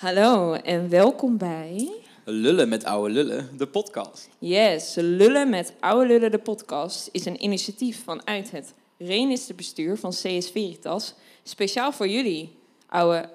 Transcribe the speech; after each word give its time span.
Hallo 0.00 0.52
en 0.52 0.88
welkom 0.88 1.38
bij 1.38 1.90
Lullen 2.24 2.68
met 2.68 2.84
oude 2.84 3.12
lullen, 3.12 3.48
de 3.56 3.66
podcast. 3.66 4.28
Yes, 4.38 4.94
Lullen 4.94 5.50
met 5.50 5.74
Oude 5.80 6.06
Lullen 6.06 6.30
de 6.30 6.38
podcast 6.38 7.08
is 7.12 7.24
een 7.24 7.44
initiatief 7.44 8.04
vanuit 8.04 8.50
het 8.50 8.74
Renistenbestuur 8.98 9.96
van 9.96 10.10
CS 10.10 10.50
Veritas. 10.50 11.14
Speciaal 11.42 11.92
voor 11.92 12.08
jullie, 12.08 12.58
oude 12.86 13.30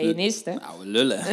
Renisten. 0.00 0.62
Oude 0.62 0.86
lullen. 0.86 1.24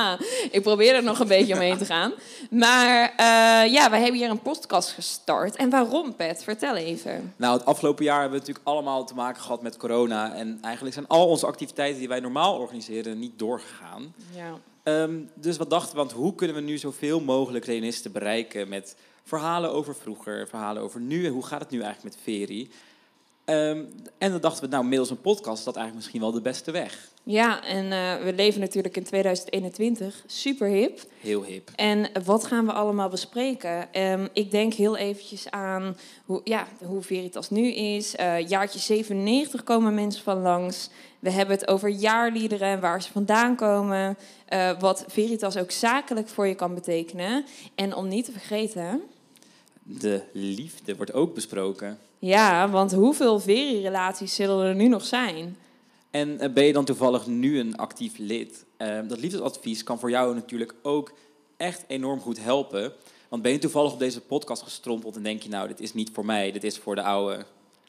Ik 0.56 0.62
probeer 0.62 0.94
er 0.94 1.02
nog 1.02 1.20
een 1.20 1.28
beetje 1.28 1.54
omheen 1.54 1.78
te 1.78 1.84
gaan. 1.84 2.12
Maar 2.50 3.12
eh, 3.16 3.72
ja, 3.72 3.90
wij 3.90 4.00
hebben 4.00 4.20
hier 4.20 4.30
een 4.30 4.42
podcast 4.42 4.90
gestart. 4.90 5.56
En 5.56 5.70
waarom, 5.70 6.14
Pet? 6.16 6.42
Vertel 6.44 6.76
even. 6.76 7.34
nou, 7.36 7.56
het 7.56 7.66
afgelopen 7.66 8.04
jaar 8.04 8.20
hebben 8.20 8.40
we 8.40 8.46
natuurlijk 8.46 8.66
allemaal 8.66 9.04
te 9.04 9.14
maken 9.14 9.42
gehad 9.42 9.62
met 9.62 9.76
corona. 9.76 10.34
En 10.34 10.58
eigenlijk 10.62 10.94
zijn 10.94 11.06
al 11.06 11.28
onze 11.28 11.46
activiteiten 11.46 11.98
die 11.98 12.08
wij 12.08 12.20
normaal 12.20 12.58
organiseren 12.58 13.18
niet 13.18 13.38
doorgegaan. 13.38 14.14
Ja. 14.34 14.58
Ehm, 14.82 15.20
dus 15.34 15.56
wat 15.56 15.70
dachten 15.70 15.90
we, 15.90 15.96
want 15.96 16.12
hoe 16.12 16.34
kunnen 16.34 16.56
we 16.56 16.62
nu 16.62 16.78
zoveel 16.78 17.20
mogelijk 17.20 17.64
reanisten 17.64 18.12
bereiken 18.12 18.68
met 18.68 18.96
verhalen 19.24 19.72
over 19.72 19.94
vroeger, 19.94 20.48
verhalen 20.48 20.82
over 20.82 21.00
nu 21.00 21.26
en 21.26 21.32
hoe 21.32 21.46
gaat 21.46 21.60
het 21.60 21.70
nu 21.70 21.80
eigenlijk 21.80 22.14
met 22.14 22.24
Veri? 22.24 22.70
Ehm, 23.48 23.84
en 24.18 24.30
dan 24.30 24.40
dachten 24.40 24.64
we, 24.64 24.70
nou, 24.70 24.84
middels 24.84 25.10
een 25.10 25.20
podcast 25.20 25.58
is 25.58 25.64
dat 25.64 25.76
eigenlijk 25.76 25.94
misschien 25.94 26.20
wel 26.20 26.32
de 26.32 26.50
beste 26.50 26.70
weg. 26.70 27.08
Ja, 27.22 27.64
en 27.64 27.92
eh, 27.92 28.24
we 28.24 28.32
leven 28.32 28.60
natuurlijk 28.60 28.96
in 28.96 29.04
2021. 29.04 30.22
Super 30.26 30.68
hip. 30.68 31.00
Heel 31.20 31.44
hip. 31.44 31.70
En 31.76 32.10
wat 32.24 32.44
gaan 32.44 32.66
we 32.66 32.72
allemaal 32.72 33.08
bespreken? 33.08 33.92
Ehm, 33.92 34.26
ik 34.32 34.50
denk 34.50 34.74
heel 34.74 34.96
eventjes 34.96 35.50
aan 35.50 35.96
hoe, 36.24 36.40
ja, 36.44 36.66
hoe 36.84 37.02
Veritas 37.02 37.50
nu 37.50 37.72
is. 37.72 38.16
Eh 38.16 38.48
jaartje 38.48 38.78
97 38.78 39.62
komen 39.62 39.94
mensen 39.94 40.22
van 40.22 40.42
langs. 40.42 40.90
We 41.18 41.30
hebben 41.30 41.56
het 41.56 41.68
over 41.68 41.88
jaarliederen 41.88 42.68
en 42.68 42.80
waar 42.80 43.02
ze 43.02 43.12
vandaan 43.12 43.56
komen. 43.56 44.18
Eh, 44.46 44.70
wat 44.80 45.04
Veritas 45.08 45.56
ook 45.56 45.70
zakelijk 45.70 46.28
voor 46.28 46.46
je 46.46 46.54
kan 46.54 46.74
betekenen. 46.74 47.44
En 47.74 47.94
om 47.94 48.08
niet 48.08 48.24
te 48.24 48.32
vergeten... 48.32 49.02
De 49.90 50.22
liefde 50.32 50.96
wordt 50.96 51.12
ook 51.12 51.34
besproken. 51.34 51.98
Ja, 52.18 52.70
want 52.70 52.92
hoeveel 52.92 53.40
Veri-relaties 53.40 54.34
zullen 54.34 54.66
er 54.66 54.74
nu 54.74 54.88
nog 54.88 55.04
zijn? 55.04 55.56
En 56.10 56.38
eh, 56.38 56.52
ben 56.52 56.64
je 56.64 56.72
dan 56.72 56.84
toevallig 56.84 57.26
nu 57.26 57.58
een 57.58 57.76
actief 57.76 58.18
lid? 58.18 58.64
Eh, 58.76 58.98
dat 59.08 59.20
liefdesadvies 59.20 59.82
kan 59.82 59.98
voor 59.98 60.10
jou 60.10 60.34
natuurlijk 60.34 60.74
ook 60.82 61.12
echt 61.56 61.84
enorm 61.86 62.20
goed 62.20 62.42
helpen. 62.42 62.92
Want 63.28 63.42
ben 63.42 63.52
je 63.52 63.58
toevallig 63.58 63.92
op 63.92 63.98
deze 63.98 64.20
podcast 64.20 64.62
gestrompeld 64.62 65.16
en 65.16 65.22
denk 65.22 65.42
je, 65.42 65.48
nou, 65.48 65.68
dit 65.68 65.80
is 65.80 65.94
niet 65.94 66.10
voor 66.12 66.24
mij, 66.24 66.52
dit 66.52 66.64
is 66.64 66.78
voor 66.78 66.94
de 66.94 67.02
oude. 67.02 67.44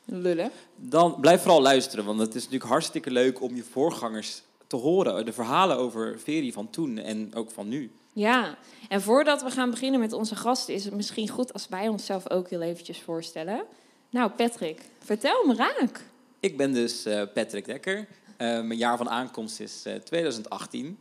Lullen. 0.06 0.52
Dan 0.76 1.18
blijf 1.20 1.42
vooral 1.42 1.62
luisteren, 1.62 2.06
want 2.06 2.20
het 2.20 2.36
is 2.36 2.44
natuurlijk 2.44 2.72
hartstikke 2.72 3.12
leuk 3.12 3.42
om 3.42 3.56
je 3.56 3.64
voorgangers 3.64 4.42
te 4.68 4.76
horen. 4.76 5.26
De 5.26 5.34
verhalen 5.34 5.78
over 5.78 6.20
Veri 6.20 6.52
van 6.52 6.70
toen 6.70 6.98
en 6.98 7.36
ook 7.36 7.52
van 7.52 7.68
nu. 7.68 7.92
Ja, 8.20 8.58
en 8.90 9.02
voordat 9.02 9.42
we 9.42 9.52
gaan 9.52 9.70
beginnen 9.70 10.00
met 10.00 10.14
onze 10.14 10.36
gasten... 10.36 10.74
is 10.74 10.86
het 10.86 10.94
misschien 10.94 11.30
goed 11.30 11.54
als 11.54 11.68
wij 11.68 11.88
onszelf 11.88 12.30
ook 12.30 12.50
heel 12.50 12.62
eventjes 12.62 13.02
voorstellen. 13.02 13.66
Nou, 14.10 14.32
Patrick, 14.32 14.82
vertel 15.04 15.46
me 15.46 15.56
raak. 15.56 16.06
Ik 16.40 16.58
ben 16.58 16.74
dus 16.74 17.06
eh, 17.06 17.24
Patrick 17.34 17.66
Dekker. 17.66 18.08
Eh, 18.38 18.48
mijn 18.48 18.78
jaar 18.78 18.98
van 18.98 19.10
aankomst 19.10 19.60
is 19.60 19.86
eh, 19.86 19.96
2018. 19.96 21.00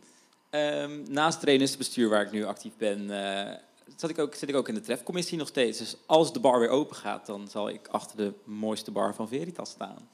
Ehm, 0.50 1.02
naast 1.08 1.40
trainersbestuur 1.40 2.08
waar 2.08 2.22
ik 2.22 2.30
nu 2.30 2.44
actief 2.44 2.72
ben, 2.76 3.10
eh, 3.10 3.54
zat 3.96 4.10
ik 4.10 4.18
ook, 4.18 4.34
zit 4.34 4.48
ik 4.48 4.56
ook 4.56 4.68
in 4.68 4.74
de 4.74 4.80
trefcommissie 4.80 5.38
nog 5.38 5.48
steeds. 5.48 5.78
Dus 5.78 5.96
als 6.06 6.32
de 6.32 6.40
bar 6.40 6.60
weer 6.60 6.68
open 6.68 6.96
gaat, 6.96 7.26
dan 7.26 7.48
zal 7.48 7.68
ik 7.68 7.88
achter 7.90 8.16
de 8.16 8.32
mooiste 8.44 8.90
bar 8.90 9.14
van 9.14 9.28
Veritas 9.28 9.70
staan. 9.70 10.08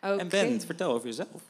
En 0.00 0.28
Ben, 0.28 0.60
vertel 0.60 0.92
over 0.92 1.06
jezelf. 1.06 1.42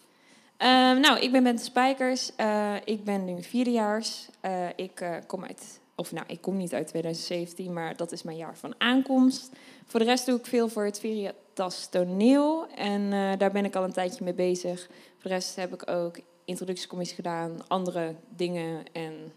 Ehm, 0.57 1.01
nou, 1.01 1.19
ik 1.19 1.33
ben 1.33 1.43
Bente 1.43 1.65
Spijkers. 1.65 2.37
Eh, 2.37 2.75
ik 2.85 3.05
ben 3.05 3.25
nu 3.25 3.43
vierdejaars. 3.43 4.29
Eh 4.41 4.69
ik 4.77 5.01
eh, 5.01 5.15
kom 5.27 5.45
uit, 5.45 5.81
of 5.95 6.13
nou, 6.13 6.27
ik 6.29 6.41
kom 6.41 6.57
niet 6.57 6.75
uit 6.75 6.87
2017, 6.87 7.73
maar 7.73 7.97
dat 7.97 8.13
is 8.13 8.23
mijn 8.23 8.37
jaar 8.37 8.57
van 8.57 8.75
aankomst. 8.79 9.51
Voor 9.87 10.01
de 10.01 10.07
rest 10.07 10.27
doe 10.27 10.39
ik 10.39 10.47
veel 10.47 10.69
voor 10.69 10.85
het 10.85 11.01
Veritas 11.01 11.89
toneel. 11.89 12.67
En 12.75 13.11
daar 13.39 13.53
ben 13.53 13.65
ik 13.65 13.77
al 13.77 13.85
een 13.85 13.93
tijdje 13.93 14.25
mee 14.25 14.35
bezig. 14.35 14.87
Voor 15.19 15.31
de 15.31 15.37
rest 15.37 15.57
heb 15.57 15.75
ik 15.75 15.91
ook 15.91 16.19
introductiecommissie 16.45 17.17
gedaan, 17.17 17.69
andere 17.69 18.15
dingen. 18.29 18.83
En 18.93 19.33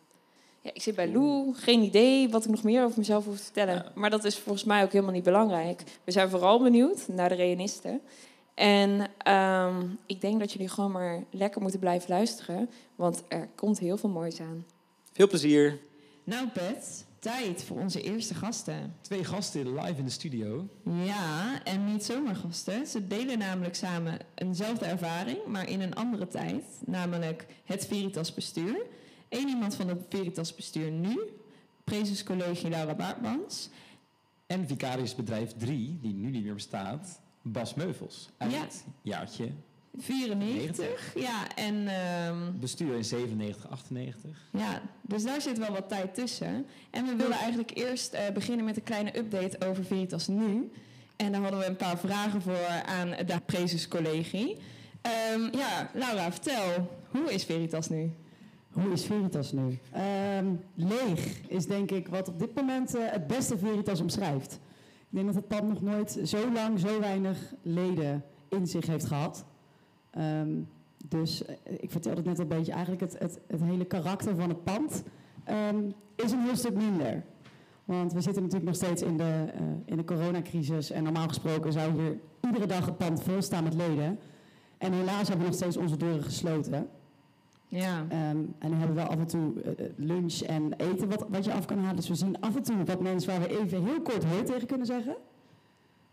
ja, 0.61 0.71
ik 0.73 0.81
zit 0.81 0.95
bij 0.95 1.11
Lou. 1.11 1.53
Geen 1.55 1.81
idee 1.81 2.29
wat 2.29 2.43
ik 2.43 2.49
nog 2.49 2.63
meer 2.63 2.83
over 2.83 2.97
mezelf 2.97 3.25
hoef 3.25 3.37
te 3.37 3.43
vertellen. 3.43 3.75
Ja. 3.75 3.91
Maar 3.95 4.09
dat 4.09 4.23
is 4.23 4.37
volgens 4.37 4.63
mij 4.63 4.83
ook 4.83 4.91
helemaal 4.91 5.13
niet 5.13 5.23
belangrijk. 5.23 5.83
We 6.03 6.11
zijn 6.11 6.29
vooral 6.29 6.61
benieuwd 6.61 7.07
naar 7.07 7.29
de 7.29 7.35
reanisten. 7.35 8.01
En 8.59 9.07
ehm, 9.17 9.85
ik 10.05 10.21
denk 10.21 10.39
dat 10.39 10.51
jullie 10.51 10.69
gewoon 10.69 10.91
maar 10.91 11.23
lekker 11.31 11.61
moeten 11.61 11.79
blijven 11.79 12.09
luisteren. 12.09 12.69
Want 12.95 13.23
er 13.27 13.49
komt 13.55 13.79
heel 13.79 13.97
veel 13.97 14.09
moois 14.09 14.41
aan. 14.41 14.65
Veel 15.11 15.27
plezier. 15.27 15.79
Nou 16.23 16.47
Pet, 16.47 17.05
tijd 17.19 17.63
voor 17.63 17.77
onze 17.77 18.01
eerste 18.01 18.33
gasten. 18.33 18.95
Twee 19.01 19.23
gasten 19.23 19.75
live 19.75 19.97
in 19.97 20.05
de 20.05 20.11
studio. 20.11 20.67
Ja, 21.03 21.63
en 21.63 21.85
niet 21.85 22.03
zomaar 22.03 22.35
gasten. 22.35 22.87
Ze 22.87 23.07
delen 23.07 23.37
namelijk 23.37 23.75
samen 23.75 24.17
eenzelfde 24.35 24.85
ervaring, 24.85 25.45
maar 25.45 25.69
in 25.69 25.81
een 25.81 25.95
andere 25.95 26.27
tijd. 26.27 26.63
Namelijk 26.85 27.45
het 27.65 27.85
Veritas 27.85 28.33
bestuur. 28.33 28.85
Eén 29.29 29.47
iemand 29.47 29.75
van 29.75 29.87
het 29.87 30.01
Veritas 30.09 30.55
bestuur 30.55 30.91
nu. 30.91 31.19
Prezes 31.83 32.23
Collegie 32.23 32.69
Laura 32.69 32.95
Baartmans. 32.95 33.69
En 34.47 34.67
vicariusbedrijf 34.67 35.53
3, 35.57 35.97
die 36.01 36.13
nu 36.13 36.29
niet 36.29 36.43
meer 36.43 36.53
bestaat, 36.53 37.19
Bas 37.41 37.73
Meuvels. 37.73 38.29
Uit 38.37 38.51
Ja. 38.51 38.59
het 38.61 38.83
jaartje 39.01 39.49
94. 39.97 41.13
Ja, 41.15 41.55
en 41.55 41.87
ehm, 41.87 42.59
bestuur 42.59 42.95
in 42.95 43.03
97, 43.05 43.69
98. 43.69 44.47
Ja, 44.51 44.81
dus 45.01 45.23
daar 45.23 45.41
zit 45.41 45.57
wel 45.57 45.71
wat 45.71 45.89
tijd 45.89 46.15
tussen. 46.15 46.65
En 46.89 47.05
we 47.05 47.15
wilden 47.15 47.37
eigenlijk 47.37 47.71
eerst 47.77 48.13
eh, 48.13 48.29
beginnen 48.33 48.65
met 48.65 48.75
een 48.77 48.83
kleine 48.83 49.17
update 49.17 49.67
over 49.67 49.85
Veritas 49.85 50.27
nu. 50.27 50.71
En 51.15 51.31
daar 51.31 51.41
hadden 51.41 51.59
we 51.59 51.65
een 51.65 51.75
paar 51.75 51.97
vragen 51.99 52.41
voor 52.41 52.67
aan 52.85 53.09
de 53.09 53.39
Prezes 53.45 53.87
Collegie. 53.87 54.57
Ehm, 55.01 55.57
ja, 55.57 55.89
Laura, 55.93 56.31
vertel, 56.31 56.97
hoe 57.09 57.33
is 57.33 57.43
Veritas 57.43 57.89
nu? 57.89 58.11
Hoe 58.71 58.91
is 58.91 59.05
Veritas 59.05 59.51
nu? 59.51 59.79
Ehm, 59.91 60.45
leeg 60.75 61.39
is 61.47 61.65
denk 61.65 61.91
ik 61.91 62.07
wat 62.07 62.27
op 62.27 62.39
dit 62.39 62.55
moment 62.55 62.95
eh, 62.95 63.01
het 63.11 63.27
beste 63.27 63.57
Veritas 63.57 63.99
omschrijft. 64.01 64.59
Ik 65.09 65.15
denk 65.15 65.25
dat 65.25 65.35
het 65.35 65.47
pand 65.47 65.67
nog 65.67 65.81
nooit 65.81 66.19
zo 66.23 66.51
lang 66.51 66.79
zo 66.79 66.99
weinig 66.99 67.53
leden 67.61 68.23
in 68.47 68.67
zich 68.67 68.85
heeft 68.85 69.05
gehad. 69.05 69.45
Ehm, 70.09 70.61
dus 71.05 71.45
eh, 71.45 71.55
ik 71.79 71.91
vertelde 71.91 72.17
het 72.17 72.25
net 72.25 72.39
een 72.39 72.47
beetje, 72.47 72.71
eigenlijk 72.71 73.01
het, 73.01 73.19
het, 73.19 73.39
het 73.47 73.61
hele 73.61 73.85
karakter 73.85 74.35
van 74.35 74.49
het 74.49 74.63
pand 74.63 75.03
ehm, 75.43 75.91
is 76.15 76.31
een 76.31 76.41
heel 76.41 76.55
stuk 76.55 76.75
minder. 76.75 77.23
Want 77.85 78.13
we 78.13 78.21
zitten 78.21 78.41
natuurlijk 78.41 78.69
nog 78.69 78.79
steeds 78.79 79.01
in 79.01 79.17
de, 79.17 79.45
eh, 79.53 79.61
in 79.85 79.97
de 79.97 80.03
coronacrisis 80.03 80.91
en 80.91 81.03
normaal 81.03 81.27
gesproken 81.27 81.73
zou 81.73 82.01
hier 82.01 82.19
iedere 82.41 82.65
dag 82.65 82.85
het 82.85 82.97
pand 82.97 83.21
vol 83.21 83.41
staan 83.41 83.63
met 83.63 83.73
leden. 83.73 84.19
En 84.77 84.93
helaas 84.93 85.27
hebben 85.27 85.37
we 85.37 85.51
nog 85.51 85.53
steeds 85.53 85.77
onze 85.77 85.97
deuren 85.97 86.23
gesloten. 86.23 86.89
Ja, 87.71 88.05
Ehm, 88.09 88.19
en 88.59 88.69
dan 88.69 88.73
hebben 88.73 88.95
we 88.95 89.01
af 89.03 89.17
en 89.17 89.27
toe 89.27 89.61
eh, 89.61 89.85
eh, 89.85 89.91
lunch 89.95 90.39
en 90.39 90.73
eten 90.77 91.09
wat, 91.09 91.25
wat 91.29 91.45
je 91.45 91.53
af 91.53 91.65
kan 91.65 91.77
halen. 91.79 91.95
Dus 91.95 92.07
we 92.07 92.15
zien 92.15 92.41
af 92.41 92.55
en 92.55 92.63
toe 92.63 92.83
wat 92.83 93.01
mensen 93.01 93.29
waar 93.31 93.47
we 93.49 93.59
even 93.59 93.83
heel 93.85 94.01
kort 94.01 94.23
hoi 94.23 94.43
tegen 94.43 94.67
kunnen 94.67 94.85
zeggen. 94.85 95.15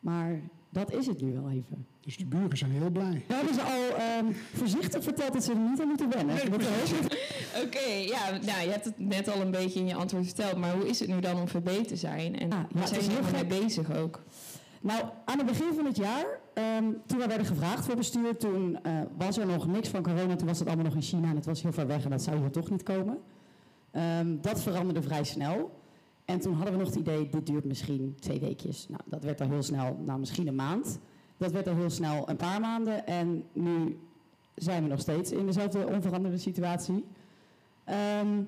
Maar 0.00 0.40
dat 0.70 0.92
is 0.92 1.06
het 1.06 1.20
nu 1.22 1.32
wel 1.32 1.50
even. 1.50 1.86
Dus 2.00 2.16
de 2.16 2.24
buren 2.26 2.56
zijn 2.58 2.70
heel 2.70 2.90
blij. 2.90 3.24
We 3.28 3.34
hebben 3.34 3.54
ze 3.54 3.62
al 3.62 3.96
ehm, 3.96 4.32
voorzichtig 4.54 5.02
verteld 5.02 5.32
dat 5.32 5.44
ze 5.44 5.52
er 5.52 5.58
niet 5.58 5.80
aan 5.80 5.88
moeten 5.88 6.10
wennen. 6.10 6.36
Heel- 6.36 6.52
oké. 7.64 7.88
ja, 8.14 8.30
nou, 8.30 8.64
je 8.64 8.70
hebt 8.70 8.84
het 8.84 8.98
net 8.98 9.28
al 9.28 9.40
een 9.40 9.50
beetje 9.50 9.80
in 9.80 9.86
je 9.86 9.94
antwoord 9.94 10.24
verteld. 10.24 10.56
Maar 10.56 10.74
hoe 10.74 10.88
is 10.88 11.00
het 11.00 11.08
nu 11.08 11.20
dan 11.20 11.40
om 11.40 11.48
VB 11.48 11.68
te 11.84 11.96
zijn? 11.96 12.38
En 12.38 12.48
Ja, 12.48 12.56
ja, 12.56 12.66
waar 12.70 12.82
het 12.82 12.88
zijn 12.88 13.00
jullie 13.00 13.24
heel 13.24 13.32
mee 13.32 13.60
bezig 13.60 13.96
ook? 13.96 14.22
Nou, 14.80 15.04
aan 15.24 15.38
het 15.38 15.46
begin 15.46 15.74
van 15.74 15.84
het 15.84 15.96
jaar, 15.96 16.26
ehm, 16.56 16.92
toen 17.06 17.18
we 17.18 17.26
werden 17.26 17.46
gevraagd 17.46 17.84
voor 17.84 17.96
bestuur, 17.96 18.36
toen 18.36 18.82
eh, 18.82 19.00
was 19.16 19.38
er 19.38 19.46
nog 19.46 19.66
niks 19.66 19.88
van 19.88 20.02
corona. 20.02 20.36
Toen 20.36 20.46
was 20.46 20.58
het 20.58 20.68
allemaal 20.68 20.84
nog 20.84 20.94
in 20.94 21.02
China 21.02 21.28
en 21.28 21.36
het 21.36 21.46
was 21.46 21.62
heel 21.62 21.72
ver 21.72 21.86
weg 21.86 22.04
en 22.04 22.10
dat 22.10 22.22
zou 22.22 22.38
hier 22.38 22.50
toch 22.50 22.70
niet 22.70 22.82
komen. 22.82 23.18
Ehm, 23.90 24.36
dat 24.40 24.62
veranderde 24.62 25.02
vrij 25.02 25.24
snel. 25.24 25.80
En 26.24 26.40
toen 26.40 26.54
hadden 26.54 26.72
we 26.72 26.78
nog 26.78 26.88
het 26.88 26.98
idee, 26.98 27.28
dit 27.28 27.46
duurt 27.46 27.64
misschien 27.64 28.16
twee 28.20 28.40
weekjes. 28.40 28.88
Nou, 28.88 29.00
dat 29.04 29.24
werd 29.24 29.40
al 29.40 29.48
heel 29.48 29.62
snel, 29.62 29.96
nou 30.04 30.18
misschien 30.18 30.46
een 30.46 30.54
maand. 30.54 30.98
Dat 31.36 31.52
werd 31.52 31.68
al 31.68 31.74
heel 31.74 31.90
snel 31.90 32.28
een 32.28 32.36
paar 32.36 32.60
maanden. 32.60 33.06
En 33.06 33.44
nu 33.52 33.98
zijn 34.54 34.82
we 34.82 34.88
nog 34.88 35.00
steeds 35.00 35.32
in 35.32 35.46
dezelfde 35.46 35.86
onveranderde 35.86 36.38
situatie. 36.38 37.04
Ehm, 37.84 38.42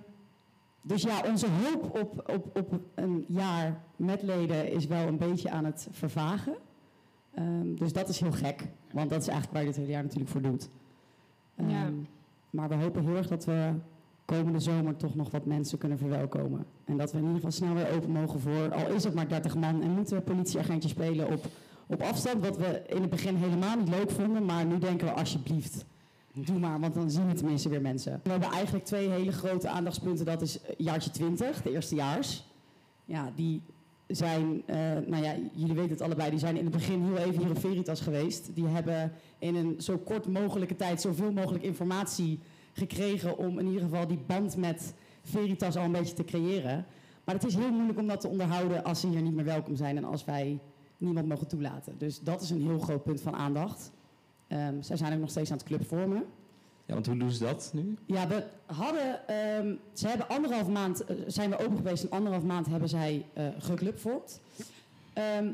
dus 0.82 1.02
ja, 1.02 1.20
onze 1.26 1.46
hoop 1.46 2.00
op, 2.00 2.30
op, 2.34 2.56
op 2.56 2.80
een 2.94 3.24
jaar 3.28 3.82
met 3.96 4.22
leden 4.22 4.72
is 4.72 4.86
wel 4.86 5.06
een 5.06 5.18
beetje 5.18 5.50
aan 5.50 5.64
het 5.64 5.88
vervagen. 5.90 6.56
Ehm, 7.38 7.74
dus 7.74 7.92
dat 7.92 8.08
is 8.08 8.20
heel 8.20 8.32
gek, 8.32 8.68
want 8.92 9.10
dat 9.10 9.20
is 9.20 9.28
eigenlijk 9.28 9.52
waar 9.52 9.62
je 9.62 9.68
dit 9.68 9.78
hele 9.78 9.90
jaar 9.92 10.02
natuurlijk 10.02 10.30
voor 10.30 10.42
doet. 10.42 10.68
Ehm, 11.56 11.70
Ja. 11.70 11.90
Maar 12.50 12.68
we 12.68 12.74
hopen 12.74 13.04
heel 13.04 13.16
erg 13.16 13.28
dat 13.28 13.44
we 13.44 13.72
komende 14.24 14.58
zomer 14.60 14.96
toch 14.96 15.14
nog 15.14 15.30
wat 15.30 15.44
mensen 15.46 15.78
kunnen 15.78 15.98
verwelkomen. 15.98 16.66
En 16.84 16.96
dat 16.96 17.12
we 17.12 17.18
in 17.18 17.22
ieder 17.24 17.36
geval 17.36 17.50
snel 17.52 17.74
weer 17.74 17.90
open 17.96 18.10
mogen 18.10 18.40
voor, 18.40 18.74
al 18.74 18.86
is 18.92 19.04
het 19.04 19.14
maar 19.14 19.28
30 19.28 19.54
man 19.56 19.82
en 19.82 19.90
moeten 19.90 20.16
we 20.16 20.22
politieagentjes 20.22 20.92
spelen 20.92 21.32
op, 21.32 21.46
op 21.86 22.02
afstand. 22.02 22.44
Wat 22.44 22.56
we 22.56 22.82
in 22.86 23.00
het 23.00 23.10
begin 23.10 23.34
helemaal 23.36 23.76
niet 23.76 23.88
leuk 23.88 24.10
vonden, 24.10 24.44
maar 24.44 24.66
nu 24.66 24.78
denken 24.78 25.06
we 25.06 25.12
alsjeblieft. 25.12 25.84
doe 26.32 26.58
maar, 26.58 26.80
want 26.80 26.94
dan 26.94 27.10
zien 27.10 27.26
we 27.26 27.34
tenminste 27.34 27.68
weer 27.68 27.80
mensen. 27.80 28.20
We 28.22 28.30
hebben 28.30 28.50
eigenlijk 28.50 28.84
twee 28.84 29.08
hele 29.08 29.32
grote 29.32 29.68
aandachtspunten. 29.68 30.24
Dat 30.24 30.42
is 30.42 30.58
jaartje 30.76 31.10
20, 31.10 31.62
de 31.62 31.70
eerstejaars. 31.70 32.46
Ja, 33.04 33.32
die 33.34 33.62
zijn, 34.08 34.62
eh, 34.66 34.76
nou 35.06 35.22
ja, 35.22 35.34
jullie 35.52 35.74
weten 35.74 35.90
het 35.90 36.00
allebei, 36.00 36.30
die 36.30 36.38
zijn 36.38 36.56
in 36.56 36.64
het 36.64 36.72
begin 36.72 37.02
heel 37.02 37.16
even 37.16 37.38
hier 37.38 37.50
op 37.50 37.58
Veritas 37.58 38.00
geweest. 38.00 38.54
Die 38.54 38.66
hebben 38.66 39.12
in 39.38 39.54
een 39.54 39.74
zo 39.78 39.98
kort 39.98 40.26
mogelijke 40.26 40.76
tijd 40.76 41.00
zoveel 41.00 41.32
mogelijk 41.32 41.64
informatie 41.64 42.40
gekregen 42.72 43.38
om 43.38 43.58
in 43.58 43.66
ieder 43.66 43.82
geval 43.82 44.06
die 44.06 44.18
band 44.26 44.56
met 44.56 44.94
Veritas 45.22 45.76
al 45.76 45.84
een 45.84 45.92
beetje 45.92 46.14
te 46.14 46.24
creëren. 46.24 46.86
Maar 47.24 47.34
het 47.34 47.44
is 47.44 47.54
heel 47.54 47.70
moeilijk 47.70 47.98
om 47.98 48.06
dat 48.06 48.20
te 48.20 48.28
onderhouden 48.28 48.84
als 48.84 49.00
ze 49.00 49.08
hier 49.08 49.22
niet 49.22 49.34
meer 49.34 49.44
welkom 49.44 49.76
zijn 49.76 49.96
en 49.96 50.04
als 50.04 50.24
wij 50.24 50.58
niemand 50.98 51.28
mogen 51.28 51.46
toelaten. 51.46 51.98
Dus 51.98 52.20
dat 52.20 52.42
is 52.42 52.50
een 52.50 52.62
heel 52.62 52.78
groot 52.78 53.02
punt 53.02 53.20
van 53.20 53.34
aandacht. 53.34 53.92
Um, 54.48 54.82
zij 54.82 54.96
zijn 54.96 55.12
ook 55.12 55.20
nog 55.20 55.30
steeds 55.30 55.50
aan 55.50 55.56
het 55.56 55.66
club 55.66 55.86
vormen. 55.86 56.24
Ja, 56.88 56.94
want 56.94 57.06
hoe 57.06 57.16
doen 57.16 57.30
ze 57.30 57.44
dat 57.44 57.70
nu? 57.74 57.94
Ja, 58.06 58.28
we 58.28 58.44
hadden, 58.66 59.34
um, 59.60 59.78
ze 59.92 60.08
hebben 60.08 60.28
anderhalf 60.28 60.68
maand, 60.68 61.10
uh, 61.10 61.16
zijn 61.26 61.50
we 61.50 61.58
open 61.58 61.76
geweest 61.76 62.04
en 62.04 62.10
anderhalf 62.10 62.42
maand 62.44 62.66
hebben 62.66 62.88
zij 62.88 63.26
uh, 63.38 63.46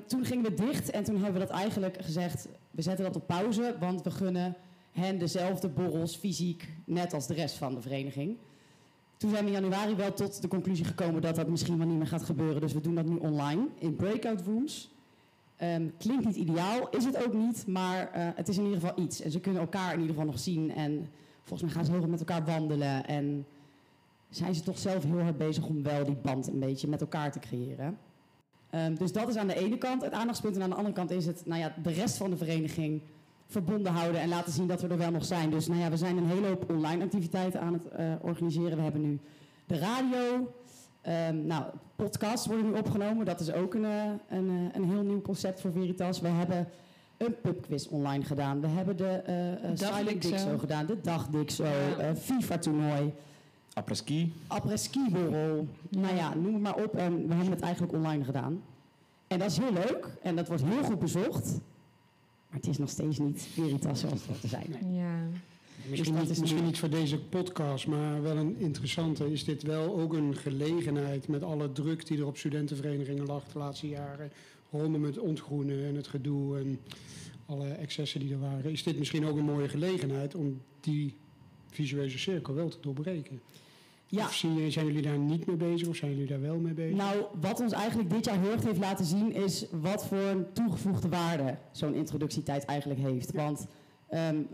toen 0.06 0.24
gingen 0.24 0.44
we 0.44 0.54
dicht 0.54 0.90
en 0.90 1.04
toen 1.04 1.14
hebben 1.14 1.32
we 1.32 1.46
dat 1.46 1.56
eigenlijk 1.56 1.96
gezegd, 2.00 2.48
we 2.70 2.82
zetten 2.82 3.04
dat 3.04 3.16
op 3.16 3.26
pauze, 3.26 3.76
want 3.80 4.02
we 4.02 4.10
gunnen 4.10 4.56
hen 4.92 5.18
dezelfde 5.18 5.68
borrels 5.68 6.16
fysiek, 6.16 6.68
net 6.84 7.12
als 7.14 7.26
de 7.26 7.34
rest 7.34 7.56
van 7.56 7.74
de 7.74 7.80
vereniging. 7.80 8.36
Toen 9.16 9.30
zijn 9.30 9.44
we 9.44 9.50
in 9.50 9.60
januari 9.60 9.94
wel 9.94 10.12
tot 10.12 10.42
de 10.42 10.48
conclusie 10.48 10.84
gekomen 10.84 11.22
dat 11.22 11.36
dat 11.36 11.48
misschien 11.48 11.78
wel 11.78 11.86
niet 11.86 11.98
meer 11.98 12.06
gaat 12.06 12.22
gebeuren. 12.22 12.60
Dus 12.60 12.72
we 12.72 12.80
doen 12.80 12.94
dat 12.94 13.06
nu 13.06 13.16
online 13.16 13.66
in 13.78 13.96
breakout 13.96 14.40
rooms. 14.40 14.92
Um, 15.62 15.92
klinkt 15.98 16.24
niet 16.24 16.36
ideaal, 16.36 16.88
is 16.90 17.04
het 17.04 17.24
ook 17.26 17.32
niet, 17.32 17.66
maar 17.66 18.10
uh, 18.16 18.28
het 18.34 18.48
is 18.48 18.56
in 18.56 18.64
ieder 18.64 18.80
geval 18.80 19.04
iets. 19.04 19.20
En 19.20 19.30
ze 19.30 19.40
kunnen 19.40 19.60
elkaar 19.60 19.92
in 19.92 20.00
ieder 20.00 20.14
geval 20.14 20.30
nog 20.30 20.38
zien 20.38 20.74
en 20.74 21.08
volgens 21.44 21.62
mij 21.62 21.70
gaan 21.70 21.84
ze 21.84 21.90
heel 21.90 22.00
goed 22.00 22.10
met 22.10 22.18
elkaar 22.18 22.44
wandelen. 22.44 23.06
En 23.06 23.46
zijn 24.30 24.54
ze 24.54 24.62
toch 24.62 24.78
zelf 24.78 25.04
heel 25.04 25.20
hard 25.20 25.38
bezig 25.38 25.66
om 25.66 25.82
wel 25.82 26.04
die 26.04 26.16
band 26.16 26.46
een 26.46 26.58
beetje 26.58 26.88
met 26.88 27.00
elkaar 27.00 27.32
te 27.32 27.38
creëren. 27.38 27.98
Um, 28.70 28.94
dus 28.98 29.12
dat 29.12 29.28
is 29.28 29.36
aan 29.36 29.46
de 29.46 29.56
ene 29.56 29.78
kant 29.78 30.02
het 30.02 30.12
aandachtspunt. 30.12 30.56
En 30.56 30.62
aan 30.62 30.70
de 30.70 30.76
andere 30.76 30.94
kant 30.94 31.10
is 31.10 31.26
het 31.26 31.46
nou 31.46 31.60
ja, 31.60 31.74
de 31.82 31.92
rest 31.92 32.16
van 32.16 32.30
de 32.30 32.36
vereniging 32.36 33.02
verbonden 33.46 33.92
houden 33.92 34.20
en 34.20 34.28
laten 34.28 34.52
zien 34.52 34.66
dat 34.66 34.80
we 34.80 34.88
er 34.88 34.98
wel 34.98 35.10
nog 35.10 35.24
zijn. 35.24 35.50
Dus 35.50 35.66
nou 35.66 35.80
ja, 35.80 35.90
we 35.90 35.96
zijn 35.96 36.16
een 36.16 36.26
hele 36.26 36.46
hoop 36.46 36.70
online 36.70 37.04
activiteiten 37.04 37.60
aan 37.60 37.72
het 37.72 37.86
uh, 37.98 38.12
organiseren. 38.20 38.76
We 38.76 38.82
hebben 38.82 39.00
nu 39.00 39.20
de 39.66 39.78
radio. 39.78 40.52
Um, 41.28 41.46
nou, 41.46 41.64
podcasts 41.96 42.46
worden 42.46 42.70
nu 42.70 42.78
opgenomen. 42.78 43.24
Dat 43.24 43.40
is 43.40 43.52
ook 43.52 43.74
een, 43.74 43.84
een, 44.28 44.70
een 44.72 44.84
heel 44.84 45.02
nieuw 45.02 45.22
concept 45.22 45.60
voor 45.60 45.72
Veritas. 45.72 46.20
We 46.20 46.28
hebben 46.28 46.68
een 47.16 47.40
pubquiz 47.40 47.86
online 47.86 48.24
gedaan. 48.24 48.60
We 48.60 48.66
hebben 48.66 48.96
de 48.96 49.22
uh, 49.28 49.70
uh, 49.70 49.76
Silent 49.76 50.22
Dixo 50.22 50.58
gedaan, 50.58 50.86
de 50.86 51.00
Dag 51.02 51.26
Dixo, 51.26 51.64
ja. 51.64 52.10
uh, 52.10 52.16
FIFA-toernooi. 52.16 53.12
Après-ski. 53.74 54.32
Après-ski-borrel. 54.46 55.68
Nou 55.88 56.14
ja, 56.14 56.34
noem 56.34 56.52
het 56.52 56.62
maar 56.62 56.76
op. 56.76 56.94
En 56.94 57.28
we 57.28 57.34
hebben 57.34 57.52
het 57.52 57.62
eigenlijk 57.62 57.92
online 57.92 58.24
gedaan. 58.24 58.62
En 59.26 59.38
dat 59.38 59.50
is 59.50 59.58
heel 59.58 59.72
leuk. 59.72 60.06
En 60.22 60.36
dat 60.36 60.48
wordt 60.48 60.64
heel 60.64 60.82
goed 60.82 60.98
bezocht. 60.98 61.46
Maar 62.48 62.58
het 62.60 62.66
is 62.66 62.78
nog 62.78 62.90
steeds 62.90 63.18
niet 63.18 63.42
Veritas 63.42 64.00
zoals 64.00 64.14
het 64.14 64.26
hoort 64.26 64.40
te 64.40 64.48
zijn. 64.48 64.94
Ja. 64.94 65.18
Misschien, 65.90 66.14
niet, 66.14 66.40
misschien 66.40 66.64
niet 66.64 66.78
voor 66.78 66.90
deze 66.90 67.18
podcast, 67.18 67.86
maar 67.86 68.22
wel 68.22 68.36
een 68.36 68.56
interessante. 68.58 69.32
Is 69.32 69.44
dit 69.44 69.62
wel 69.62 70.00
ook 70.00 70.12
een 70.12 70.36
gelegenheid 70.36 71.28
met 71.28 71.42
alle 71.42 71.72
druk 71.72 72.06
die 72.06 72.18
er 72.18 72.26
op 72.26 72.36
studentenverenigingen 72.36 73.26
lag 73.26 73.44
de 73.52 73.58
laatste 73.58 73.88
jaren? 73.88 74.32
Rondom 74.80 75.04
het 75.04 75.18
ontgroenen 75.18 75.84
en 75.84 75.94
het 75.94 76.06
gedoe 76.06 76.58
en 76.58 76.80
alle 77.46 77.68
excessen 77.68 78.20
die 78.20 78.32
er 78.32 78.40
waren. 78.40 78.70
Is 78.70 78.82
dit 78.82 78.98
misschien 78.98 79.26
ook 79.26 79.36
een 79.36 79.44
mooie 79.44 79.68
gelegenheid 79.68 80.34
om 80.34 80.60
die 80.80 81.16
visuele 81.70 82.18
cirkel 82.18 82.54
wel 82.54 82.68
te 82.68 82.76
doorbreken? 82.80 83.40
Ja. 84.06 84.24
Of 84.24 84.34
zijn 84.34 84.86
jullie 84.86 85.02
daar 85.02 85.18
niet 85.18 85.46
mee 85.46 85.56
bezig 85.56 85.88
of 85.88 85.96
zijn 85.96 86.10
jullie 86.10 86.26
daar 86.26 86.40
wel 86.40 86.56
mee 86.56 86.72
bezig? 86.72 86.96
Nou, 86.96 87.24
wat 87.40 87.60
ons 87.60 87.72
eigenlijk 87.72 88.10
dit 88.10 88.24
jaar 88.24 88.40
heel 88.40 88.50
erg 88.50 88.64
heeft 88.64 88.78
laten 88.78 89.04
zien 89.04 89.32
is 89.32 89.66
wat 89.70 90.06
voor 90.06 90.18
een 90.18 90.52
toegevoegde 90.52 91.08
waarde 91.08 91.58
zo'n 91.72 91.94
introductietijd 91.94 92.64
eigenlijk 92.64 93.00
heeft. 93.00 93.32
Want 93.32 93.66
um, 94.10 94.48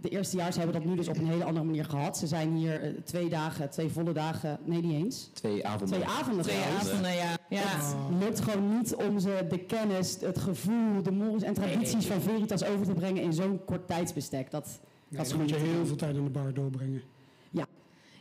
de 0.00 0.08
eerstejaars 0.08 0.56
hebben 0.56 0.74
dat 0.74 0.84
nu 0.84 0.96
dus 0.96 1.08
op 1.08 1.16
een 1.16 1.26
hele 1.26 1.44
andere 1.44 1.64
manier 1.64 1.84
gehad. 1.84 2.18
Ze 2.18 2.26
zijn 2.26 2.56
hier 2.56 2.84
uh, 2.84 3.00
twee 3.04 3.28
dagen, 3.28 3.70
twee 3.70 3.88
volle 3.88 4.12
dagen, 4.12 4.58
nee 4.64 4.82
niet 4.82 5.04
eens. 5.04 5.30
Twee 5.32 5.66
avonden. 5.66 5.96
Twee 5.96 6.08
avonden 6.08 6.44
Twee 6.44 6.62
avonden, 6.78 7.14
ja. 7.14 7.36
ja. 7.48 7.60
Het 7.60 7.94
lukt 8.18 8.40
gewoon 8.40 8.76
niet 8.76 8.94
om 8.94 9.18
ze 9.18 9.46
de 9.48 9.58
kennis, 9.58 10.16
het 10.20 10.38
gevoel, 10.38 11.02
de 11.02 11.10
mores 11.10 11.42
en 11.42 11.54
tradities 11.54 12.06
van 12.06 12.20
Veritas 12.20 12.64
over 12.64 12.86
te 12.86 12.92
brengen 12.92 13.22
in 13.22 13.32
zo'n 13.32 13.64
kort 13.64 13.86
tijdsbestek. 13.86 14.50
Dat, 14.50 14.80
Nee, 15.08 15.18
dat 15.18 15.26
is 15.26 15.28
dan 15.32 15.40
moet 15.40 15.50
je 15.50 15.56
heel 15.56 15.86
veel 15.86 15.96
tijd 15.96 16.16
aan 16.16 16.24
de 16.24 16.30
bar 16.30 16.54
doorbrengen. 16.54 17.02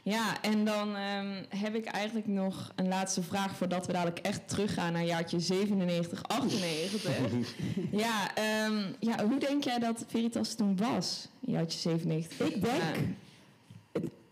Ja, 0.05 0.41
en 0.41 0.65
dan 0.65 0.95
um, 0.95 1.45
heb 1.49 1.75
ik 1.75 1.85
eigenlijk 1.85 2.27
nog 2.27 2.71
een 2.75 2.87
laatste 2.87 3.23
vraag 3.23 3.55
voordat 3.55 3.85
we 3.87 3.93
dadelijk 3.93 4.19
echt 4.19 4.47
teruggaan 4.49 4.93
naar 4.93 5.03
jaartje 5.03 5.39
97, 5.39 6.23
98. 6.27 7.55
ja, 8.05 8.31
um, 8.67 8.95
ja, 8.99 9.25
hoe 9.25 9.39
denk 9.39 9.63
jij 9.63 9.79
dat 9.79 10.05
Veritas 10.07 10.53
toen 10.55 10.77
was, 10.77 11.27
jaartje 11.39 11.79
97? 11.79 12.37
doen. 12.37 12.47
Ik 12.47 12.61
denk, 12.61 12.95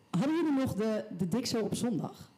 hadden 0.10 0.36
jullie 0.36 0.60
nog 0.60 0.74
de, 0.74 1.04
de 1.18 1.28
Dixo 1.28 1.60
op 1.60 1.76
zondag? 1.76 2.30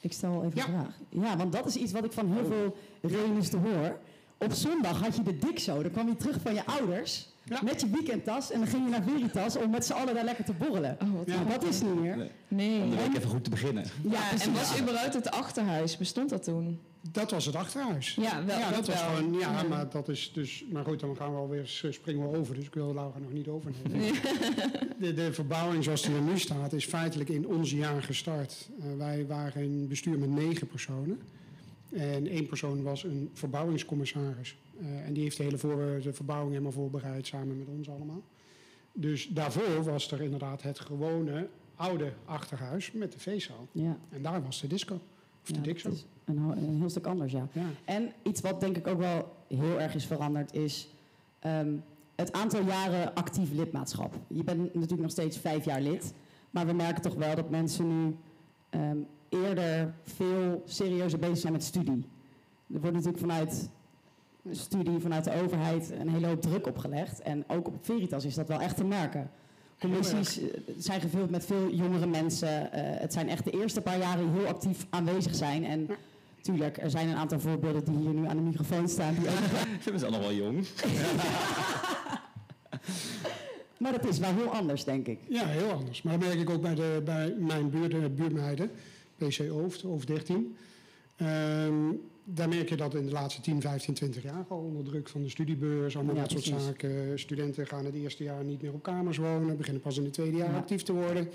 Ik 0.00 0.12
stel 0.12 0.44
even 0.44 0.52
Ja. 0.56 0.62
een 0.64 0.68
vraag. 0.68 0.94
Ja, 1.08 1.36
want 1.36 1.52
dat 1.52 1.66
is 1.66 1.76
iets 1.76 1.92
wat 1.92 2.04
ik 2.04 2.12
van 2.12 2.32
heel 2.32 2.44
veel 2.46 2.76
reunisten 3.00 3.60
hoor. 3.60 3.98
Op 4.38 4.52
zondag 4.52 5.00
had 5.00 5.16
je 5.16 5.22
de 5.22 5.38
Dixo. 5.38 5.82
Dan 5.82 5.90
kwam 5.92 6.08
je 6.08 6.16
terug 6.16 6.40
van 6.42 6.54
je 6.54 6.66
ouders 6.66 7.28
Ja. 7.48 7.58
met 7.62 7.80
je 7.80 7.88
weekendtas. 7.90 8.50
En 8.50 8.58
dan 8.58 8.68
ging 8.68 8.84
je 8.84 8.90
naar 8.90 9.02
Veritas 9.02 9.56
om 9.56 9.70
met 9.70 9.84
z'n 9.84 9.92
allen 9.92 10.14
daar 10.14 10.24
lekker 10.24 10.44
te 10.44 10.52
borrelen. 10.52 10.96
Oh, 11.02 11.12
wat 11.16 11.26
Ja. 11.26 11.42
Maar 11.42 11.58
dat 11.60 11.68
is 11.68 11.80
niet 11.80 12.00
meer. 12.00 12.16
Nee. 12.16 12.30
Nee. 12.48 12.82
Om 12.82 12.90
de 12.90 12.96
week 12.96 13.16
even 13.16 13.28
goed 13.28 13.44
te 13.44 13.50
beginnen. 13.50 13.84
Ja, 14.02 14.30
en 14.40 14.52
was 14.52 14.80
überhaupt 14.80 15.14
het 15.14 15.30
achterhuis, 15.30 15.96
bestond 15.96 16.30
dat 16.30 16.42
toen? 16.44 16.80
Dat 17.12 17.30
was 17.30 17.46
het 17.46 17.54
achterhuis. 17.56 18.14
Ja, 18.14 18.44
wel. 18.44 18.58
ja, 18.58 18.70
dat 18.70 18.86
was 18.86 19.02
wel. 19.04 19.14
gewoon, 19.14 19.32
ja, 19.32 19.38
Ja. 19.52 19.62
maar 19.62 19.88
dat 19.90 20.08
is 20.08 20.30
dus, 20.34 20.64
maar 20.72 20.84
goed, 20.84 21.00
dan 21.00 21.16
gaan 21.16 21.30
we 21.30 21.36
alweer, 21.36 21.66
springen 21.90 22.30
we 22.30 22.36
over, 22.36 22.54
dus 22.54 22.64
ik 22.66 22.74
wil 22.74 22.94
Laura 22.94 23.18
nog 23.18 23.32
niet 23.32 23.48
overnemen. 23.48 24.00
De, 25.00 25.14
de 25.14 25.32
verbouwing 25.32 25.84
zoals 25.84 26.02
die 26.02 26.14
er 26.14 26.20
nu 26.20 26.38
staat, 26.38 26.72
is 26.72 26.84
feitelijk 26.84 27.28
in 27.28 27.46
ons 27.46 27.70
jaar 27.70 28.02
gestart. 28.02 28.68
Uh, 28.78 28.84
wij 28.98 29.26
waren 29.26 29.62
een 29.62 29.86
bestuur 29.88 30.18
met 30.18 30.30
negen 30.30 30.66
personen. 30.66 31.20
En 31.92 32.26
één 32.26 32.46
persoon 32.46 32.82
was 32.82 33.04
een 33.04 33.30
verbouwingscommissaris. 33.34 34.56
Uh, 34.80 35.06
en 35.06 35.12
die 35.12 35.22
heeft 35.22 35.36
de 35.36 35.42
hele 35.42 35.58
voor, 35.58 36.00
de 36.02 36.12
verbouwing 36.12 36.50
helemaal 36.50 36.72
voorbereid, 36.72 37.26
samen 37.26 37.58
met 37.58 37.68
ons 37.68 37.88
allemaal. 37.88 38.22
Dus 38.92 39.28
daarvoor 39.28 39.84
was 39.84 40.10
er 40.10 40.20
inderdaad 40.20 40.62
het 40.62 40.80
gewone 40.80 41.48
oude 41.74 42.12
achterhuis 42.24 42.92
met 42.92 43.12
de 43.12 43.18
feestzaal. 43.18 43.66
Ja, 43.72 43.98
En 44.08 44.22
daar 44.22 44.42
was 44.42 44.60
de 44.60 44.66
disco. 44.66 44.94
Of 45.42 45.48
de 45.48 45.54
ja, 45.54 45.60
Dixo. 45.60 45.88
dat 45.88 45.98
is 45.98 46.06
een, 46.24 46.36
een 46.36 46.78
heel 46.78 46.90
stuk 46.90 47.06
anders, 47.06 47.32
ja. 47.32 47.48
Ja. 47.52 47.66
En 47.84 48.12
iets 48.22 48.40
wat 48.40 48.60
denk 48.60 48.76
ik 48.76 48.86
ook 48.86 48.98
wel 48.98 49.36
heel 49.48 49.80
erg 49.80 49.94
is 49.94 50.06
veranderd 50.06 50.54
is 50.54 50.88
ehm, 51.38 51.76
het 52.14 52.32
aantal 52.32 52.62
jaren 52.62 53.14
actief 53.14 53.52
lidmaatschap. 53.52 54.14
Je 54.26 54.44
bent 54.44 54.74
natuurlijk 54.74 55.02
nog 55.02 55.10
steeds 55.10 55.38
vijf 55.38 55.64
jaar 55.64 55.80
lid, 55.80 56.14
maar 56.50 56.66
we 56.66 56.72
merken 56.72 57.02
toch 57.02 57.14
wel 57.14 57.34
dat 57.34 57.50
mensen 57.50 58.04
nu 58.04 58.16
ehm, 58.70 58.98
eerder 59.28 59.94
veel 60.02 60.62
serieuzer 60.64 61.18
bezig 61.18 61.38
zijn 61.38 61.52
met 61.52 61.62
studie. 61.62 62.04
Er 62.74 62.80
wordt 62.80 62.96
natuurlijk 62.96 63.18
vanuit 63.18 63.70
studie, 64.50 64.98
vanuit 64.98 65.24
de 65.24 65.42
overheid 65.42 65.90
een 65.90 66.08
hele 66.08 66.26
hoop 66.26 66.42
druk 66.42 66.66
opgelegd. 66.66 67.20
En 67.20 67.44
ook 67.48 67.66
op 67.66 67.74
Veritas 67.80 68.24
is 68.24 68.34
dat 68.34 68.48
wel 68.48 68.60
echt 68.60 68.76
te 68.76 68.84
merken. 68.84 69.30
Commissies 69.78 70.40
eh, 70.40 70.48
zijn 70.76 71.00
gevuld 71.00 71.30
met 71.30 71.44
veel 71.44 71.70
jongere 71.70 72.06
mensen. 72.06 72.72
Eh, 72.72 73.00
het 73.00 73.12
zijn 73.12 73.28
echt 73.28 73.44
de 73.44 73.50
eerste 73.50 73.80
paar 73.80 73.98
jaren 73.98 74.32
die 74.32 74.40
heel 74.40 74.48
actief 74.48 74.86
aanwezig 74.90 75.34
zijn. 75.34 75.64
En 75.64 75.88
Tuurlijk, 76.40 76.76
er 76.76 76.90
zijn 76.90 77.08
een 77.08 77.16
aantal 77.16 77.40
voorbeelden 77.40 77.84
die 77.84 77.96
hier 77.96 78.14
nu 78.14 78.26
aan 78.26 78.36
de 78.36 78.42
microfoon 78.42 78.88
staan. 78.88 79.14
Die 79.14 79.28
ook, 79.28 79.34
Ze 79.82 79.98
zijn 79.98 80.12
allemaal 80.12 80.32
jong. 80.32 80.66
maar 83.78 83.92
dat 83.92 84.06
is 84.06 84.18
wel 84.18 84.34
heel 84.34 84.48
anders, 84.48 84.84
denk 84.84 85.06
ik. 85.06 85.18
Ja, 85.28 85.46
heel 85.46 85.70
anders. 85.70 86.02
Maar 86.02 86.18
dat 86.18 86.28
merk 86.28 86.40
ik 86.40 86.50
ook 86.50 86.60
bij, 86.60 86.74
de, 86.74 87.02
bij 87.04 87.34
mijn 87.38 87.70
buurt, 87.70 88.14
buurmeiden, 88.14 88.70
PC 89.16 89.40
Ooft, 89.50 89.84
Ooft 89.84 90.06
13. 90.06 90.56
Ehm, 91.16 91.74
daar 92.30 92.48
merk 92.48 92.68
je 92.68 92.76
dat 92.76 92.94
in 92.94 93.04
de 93.06 93.12
laatste 93.12 93.40
10, 93.40 93.60
15, 93.60 93.94
20 93.94 94.22
jaar 94.22 94.44
al 94.48 94.58
onder 94.58 94.84
druk 94.84 95.08
van 95.08 95.22
de 95.22 95.28
studiebeurs, 95.28 95.96
allemaal 95.96 96.14
Ja, 96.14 96.20
dat 96.20 96.30
soort 96.30 96.44
precies. 96.44 96.64
zaken. 96.66 97.18
Studenten 97.18 97.66
gaan 97.66 97.84
het 97.84 97.94
eerste 97.94 98.22
jaar 98.24 98.44
niet 98.44 98.62
meer 98.62 98.72
op 98.72 98.82
kamers 98.82 99.16
wonen, 99.16 99.56
beginnen 99.56 99.82
pas 99.82 99.96
in 99.98 100.04
het 100.04 100.12
tweede 100.12 100.36
jaar 100.36 100.50
Ja. 100.50 100.56
actief 100.56 100.82
te 100.82 100.92
worden. 100.92 101.28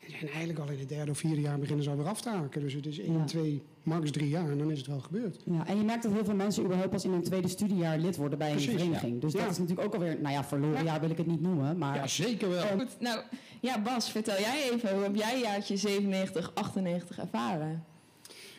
En 0.00 0.10
zijn 0.10 0.30
eigenlijk 0.30 0.58
al 0.58 0.68
in 0.68 0.78
het 0.78 0.88
derde 0.88 1.10
of 1.10 1.18
vierde 1.18 1.40
jaar 1.40 1.58
beginnen 1.58 1.84
ze 1.84 1.90
alweer 1.90 2.06
af 2.06 2.20
te 2.20 2.28
haken. 2.28 2.60
Dus 2.60 2.72
het 2.74 2.86
is 2.86 2.98
1, 2.98 3.12
Ja. 3.12 3.24
2, 3.24 3.62
max 3.82 4.10
3 4.10 4.28
jaar 4.28 4.50
en 4.50 4.58
dan 4.58 4.70
is 4.70 4.78
het 4.78 4.86
wel 4.86 5.00
gebeurd. 5.00 5.42
Ja, 5.44 5.66
en 5.66 5.76
je 5.76 5.84
merkt 5.84 6.02
dat 6.02 6.12
heel 6.12 6.24
veel 6.24 6.34
mensen 6.34 6.62
überhaupt 6.64 6.90
pas 6.90 7.04
in 7.04 7.10
hun 7.10 7.22
tweede 7.22 7.48
studiejaar 7.48 7.98
lid 7.98 8.16
worden 8.16 8.38
bij 8.38 8.50
Precies, 8.50 8.72
een 8.72 8.78
vereniging. 8.78 9.20
Dus 9.20 9.32
Ja. 9.32 9.40
dat 9.42 9.50
is 9.50 9.58
natuurlijk 9.58 9.86
ook 9.86 9.94
alweer, 9.94 10.18
nou 10.20 10.34
ja, 10.34 10.44
verloren 10.44 10.84
jaar 10.84 11.00
wil 11.00 11.10
ik 11.10 11.16
het 11.16 11.26
niet 11.26 11.40
noemen. 11.40 11.78
Maar 11.78 11.94
Ja, 11.96 12.06
zeker 12.06 12.48
wel. 12.48 12.62
Goed, 12.78 12.96
nou, 13.00 13.20
ja, 13.60 13.82
Bas, 13.82 14.10
vertel 14.10 14.38
jij 14.40 14.70
even, 14.72 14.94
hoe 14.94 15.02
heb 15.02 15.14
jij 15.16 15.40
jaartje 15.40 15.76
97, 15.76 16.50
98 16.54 17.18
ervaren? 17.18 17.84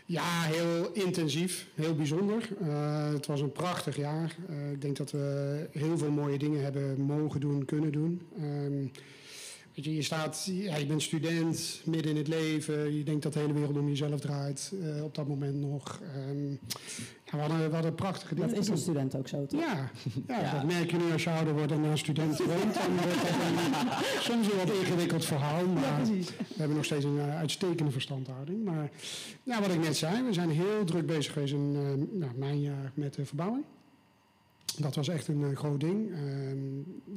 Ja, 0.06 0.42
heel 0.42 0.92
intensief, 0.94 1.68
heel 1.76 1.96
bijzonder. 1.96 2.50
Eh, 2.62 3.10
het 3.14 3.26
was 3.26 3.42
een 3.42 3.52
prachtig 3.52 3.96
jaar. 3.98 4.36
Eh, 4.50 4.72
ik 4.72 4.82
denk 4.82 4.98
dat 4.98 5.12
we 5.12 5.68
heel 5.72 5.98
veel 5.98 6.12
mooie 6.12 6.38
dingen 6.38 6.64
hebben 6.64 7.02
mogen 7.02 7.40
doen, 7.40 7.66
kunnen 7.66 7.92
doen. 7.92 8.22
Ehm, 8.38 8.88
Weet 9.76 9.86
je, 9.86 9.96
je, 9.96 10.02
staat, 10.02 10.50
ja, 10.52 10.76
je 10.78 10.86
bent 10.86 11.02
student, 11.02 11.82
midden 11.86 12.12
in 12.12 12.18
het 12.18 12.28
leven. 12.28 12.98
Je 12.98 13.04
denkt 13.04 13.24
dat 13.24 13.34
de 13.34 13.40
hele 13.40 13.54
wereld 13.54 13.78
om 13.78 13.88
jezelf 13.88 14.20
draait. 14.20 14.72
eh, 14.82 15.04
op 15.04 15.16
dat 15.16 15.28
moment 15.28 15.56
nog. 15.56 16.00
Ehm, 16.16 16.54
ja, 17.32 17.38
we, 17.38 17.44
hadden, 17.44 17.68
we 17.70 17.74
hadden 17.74 17.96
prachtige 17.96 18.36
dingen. 18.36 18.50
Dat 18.50 18.60
is 18.60 18.68
een 18.68 18.78
student 18.78 19.16
ook 19.16 19.28
zo, 19.28 19.46
toch? 19.46 19.60
Ja, 19.60 19.90
ja, 20.28 20.40
Ja. 20.42 20.54
dat 20.54 20.64
merk 20.64 20.92
je 20.92 20.98
nu 20.98 21.12
als 21.12 21.24
je 21.24 21.30
ouder 21.30 21.54
wordt 21.54 21.72
en 21.72 21.82
naar 21.82 21.98
student 21.98 22.38
woont. 22.38 22.74
Dan 22.74 22.92
wordt 22.94 23.14
een, 23.14 23.92
soms 24.30 24.52
een 24.52 24.58
wat 24.58 24.70
ingewikkeld 24.72 25.26
verhaal. 25.26 25.66
Maar 25.66 26.06
we 26.06 26.24
hebben 26.56 26.76
nog 26.76 26.86
steeds 26.86 27.06
een 27.06 27.20
eh, 27.20 27.38
uitstekende 27.38 27.92
verstandhouding. 27.92 28.64
Maar 28.64 28.90
ja, 29.44 29.62
wat 29.62 29.70
ik 29.74 29.80
net 29.80 29.98
zei, 29.98 30.24
we 30.24 30.34
zijn 30.34 30.50
heel 30.50 30.84
druk 30.86 31.06
bezig 31.06 31.34
geweest 31.34 31.54
in 31.54 31.74
eh, 31.76 32.20
nou, 32.20 32.32
mijn 32.38 32.62
jaar 32.62 32.92
met 32.94 33.14
de 33.14 33.26
verbouwing. 33.26 33.64
Dat 34.78 34.96
was 34.96 35.08
echt 35.08 35.28
een 35.28 35.44
eh, 35.44 35.58
groot 35.58 35.80
ding. 35.80 36.12
Ehm, 36.12 36.58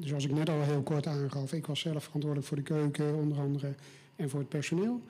zoals 0.01 0.25
ik 0.25 0.33
net 0.33 0.49
al 0.49 0.63
heel 0.63 0.83
kort 0.83 1.07
aangaf, 1.07 1.53
ik 1.53 1.67
was 1.67 1.81
zelf 1.81 2.05
verantwoordelijk 2.05 2.49
voor 2.49 2.57
de 2.57 2.63
keuken 2.63 3.15
onder 3.15 3.39
andere 3.39 3.75
en 4.17 4.31
voor 4.31 4.41
het 4.41 4.49
personeel. 4.49 5.01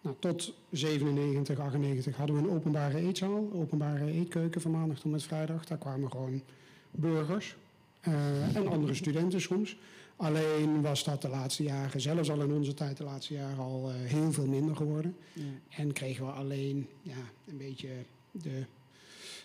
Nou, 0.00 0.16
tot 0.18 0.54
97, 0.70 1.58
98 1.58 2.16
hadden 2.16 2.36
we 2.36 2.42
een 2.42 2.54
openbare 2.54 2.98
eetzaal, 2.98 3.50
openbare 3.52 4.06
eetkeuken 4.06 4.60
van 4.60 4.70
maandag 4.70 4.98
tot 4.98 5.10
met 5.10 5.22
vrijdag. 5.22 5.64
Daar 5.64 5.78
kwamen 5.78 6.10
gewoon 6.10 6.42
burgers 6.90 7.56
eh, 8.00 8.56
en 8.56 8.68
andere 8.68 8.94
studenten 8.94 9.40
soms. 9.40 9.76
Alleen 10.16 10.82
was 10.82 11.04
dat 11.04 11.22
de 11.22 11.28
laatste 11.28 11.62
jaren, 11.62 12.00
zelfs 12.00 12.30
al 12.30 12.40
in 12.40 12.52
onze 12.52 12.74
tijd 12.74 12.96
de 12.96 13.04
laatste 13.04 13.34
jaren, 13.34 13.58
al 13.58 13.90
eh, 13.90 13.94
heel 13.94 14.32
veel 14.32 14.46
minder 14.46 14.76
geworden. 14.76 15.16
Ja. 15.32 15.42
En 15.68 15.92
kregen 15.92 16.26
we 16.26 16.32
alleen 16.32 16.88
ja, 17.02 17.16
een 17.48 17.56
beetje 17.56 17.88
de 18.30 18.64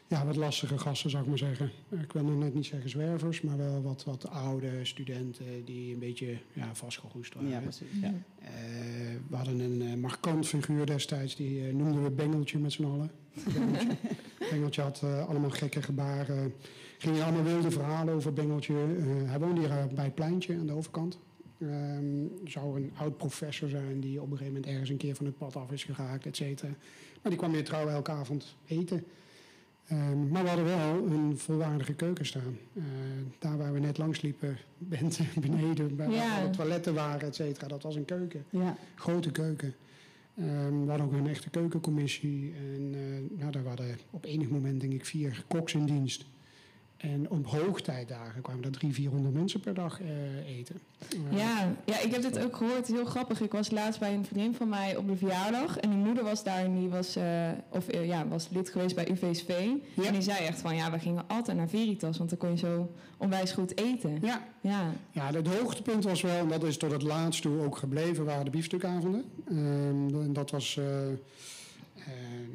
ja, 0.07 0.25
wat 0.25 0.35
lastige 0.35 0.77
gasten, 0.77 1.09
zou 1.09 1.23
ik 1.23 1.29
maar 1.29 1.37
zeggen. 1.37 1.71
Ik 1.89 2.11
wil 2.11 2.23
nog 2.23 2.37
net 2.37 2.53
niet 2.53 2.65
zeggen 2.65 2.89
zwervers, 2.89 3.41
maar 3.41 3.57
wel 3.57 3.81
wat, 3.81 4.03
wat 4.03 4.29
oude 4.29 4.85
studenten 4.85 5.65
die 5.65 5.93
een 5.93 5.99
beetje 5.99 6.37
ja, 6.53 6.75
vastgeroest 6.75 7.33
waren. 7.33 7.49
Ja, 7.49 7.59
precies. 7.59 7.87
Ja. 8.01 8.13
Eh, 8.39 8.51
we 9.29 9.35
hadden 9.35 9.59
een 9.59 9.81
eh, 9.81 9.93
markant 9.93 10.47
figuur 10.47 10.85
destijds, 10.85 11.35
die 11.35 11.67
eh, 11.67 11.73
noemden 11.73 12.03
we 12.03 12.09
Bengeltje 12.09 12.59
met 12.59 12.71
z'n 12.71 12.83
allen. 12.83 13.11
Bengeltje, 13.53 13.87
Bengeltje 14.51 14.81
had 14.81 15.03
allemaal 15.03 15.49
gekke 15.49 15.81
gebaren. 15.81 16.53
Gingen 16.97 17.23
allemaal 17.23 17.43
wilde 17.43 17.71
verhalen 17.71 18.13
over 18.13 18.33
Bengeltje. 18.33 18.73
Hij 19.25 19.39
woonde 19.39 19.59
hier 19.59 19.87
bij 19.95 20.05
het 20.05 20.15
pleintje 20.15 20.57
aan 20.57 20.65
de 20.65 20.73
overkant. 20.73 21.19
Ehm, 21.59 22.25
zou 22.43 22.75
een 22.75 22.91
oud 22.95 23.17
professor 23.17 23.69
zijn 23.69 23.99
die 23.99 24.21
op 24.21 24.31
een 24.31 24.37
gegeven 24.37 24.53
moment 24.53 24.71
ergens 24.71 24.89
een 24.89 24.97
keer 24.97 25.15
van 25.15 25.25
het 25.25 25.37
pad 25.37 25.55
af 25.55 25.71
is 25.71 25.83
geraakt, 25.83 26.25
et 26.25 26.35
cetera. 26.35 26.71
Maar 27.21 27.31
die 27.31 27.37
kwam 27.37 27.51
weer 27.51 27.63
trouw 27.63 27.87
elke 27.87 28.11
avond 28.11 28.55
eten. 28.67 29.03
Ehm, 29.87 30.27
maar 30.31 30.41
we 30.43 30.47
hadden 30.47 30.65
wel 30.65 31.05
een 31.07 31.37
volwaardige 31.37 31.93
keuken 31.93 32.25
staan. 32.25 32.57
Eh, 32.73 32.83
daar 33.39 33.57
waar 33.57 33.73
we 33.73 33.79
net 33.79 33.97
langs 33.97 34.21
liepen, 34.21 34.57
bent- 34.77 35.19
beneden, 35.39 35.95
bij 35.95 36.09
Ja. 36.09 36.29
waar 36.41 36.51
de 36.51 36.57
toiletten 36.57 36.93
waren, 36.93 37.27
et 37.27 37.35
cetera. 37.35 37.67
Dat 37.67 37.83
was 37.83 37.95
een 37.95 38.05
keuken, 38.05 38.43
Ja. 38.49 38.77
grote 38.95 39.31
keuken. 39.31 39.73
Ehm, 40.37 40.81
we 40.83 40.87
hadden 40.89 41.05
ook 41.05 41.13
een 41.13 41.27
echte 41.27 41.49
keukencommissie. 41.49 42.53
En 42.75 42.93
eh, 42.93 43.39
nou, 43.39 43.51
daar 43.51 43.63
waren 43.63 43.97
op 44.09 44.25
enig 44.25 44.49
moment, 44.49 44.81
denk 44.81 44.93
ik, 44.93 45.05
vier 45.05 45.43
koks 45.47 45.73
in 45.73 45.85
dienst. 45.85 46.25
En 46.97 47.29
op 47.29 47.45
hoogtijdagen 47.47 48.41
kwamen 48.41 48.63
er 48.63 48.71
drie, 48.71 48.93
400 48.93 49.33
mensen 49.33 49.59
per 49.59 49.73
dag 49.73 50.01
eh, 50.01 50.57
eten. 50.57 50.75
Ja, 51.31 51.75
ja, 51.85 51.99
ik 51.99 52.11
heb 52.11 52.21
dit 52.21 52.43
ook 52.43 52.55
gehoord. 52.55 52.87
Heel 52.87 53.05
grappig. 53.05 53.41
Ik 53.41 53.51
was 53.51 53.71
laatst 53.71 53.99
bij 53.99 54.13
een 54.13 54.25
vriendin 54.25 54.55
van 54.55 54.69
mij 54.69 54.95
op 54.95 55.07
de 55.07 55.15
verjaardag. 55.15 55.77
En 55.77 55.89
die 55.89 55.99
moeder 55.99 56.23
was 56.23 56.43
daar 56.43 56.63
en 56.63 56.75
die 56.79 56.89
was, 56.89 57.15
eh, 57.15 57.49
of, 57.69 57.87
eh, 57.87 58.05
ja, 58.05 58.27
was 58.27 58.49
lid 58.49 58.69
geweest 58.69 58.95
bij 58.95 59.09
UVSV. 59.11 59.67
Ja. 59.93 60.03
En 60.03 60.13
die 60.13 60.21
zei 60.21 60.45
echt 60.45 60.61
van, 60.61 60.75
ja, 60.75 60.91
we 60.91 60.99
gingen 60.99 61.23
altijd 61.27 61.57
naar 61.57 61.69
Veritas. 61.69 62.17
Want 62.17 62.29
dan 62.29 62.39
kon 62.39 62.49
je 62.49 62.57
zo 62.57 62.91
onwijs 63.17 63.51
goed 63.51 63.77
eten. 63.77 64.19
ja, 64.21 64.47
Ja, 64.61 64.91
Ja, 65.11 65.31
het 65.31 65.47
hoogtepunt 65.47 66.03
was 66.03 66.21
wel, 66.21 66.39
en 66.39 66.47
dat 66.47 66.63
is 66.63 66.77
tot 66.77 66.91
het 66.91 67.01
laatst 67.01 67.41
toe 67.41 67.61
ook 67.61 67.77
gebleven, 67.77 68.25
waren 68.25 68.45
de 68.45 68.51
biefstukavonden. 68.51 69.23
Ehm, 69.47 70.21
en 70.21 70.33
dat 70.33 70.51
was, 70.51 70.79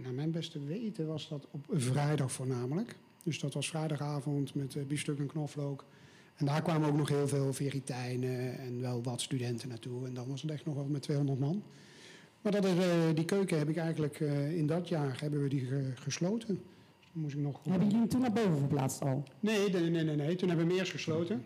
naar 0.02 0.12
mijn 0.12 0.30
beste 0.30 0.64
weten, 0.64 1.06
was 1.06 1.28
dat 1.28 1.46
op 1.50 1.66
vrijdag 1.70 2.32
voornamelijk. 2.32 2.96
Dus 3.22 3.40
dat 3.40 3.54
was 3.54 3.68
vrijdagavond 3.68 4.54
met 4.54 4.76
eh, 4.76 4.82
biefstuk 4.84 5.18
en 5.18 5.26
knoflook. 5.26 5.84
En 6.36 6.46
daar 6.46 6.62
kwamen 6.62 6.88
ook 6.88 6.96
nog 6.96 7.08
heel 7.08 7.28
veel 7.28 7.52
Veritijnen 7.52 8.58
en 8.58 8.80
wel 8.80 9.02
wat 9.02 9.20
studenten 9.20 9.68
naartoe. 9.68 10.06
En 10.06 10.14
dan 10.14 10.28
was 10.28 10.42
het 10.42 10.50
echt 10.50 10.64
nog 10.64 10.74
wel 10.74 10.84
met 10.84 11.02
200 11.02 11.38
man. 11.38 11.62
Maar 12.40 12.52
dat 12.52 12.64
is, 12.64 12.72
eh, 12.78 12.86
die 13.14 13.24
keuken 13.24 13.58
heb 13.58 13.68
ik 13.68 13.76
eigenlijk 13.76 14.20
eh, 14.20 14.56
in 14.56 14.66
dat 14.66 14.88
jaar 14.88 15.20
hebben 15.20 15.42
we 15.42 15.48
die 15.48 15.64
ge- 15.66 15.92
gesloten. 15.94 16.60
Dan 17.12 17.22
moest 17.22 17.34
ik 17.34 17.40
nog 17.40 17.60
Hebben 17.68 17.90
jullie 17.90 18.06
toen 18.08 18.20
naar 18.20 18.32
boven 18.32 18.58
verplaatst 18.58 19.00
al? 19.02 19.22
Nee, 19.40 19.70
nee, 19.70 19.90
nee, 19.90 20.04
nee, 20.04 20.16
nee. 20.16 20.34
Toen 20.36 20.48
hebben 20.48 20.66
we 20.66 20.74
eerst 20.74 20.92
gesloten. 20.92 21.44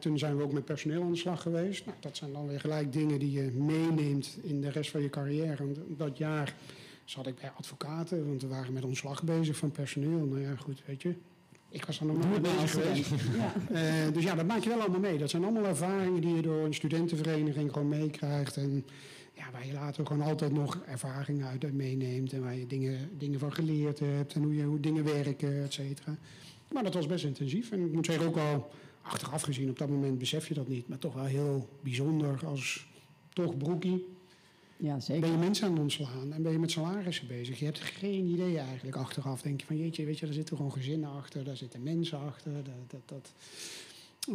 Toen 0.00 0.18
zijn 0.18 0.36
we 0.36 0.42
ook 0.42 0.52
met 0.52 0.64
personeel 0.64 1.02
aan 1.02 1.10
de 1.10 1.16
slag 1.16 1.42
geweest. 1.42 1.86
Nou, 1.86 1.96
dat 2.00 2.16
zijn 2.16 2.32
dan 2.32 2.46
weer 2.48 2.60
gelijk 2.60 2.92
dingen 2.92 3.18
die 3.18 3.30
je 3.30 3.50
meeneemt 3.50 4.38
in 4.42 4.60
de 4.60 4.68
rest 4.70 4.90
van 4.90 5.02
je 5.02 5.08
carrière. 5.10 5.56
Want 5.64 5.78
dat 5.98 6.18
jaar 6.18 6.54
zat 7.10 7.26
ik 7.26 7.34
bij 7.40 7.50
advocaten, 7.56 8.26
want 8.26 8.42
we 8.42 8.48
waren 8.48 8.72
met 8.72 8.84
ontslag 8.84 9.22
bezig 9.22 9.56
van 9.56 9.70
personeel. 9.70 10.26
Nou 10.26 10.40
ja, 10.40 10.56
goed, 10.56 10.82
weet 10.86 11.02
je. 11.02 11.14
Ik 11.68 11.84
was 11.84 12.00
er 12.00 12.06
nog 12.06 12.28
nooit 12.28 12.42
bezig 12.42 12.70
geweest. 12.70 13.10
Ja. 13.10 13.54
Eh, 13.72 14.12
dus 14.12 14.22
ja, 14.22 14.34
dat 14.34 14.46
maak 14.46 14.62
je 14.62 14.68
wel 14.68 14.80
allemaal 14.80 15.00
mee. 15.00 15.18
Dat 15.18 15.30
zijn 15.30 15.44
allemaal 15.44 15.66
ervaringen 15.66 16.20
die 16.20 16.34
je 16.34 16.42
door 16.42 16.64
een 16.64 16.74
studentenvereniging 16.74 17.72
gewoon 17.72 17.88
meekrijgt. 17.88 18.56
En 18.56 18.84
ja, 19.34 19.50
waar 19.52 19.66
je 19.66 19.72
later 19.72 20.06
gewoon 20.06 20.26
altijd 20.26 20.52
nog 20.52 20.78
ervaringen 20.86 21.46
uit 21.46 21.72
meeneemt. 21.72 22.32
En 22.32 22.42
waar 22.42 22.56
je 22.56 22.66
dingen, 22.66 23.10
dingen 23.18 23.38
van 23.38 23.52
geleerd 23.52 23.98
hebt. 23.98 24.34
En 24.34 24.42
hoe, 24.42 24.54
je, 24.54 24.62
hoe 24.62 24.80
dingen 24.80 25.04
werken, 25.04 25.62
et 25.62 25.72
cetera. 25.72 26.16
Maar 26.72 26.82
dat 26.82 26.94
was 26.94 27.06
best 27.06 27.24
intensief. 27.24 27.70
En 27.70 27.84
ik 27.86 27.92
moet 27.92 28.06
zeggen, 28.06 28.26
ook 28.26 28.36
al 28.36 28.70
achteraf 29.02 29.42
gezien, 29.42 29.70
op 29.70 29.78
dat 29.78 29.88
moment 29.88 30.18
besef 30.18 30.48
je 30.48 30.54
dat 30.54 30.68
niet. 30.68 30.88
Maar 30.88 30.98
toch 30.98 31.14
wel 31.14 31.24
heel 31.24 31.68
bijzonder 31.82 32.46
als 32.46 32.88
toch 33.32 33.56
broekie. 33.56 34.06
Ja, 34.80 35.00
zeker. 35.00 35.20
Ben 35.20 35.30
je 35.30 35.36
mensen 35.36 35.66
aan 35.66 35.72
het 35.72 35.80
ontslaan 35.82 36.32
en 36.32 36.42
ben 36.42 36.52
je 36.52 36.58
met 36.58 36.70
salarissen 36.70 37.26
bezig. 37.26 37.58
Je 37.58 37.64
hebt 37.64 37.80
geen 37.80 38.26
idee 38.26 38.58
eigenlijk 38.58 38.96
achteraf. 38.96 39.42
Denk 39.42 39.60
je 39.60 39.66
van 39.66 39.76
jeetje, 39.76 40.04
weet 40.04 40.18
je, 40.18 40.24
daar 40.24 40.34
zitten 40.34 40.56
gewoon 40.56 40.72
gezinnen 40.72 41.10
achter. 41.10 41.44
Daar 41.44 41.56
zitten 41.56 41.82
mensen 41.82 42.18
achter. 42.20 42.52
Dat, 42.52 42.64
dat, 42.86 43.00
dat. 43.06 43.32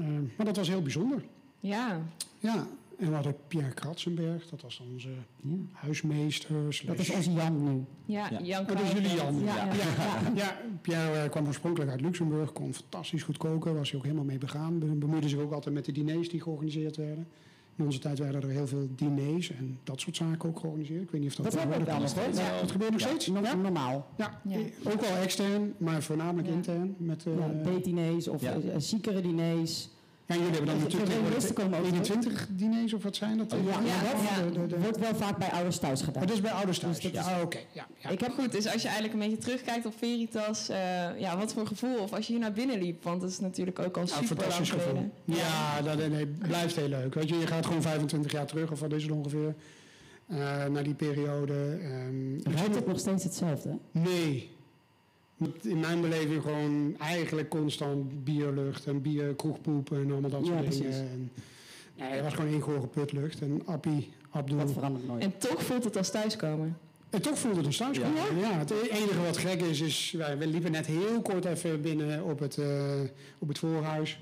Eh, 0.02 0.08
maar 0.38 0.46
dat 0.46 0.56
was 0.56 0.68
heel 0.68 0.82
bijzonder. 0.82 1.24
ja. 1.60 2.02
Ja, 2.40 2.68
en 3.00 3.08
we 3.10 3.14
hadden 3.14 3.36
Pierre 3.48 3.74
Kratzenberg. 3.74 4.50
Dat 4.50 4.62
was 4.62 4.82
onze 4.92 5.10
Ja. 5.42 5.56
huismeester. 5.72 6.56
Dat 6.86 7.00
is 7.00 7.10
onze 7.10 7.32
Jan 7.32 7.64
nu. 7.64 7.84
Ja, 8.06 8.30
Ja. 8.32 8.42
Jan 8.42 8.66
Dat 8.66 8.82
is 8.82 8.92
jullie 8.92 9.16
Jan. 9.16 9.40
Ja, 9.44 9.56
ja. 9.56 9.74
Ja, 9.74 10.32
ja, 10.36 10.58
Pierre 10.82 11.12
eh, 11.24 11.30
kwam 11.30 11.46
oorspronkelijk 11.48 11.92
uit 11.92 12.02
Luxemburg, 12.02 12.54
kon 12.54 12.74
fantastisch 12.74 13.24
goed 13.24 13.38
koken, 13.38 13.75
was 13.75 13.90
hij 13.90 13.98
ook 13.98 14.04
helemaal 14.06 14.25
mee 14.25 14.38
begaan. 14.38 14.80
Be- 14.80 14.86
Bemoeide 14.86 15.30
zich 15.30 15.40
ook 15.40 15.52
altijd 15.52 15.75
met 15.75 15.86
de 15.86 15.92
diners 15.92 16.30
die 16.30 16.42
georganiseerd 16.42 16.96
werden. 16.98 17.28
In 17.77 17.86
onze 17.86 18.00
tijd 18.00 18.20
werden 18.20 18.41
er 18.41 18.50
heel 18.50 18.67
veel 18.67 18.88
diners 18.96 19.51
en 19.51 19.79
dat 19.84 20.00
soort 20.00 20.15
zaken 20.15 20.50
ook 20.50 20.60
georganiseerd. 20.60 21.01
Ik 21.01 21.12
weet 21.12 21.22
niet 21.22 21.29
of 21.29 21.36
dat 21.36 21.46
Dat 21.46 21.53
hebben 21.60 21.79
we 21.79 21.86
wel 21.86 22.00
nog. 22.00 22.15
Ja, 22.38 22.60
dat 22.62 22.72
gebeurt 22.72 22.91
nog 22.91 23.00
Ja. 23.01 23.08
steeds. 23.08 23.25
Ja, 23.25 23.55
normaal. 23.55 24.08
ja. 24.17 24.41
Ja. 24.44 24.58
ook 24.94 25.01
wel 25.01 25.15
extern, 25.15 25.74
maar 25.77 26.03
voornamelijk 26.03 26.48
Ja. 26.48 26.53
intern. 26.53 26.96
Met, 26.98 27.25
eh, 27.25 27.38
Ja, 27.38 27.48
beetdiners 27.63 28.27
of 28.27 28.41
Ja. 28.41 28.53
eh, 28.53 28.60
ziekere 28.77 29.22
diners. 29.22 29.89
Ja, 30.27 30.36
jullie 30.36 30.50
hebben 30.51 30.65
dan 30.65 30.79
natuurlijk 30.79 31.60
ook 31.60 31.86
21 31.86 32.48
diners 32.51 32.94
of 32.94 33.03
wat 33.03 33.15
zijn 33.15 33.38
dat? 33.38 33.51
Ja, 33.51 33.58
Ja, 33.58 33.74
dat 34.12 34.22
ja. 34.29 34.44
De- 34.44 34.51
de- 34.60 34.67
de- 34.67 34.79
wordt 34.79 34.98
wel 35.00 35.15
vaak 35.15 35.38
bij 35.38 35.51
ouders 35.51 35.77
thuis 35.77 36.00
gedaan. 36.00 36.13
Maar 36.17 36.25
dat 36.27 36.36
is 36.36 36.41
bij 36.41 36.51
ouders 36.51 36.79
thuis. 36.79 37.00
Dus 37.00 37.12
dat 37.12 37.25
is- 37.25 37.32
Ah, 37.32 37.41
oké. 37.41 37.58
Ja, 37.72 37.88
ja. 37.98 38.10
Ik 38.10 38.20
heb 38.20 38.32
goed, 38.32 38.51
dus 38.51 38.65
als 38.72 38.82
je 38.82 38.88
eigenlijk 38.88 39.13
een 39.13 39.29
beetje 39.29 39.38
terugkijkt 39.46 39.86
op 39.86 39.94
Veritas, 39.98 40.70
eh, 40.70 41.20
ja, 41.20 41.38
wat 41.38 41.53
voor 41.53 41.67
gevoel, 41.67 41.98
of 41.98 42.13
als 42.13 42.25
je 42.27 42.32
hier 42.34 42.41
naar 42.41 42.51
binnen 42.53 42.82
liep, 42.82 43.03
want 43.03 43.22
dat 43.22 43.29
is 43.29 43.39
natuurlijk 43.39 43.79
ook 43.79 43.98
al 43.98 44.03
Nou, 44.03 44.08
super 44.24 44.36
lang 44.38 44.51
fantastisch 44.51 44.70
gevoel. 44.84 45.12
Ja, 45.25 45.82
dat 45.82 45.98
nee, 45.98 46.10
nee, 46.10 46.25
blijft 46.25 46.75
heel 46.75 46.88
leuk. 46.89 47.13
Weet 47.13 47.29
je, 47.29 47.38
je 47.38 47.48
gaat 47.48 47.65
gewoon 47.65 47.82
25 47.82 48.32
jaar 48.32 48.46
terug, 48.46 48.72
of 48.72 48.79
wat 48.79 48.94
is 48.94 49.03
het 49.03 49.12
ongeveer, 49.12 49.55
eh, 50.27 50.38
naar 50.65 50.84
die 50.84 50.94
periode. 50.94 51.77
ehm, 51.82 52.55
Ruikt 52.55 52.75
het 52.75 52.88
nog 52.88 53.00
steeds 53.00 53.24
hetzelfde? 53.24 53.77
Nee. 53.91 54.54
In 55.62 55.80
mijn 55.80 56.01
beleving 56.01 56.42
gewoon 56.42 56.96
eigenlijk 57.00 57.50
constant 57.50 58.24
bierlucht 58.24 58.86
en 58.86 59.01
bier, 59.01 59.34
kroegpoep 59.36 59.92
en 59.92 60.12
allemaal 60.12 60.30
dat 60.30 60.46
Ja, 60.48 60.62
soort 60.62 60.72
dingen. 60.72 60.92
En, 60.94 61.32
nee, 61.98 62.10
het 62.10 62.24
was 62.24 62.34
gewoon 62.34 62.51
één 62.51 62.62
gore 62.62 62.88
putlucht. 62.88 63.42
En 63.42 63.62
Appie, 63.65 64.13
Abdul. 64.30 64.58
Dat 64.58 64.72
verandert 64.72 65.08
nooit. 65.08 65.24
En 65.24 65.38
toch 65.38 65.63
voelt 65.63 65.84
het 65.84 65.98
als 65.98 66.12
thuiskomen. 66.12 66.77
En 67.10 67.22
toch 67.22 67.38
voelde 67.39 67.58
het 67.58 67.65
ons 67.65 67.77
thuis 67.77 68.00
komen. 68.00 68.39
Ja. 68.39 68.51
het 68.58 68.72
enige 68.72 69.22
wat 69.25 69.38
gek 69.38 69.62
is, 69.62 69.82
is 69.82 70.12
wij, 70.18 70.38
we 70.38 70.48
liepen 70.48 70.72
net 70.72 70.86
heel 70.86 71.22
kort 71.22 71.46
even 71.46 71.82
binnen 71.82 72.24
op 72.24 72.39
het, 72.39 72.58
eh, 72.58 73.00
op 73.39 73.48
het 73.48 73.58
voorhuis. 73.60 74.20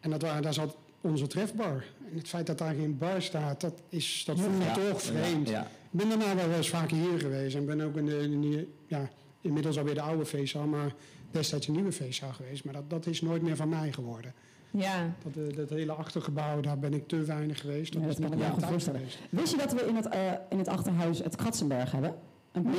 En 0.00 0.10
dat 0.10 0.22
waren, 0.22 0.42
daar 0.42 0.54
zat 0.54 0.76
onze 1.00 1.26
trefbar. 1.26 1.84
En 2.10 2.16
het 2.16 2.28
feit 2.28 2.46
dat 2.46 2.58
daar 2.58 2.74
geen 2.74 2.98
bar 2.98 3.22
staat, 3.22 3.60
dat, 3.60 3.82
is, 3.88 4.22
dat 4.26 4.40
voelde 4.40 4.64
Ja. 4.64 4.72
toch 4.90 5.02
vreemd. 5.02 5.48
Ja, 5.48 5.62
Ik 5.62 5.98
ben 5.98 6.08
daarna 6.08 6.34
wel 6.34 6.52
eens 6.56 6.68
vaker 6.68 6.96
hier 6.96 7.18
geweest. 7.20 7.54
En 7.56 7.66
ben 7.66 7.80
ook 7.80 7.96
in 7.96 8.06
de, 8.06 8.18
in 8.18 8.40
die- 8.40 8.68
ja, 8.86 9.10
inmiddels 9.40 9.78
alweer 9.78 9.94
de 9.94 10.00
oude 10.00 10.24
feestzaal, 10.26 10.66
maar 10.66 10.94
destijds 11.30 11.66
een 11.68 11.74
nieuwe 11.74 11.92
feestzaal 11.92 12.32
geweest. 12.32 12.64
Maar 12.64 12.74
dat, 12.74 12.90
dat 12.90 13.06
is 13.06 13.20
nooit 13.20 13.42
meer 13.42 13.56
van 13.56 13.68
mij 13.68 13.92
geworden. 13.92 14.34
Ja, 14.70 15.14
Dat, 15.24 15.48
eh, 15.48 15.56
dat 15.56 15.70
hele 15.70 15.92
achtergebouw, 15.92 16.60
daar 16.60 16.78
ben 16.78 16.94
ik 16.94 17.08
te 17.08 17.22
weinig 17.22 17.60
geweest. 17.60 17.92
Dat 17.92 18.02
Ja, 18.02 18.08
is 18.08 18.16
dat 18.16 18.24
kan 18.30 18.38
ik 18.38 18.44
me 18.46 18.52
goed 18.52 18.64
voorstellen. 18.64 19.00
geweest. 19.00 19.18
Wist 19.30 19.52
je 19.52 19.58
dat 19.58 19.72
we 19.72 19.80
in 19.88 19.96
het, 19.96 20.08
eh, 20.08 20.20
in 20.50 20.58
het 20.58 20.68
achterhuis 20.68 21.18
het 21.18 21.36
Katzenberg 21.36 21.92
hebben? 21.92 22.14
Nee. 22.52 22.74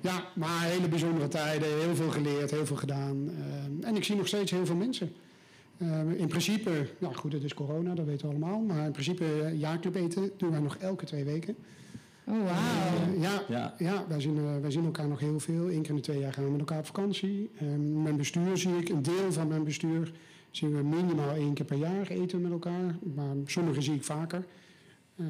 Ja, 0.00 0.24
maar 0.34 0.62
hele 0.62 0.88
bijzondere 0.88 1.28
tijden. 1.28 1.68
Heel 1.80 1.94
veel 1.94 2.10
geleerd, 2.10 2.50
heel 2.50 2.66
veel 2.66 2.76
gedaan. 2.76 3.28
Eh, 3.80 3.88
en 3.88 3.96
ik 3.96 4.04
zie 4.04 4.16
nog 4.16 4.26
steeds 4.26 4.50
heel 4.50 4.66
veel 4.66 4.76
mensen. 4.76 5.12
In 6.16 6.26
principe, 6.28 6.88
nou 6.98 7.14
goed, 7.14 7.32
het 7.32 7.42
is 7.44 7.54
corona, 7.54 7.94
dat 7.94 8.06
weten 8.06 8.28
we 8.28 8.34
allemaal. 8.34 8.60
Maar 8.60 8.84
in 8.84 8.92
principe, 8.92 9.52
jaarclub 9.54 9.94
eten 9.94 10.30
doen 10.36 10.50
wij 10.50 10.60
nog 10.60 10.76
elke 10.76 11.04
twee 11.04 11.24
weken. 11.24 11.56
Oh, 12.26 12.34
wauw. 12.42 13.14
Uh, 13.16 13.22
ja, 13.22 13.42
Ja. 13.48 13.74
ja 13.78 14.04
wij, 14.08 14.20
zien, 14.20 14.36
eh, 14.38 14.60
wij 14.60 14.70
zien 14.70 14.84
elkaar 14.84 15.08
nog 15.08 15.20
heel 15.20 15.40
veel. 15.40 15.70
Eén 15.70 15.80
keer 15.80 15.90
in 15.90 15.96
de 15.96 16.02
twee 16.02 16.18
jaar 16.18 16.32
gaan 16.32 16.44
we 16.44 16.50
met 16.50 16.58
elkaar 16.60 16.78
op 16.78 16.86
vakantie. 16.86 17.50
Ehm, 17.60 18.02
mijn 18.02 18.16
bestuur 18.16 18.56
zie 18.56 18.76
ik, 18.78 18.88
een 18.88 19.02
deel 19.02 19.32
van 19.32 19.48
mijn 19.48 19.64
bestuur 19.64 20.12
zien 20.50 20.76
we 20.76 20.82
minimaal 20.82 21.34
één 21.34 21.54
keer 21.54 21.64
per 21.64 21.76
jaar 21.76 22.06
eten 22.08 22.42
met 22.42 22.52
elkaar. 22.52 22.96
Maar 23.14 23.34
sommige 23.46 23.80
zie 23.80 23.94
ik 23.94 24.04
vaker. 24.04 24.44
Ehm, 25.18 25.26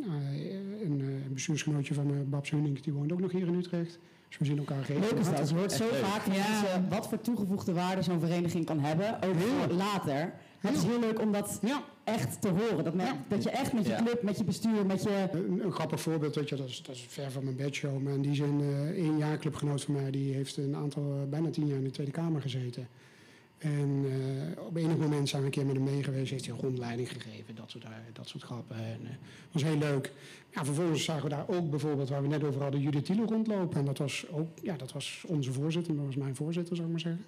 eh, 0.00 0.84
een 0.84 1.00
eh, 1.00 1.32
bestuursgenootje 1.32 1.94
van 1.94 2.06
me, 2.06 2.22
Babs 2.22 2.50
Hunink, 2.50 2.84
die 2.84 2.92
woont 2.92 3.12
ook 3.12 3.20
nog 3.20 3.32
hier 3.32 3.46
in 3.46 3.54
Utrecht. 3.54 3.98
Dus 4.28 4.38
we 4.38 4.44
zien 4.44 4.58
elkaar 4.58 4.84
Leuk 4.88 4.88
is 4.88 5.08
dat. 5.08 5.18
regelmatig. 5.18 5.48
Je 5.48 5.54
hoort 5.56 5.72
zo 5.72 5.84
leuk. 5.90 6.04
vaak 6.04 6.26
Ja. 6.26 6.32
mensen 6.32 6.88
wat 6.88 7.08
voor 7.08 7.20
toegevoegde 7.20 7.72
waarde 7.72 8.02
zo'n 8.02 8.20
vereniging 8.20 8.64
kan 8.64 8.80
hebben. 8.80 9.14
Ook 9.22 9.70
later. 9.72 10.32
Het 10.58 10.76
is 10.76 10.82
heel 10.84 11.00
leuk 11.00 11.20
om 11.20 11.32
dat 11.32 11.58
Ja, 11.62 11.82
echt 12.04 12.40
te 12.40 12.48
horen. 12.48 12.84
Dat, 12.84 12.94
dat 13.28 13.42
je 13.42 13.50
echt 13.50 13.72
met 13.72 13.84
je 13.84 13.90
Ja. 13.90 14.02
club, 14.02 14.22
met 14.22 14.38
je 14.38 14.44
bestuur, 14.44 14.86
met 14.86 15.02
je... 15.02 15.28
een, 15.32 15.64
een 15.64 15.72
grappig 15.72 16.00
voorbeeld, 16.00 16.34
weet 16.34 16.48
je, 16.48 16.56
dat 16.56 16.68
is, 16.68 16.82
dat 16.82 16.94
is 16.94 17.06
ver 17.08 17.30
van 17.30 17.44
mijn 17.44 17.56
bedshow. 17.56 18.02
Maar 18.02 18.12
in 18.12 18.22
die 18.22 18.34
zin, 18.34 18.60
eh 18.60 18.88
één 18.88 19.18
jaarclubgenoot 19.18 19.82
van 19.82 19.94
mij, 19.94 20.10
die 20.10 20.34
heeft 20.34 20.56
een 20.56 20.76
aantal, 20.76 21.02
eh, 21.22 21.28
bijna 21.30 21.50
tien 21.50 21.66
jaar 21.66 21.78
in 21.78 21.84
de 21.84 21.90
Tweede 21.90 22.12
Kamer 22.12 22.40
gezeten. 22.40 22.88
En 23.58 24.04
eh, 24.56 24.62
op 24.66 24.76
enig 24.76 24.96
moment 24.96 25.28
zijn 25.28 25.40
we 25.42 25.46
een 25.46 25.54
keer 25.54 25.66
met 25.66 25.74
hem 25.76 25.84
mee 25.84 26.02
geweest, 26.02 26.30
heeft 26.30 26.46
hij 26.46 26.54
een 26.54 26.60
rondleiding 26.60 27.08
gegeven, 27.12 27.54
dat 27.54 27.70
soort, 27.70 27.84
dat 28.12 28.28
soort 28.28 28.42
grappen. 28.42 28.76
En 28.76 29.00
eh 29.04 29.10
was 29.52 29.62
heel 29.62 29.78
leuk. 29.78 30.12
Ja, 30.54 30.64
vervolgens 30.64 31.04
zagen 31.04 31.22
we 31.22 31.28
daar 31.28 31.48
ook 31.48 31.70
bijvoorbeeld, 31.70 32.08
waar 32.08 32.22
we 32.22 32.28
net 32.28 32.44
over 32.44 32.62
hadden, 32.62 32.80
Judith 32.80 33.04
Thiele 33.04 33.24
rondlopen. 33.26 33.78
En 33.78 33.84
dat 33.84 33.98
was 33.98 34.26
ook, 34.30 34.48
ja, 34.62 34.76
dat 34.76 34.92
was 34.92 35.24
onze 35.26 35.52
voorzitter, 35.52 35.96
dat 35.96 36.04
was 36.04 36.16
mijn 36.16 36.36
voorzitter, 36.36 36.76
zou 36.76 36.86
ik 36.88 36.92
maar 36.94 37.02
zeggen. 37.02 37.24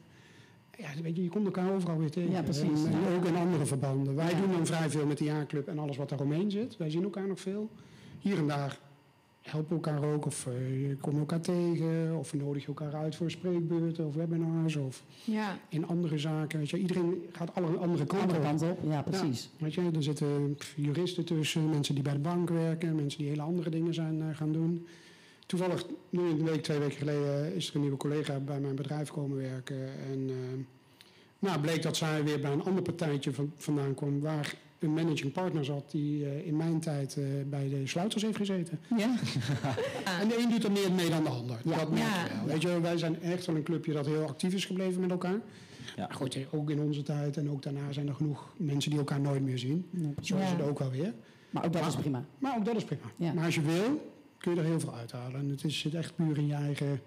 Ja, 0.81 1.03
weet 1.03 1.17
je, 1.17 1.23
je 1.23 1.29
komt 1.29 1.45
elkaar 1.45 1.73
overal 1.75 1.99
weer 1.99 2.11
tegen. 2.11 2.31
Ja, 2.31 2.43
precies. 2.43 2.85
En, 2.85 3.17
ook 3.17 3.25
in 3.25 3.37
andere 3.37 3.67
verbanden. 3.67 4.15
Wij 4.15 4.31
Ja. 4.31 4.41
doen 4.41 4.53
dan 4.53 4.67
vrij 4.67 4.91
veel 4.91 5.07
met 5.07 5.19
de 5.19 5.25
jaarclub 5.25 5.69
en 5.69 5.79
alles 5.79 5.97
wat 5.97 6.09
daaromheen 6.09 6.51
zit. 6.51 6.77
Wij 6.77 6.91
zien 6.91 7.03
elkaar 7.03 7.27
nog 7.29 7.41
veel. 7.41 7.71
Hier 8.19 8.39
en 8.39 8.47
daar 8.47 8.79
helpen 9.41 9.75
elkaar 9.77 10.03
ook, 10.05 10.27
of 10.27 10.47
eh, 10.47 10.89
je 10.89 10.97
komt 10.97 11.19
elkaar 11.19 11.41
tegen, 11.41 12.17
of 12.19 12.31
we 12.31 12.37
nodigen 12.37 12.69
elkaar 12.69 12.95
uit 12.95 13.17
voor 13.17 13.31
spreekbeurten 13.31 14.07
of 14.07 14.15
webinars, 14.15 14.77
of 14.77 15.05
Ja. 15.25 15.59
in 15.69 15.87
andere 15.87 16.19
zaken. 16.19 16.59
Weet 16.59 16.71
je, 16.71 16.79
iedereen 16.79 17.23
gaat 17.33 17.55
alle 17.55 17.67
andere 17.67 18.07
kanten 18.07 18.21
andere 18.21 18.41
kant 18.41 18.63
op. 18.63 18.79
Ja, 18.89 19.03
precies. 19.03 19.51
Weet 19.59 19.75
je, 19.75 19.91
er 19.95 20.03
zitten 20.03 20.57
juristen 20.77 21.25
tussen, 21.25 21.71
mensen 21.71 21.95
die 21.95 22.05
bij 22.05 22.13
de 22.13 22.19
bank 22.19 22.49
werken, 22.49 22.95
mensen 22.95 23.19
die 23.19 23.29
hele 23.29 23.43
andere 23.43 23.71
dingen 23.71 23.95
zijn 23.95 24.21
eh, 24.23 24.37
gaan 24.37 24.53
doen. 24.53 24.87
Toevallig, 25.51 25.87
nu 26.11 26.21
een 26.23 26.45
week, 26.45 26.63
twee 26.63 26.79
weken 26.79 26.97
geleden, 26.97 27.55
is 27.55 27.69
er 27.69 27.75
een 27.75 27.81
nieuwe 27.81 27.97
collega 27.97 28.39
bij 28.39 28.61
mijn 28.61 28.75
bedrijf 28.75 29.11
komen 29.11 29.37
werken. 29.37 29.77
En 30.11 30.29
eh, 30.29 30.65
nou, 31.39 31.61
bleek 31.61 31.83
dat 31.83 31.97
zij 31.97 32.25
weer 32.25 32.41
bij 32.41 32.53
een 32.53 32.63
ander 32.65 32.83
partijtje 32.83 33.33
van, 33.33 33.53
vandaan 33.57 33.95
kwam, 33.95 34.21
waar 34.21 34.55
een 34.79 34.93
managing 34.93 35.33
partner 35.33 35.65
zat 35.65 35.91
die 35.91 36.25
eh, 36.25 36.47
in 36.47 36.57
mijn 36.57 36.81
tijd 36.81 37.17
eh, 37.17 37.25
bij 37.47 37.69
de 37.69 37.87
sluiters 37.87 38.23
heeft 38.23 38.37
gezeten. 38.37 38.81
Ja. 38.97 39.15
En 40.21 40.29
de 40.29 40.39
een 40.39 40.51
doet 40.51 40.65
er 40.65 40.73
meer 40.73 40.93
mee 40.93 41.11
dan 41.11 41.23
de 41.25 41.31
ander. 41.31 41.61
Ja. 41.65 41.77
Dat 41.77 41.91
merk 41.91 42.03
je 42.03 42.35
wel. 42.37 42.47
Weet 42.47 42.63
je, 42.63 42.81
wij 42.81 42.99
zijn 42.99 43.23
echt 43.23 43.47
wel 43.47 43.57
een 43.57 43.63
clubje 43.63 43.93
dat 43.93 44.07
heel 44.07 44.23
actief 44.23 44.55
is 44.55 44.65
gebleven 44.65 45.01
met 45.01 45.11
elkaar. 45.11 45.41
Ja. 45.97 46.07
Maar 46.07 46.17
goed, 46.17 46.39
ook 46.51 46.71
in 46.71 46.81
onze 46.81 47.03
tijd 47.03 47.37
en 47.37 47.51
ook 47.51 47.63
daarna 47.63 47.93
zijn 47.93 48.09
er 48.09 48.15
genoeg 48.15 48.53
mensen 48.57 48.91
die 48.91 48.99
elkaar 48.99 49.21
nooit 49.21 49.43
meer 49.43 49.59
zien. 49.59 49.87
Ja. 49.91 50.09
Zo 50.21 50.37
is 50.37 50.51
het 50.51 50.63
ook 50.63 50.79
wel 50.79 50.91
weer. 50.91 51.15
Maar 51.51 51.65
ook 51.65 51.73
dat 51.73 51.83
Maar- 51.83 51.91
is 51.91 51.97
prima. 51.97 52.25
Maar 52.39 52.57
ook 52.57 52.65
dat 52.65 52.77
is 52.77 52.85
prima. 52.85 53.03
Ja. 53.17 53.33
Maar 53.33 53.45
als 53.45 53.55
je 53.55 53.63
wil, 53.63 54.10
kun 54.41 54.55
je 54.55 54.61
er 54.61 54.67
heel 54.67 54.81
veel 54.81 54.95
uithalen. 54.95 55.41
En 55.41 55.49
het 55.49 55.65
is 55.65 55.79
zit 55.79 55.95
echt 55.95 56.15
puur 56.15 56.39
in 56.39 56.47
je 56.47 56.55
eigen, 56.55 57.01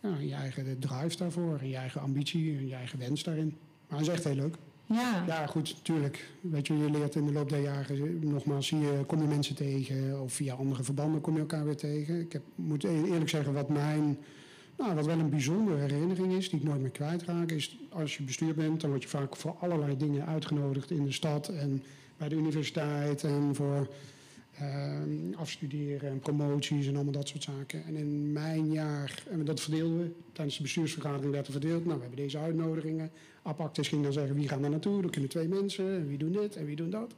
ja, 0.00 0.16
in 0.18 0.28
je 0.28 0.34
eigen 0.34 0.78
drive 0.78 1.16
daarvoor. 1.16 1.58
In 1.62 1.68
je 1.68 1.76
eigen 1.76 2.00
ambitie 2.00 2.56
en 2.56 2.66
je 2.66 2.74
eigen 2.74 2.98
wens 2.98 3.22
daarin. 3.22 3.56
Maar 3.88 3.98
het 3.98 4.08
is 4.08 4.14
echt 4.14 4.24
heel 4.24 4.34
leuk. 4.34 4.56
Ja. 4.86 5.24
Ja, 5.26 5.46
goed, 5.46 5.84
tuurlijk. 5.84 6.30
Weet 6.40 6.66
je, 6.66 6.78
je 6.78 6.90
leert 6.90 7.14
in 7.14 7.26
de 7.26 7.32
loop 7.32 7.48
der 7.48 7.60
jaren, 7.60 8.28
nogmaals, 8.28 8.66
zie 8.66 8.78
je, 8.78 9.04
kom 9.06 9.20
je 9.20 9.28
mensen 9.28 9.54
tegen. 9.54 10.22
Of 10.22 10.32
via 10.32 10.54
andere 10.54 10.82
verbanden 10.82 11.20
kom 11.20 11.34
je 11.34 11.40
elkaar 11.40 11.64
weer 11.64 11.76
tegen. 11.76 12.20
Ik 12.20 12.32
heb, 12.32 12.42
moet 12.54 12.84
e- 12.84 13.04
eerlijk 13.04 13.28
zeggen, 13.28 13.52
wat 13.52 13.68
mijn, 13.68 14.18
nou, 14.78 14.94
wat 14.94 15.06
wel 15.06 15.18
een 15.18 15.30
bijzondere 15.30 15.78
herinnering 15.78 16.32
is, 16.32 16.50
die 16.50 16.60
ik 16.60 16.66
nooit 16.66 16.80
meer 16.80 16.90
kwijtraak, 16.90 17.50
is 17.50 17.78
als 17.88 18.16
je 18.16 18.22
bestuur 18.22 18.54
bent, 18.54 18.80
dan 18.80 18.90
word 18.90 19.02
je 19.02 19.08
vaak 19.08 19.36
voor 19.36 19.56
allerlei 19.60 19.96
dingen 19.96 20.26
uitgenodigd 20.26 20.90
in 20.90 21.04
de 21.04 21.12
stad 21.12 21.48
en 21.48 21.82
bij 22.16 22.28
de 22.28 22.36
universiteit 22.36 23.24
en 23.24 23.54
voor 23.54 23.88
ehm, 24.60 25.34
afstuderen 25.34 26.10
en 26.10 26.18
promoties 26.18 26.86
en 26.86 26.94
allemaal 26.94 27.12
dat 27.12 27.28
soort 27.28 27.42
zaken. 27.42 27.84
En 27.86 27.96
in 27.96 28.32
mijn 28.32 28.72
jaar, 28.72 29.24
en 29.30 29.44
dat 29.44 29.60
verdeelden 29.60 29.98
we, 29.98 30.10
tijdens 30.32 30.56
de 30.56 30.62
bestuursvergadering 30.62 31.32
werd 31.32 31.46
er 31.46 31.52
verdeeld. 31.52 31.84
Nou, 31.84 31.96
we 31.96 32.02
hebben 32.02 32.22
deze 32.22 32.38
uitnodigingen. 32.38 33.10
Apactus 33.42 33.88
ging 33.88 34.02
dan 34.02 34.12
zeggen, 34.12 34.34
wie 34.34 34.48
gaan 34.48 34.60
daar 34.60 34.70
naartoe? 34.70 35.02
Er 35.02 35.10
kunnen 35.10 35.30
twee 35.30 35.48
mensen, 35.48 35.94
en 35.94 36.08
wie 36.08 36.18
doen 36.18 36.32
dit 36.32 36.56
en 36.56 36.64
wie 36.64 36.76
doen 36.76 36.90
dat. 36.90 37.14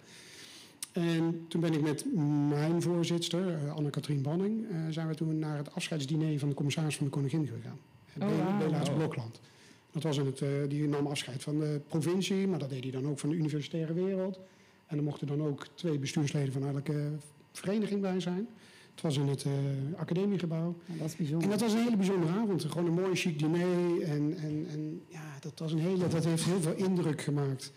En 0.92 1.44
toen 1.48 1.60
ben 1.60 1.72
ik 1.72 1.80
met 1.80 2.04
mijn 2.48 2.82
voorzitter, 2.82 3.54
eh, 3.54 3.74
Anne-Katrien 3.74 4.22
Banning, 4.22 4.70
eh, 4.70 4.76
zijn 4.90 5.08
we 5.08 5.14
toen 5.14 5.38
naar 5.38 5.56
het 5.56 5.74
afscheidsdiner 5.74 6.38
van 6.38 6.48
de 6.48 6.54
commissaris 6.54 6.96
van 6.96 7.06
de 7.06 7.12
Koningin 7.12 7.46
gegaan. 7.46 7.78
Oh. 8.20 8.58
Belaas 8.58 8.88
Oh. 8.88 8.96
Blokland. 8.96 9.40
Dat 9.90 10.02
was 10.02 10.18
in 10.18 10.26
het, 10.26 10.40
eh, 10.40 10.48
die 10.68 10.88
nam 10.88 11.06
afscheid 11.06 11.42
van 11.42 11.58
de 11.58 11.80
provincie, 11.88 12.46
maar 12.46 12.58
dat 12.58 12.70
deed 12.70 12.82
hij 12.82 12.92
dan 12.92 13.06
ook 13.06 13.18
van 13.18 13.28
de 13.28 13.36
universitaire 13.36 13.92
wereld. 13.92 14.40
En 14.92 14.98
er 14.98 15.04
mochten 15.04 15.26
dan 15.26 15.42
ook 15.42 15.66
twee 15.74 15.98
bestuursleden 15.98 16.52
van 16.52 16.66
elke 16.66 17.10
vereniging 17.52 18.00
bij 18.00 18.20
zijn. 18.20 18.48
Het 18.90 19.00
was 19.00 19.16
in 19.16 19.28
het 19.28 19.44
eh, 19.44 19.52
academiegebouw. 19.96 20.76
Ja, 20.86 20.94
dat 20.98 21.06
is 21.06 21.12
En 21.12 21.18
bijzonder. 21.18 21.48
dat 21.48 21.60
was 21.60 21.72
een 21.72 21.82
hele 21.82 21.96
bijzondere 21.96 22.32
avond. 22.32 22.64
Gewoon 22.64 22.86
een 22.86 23.02
mooi 23.02 23.14
chic 23.14 23.38
diner. 23.38 24.02
En, 24.02 24.36
en, 24.36 24.66
en 24.70 25.02
ja, 25.08 25.38
dat, 25.40 25.58
was 25.58 25.72
een 25.72 25.78
hele, 25.78 26.08
dat 26.08 26.24
heeft 26.24 26.44
heel 26.44 26.60
veel 26.60 26.74
indruk 26.74 27.20
gemaakt. 27.20 27.72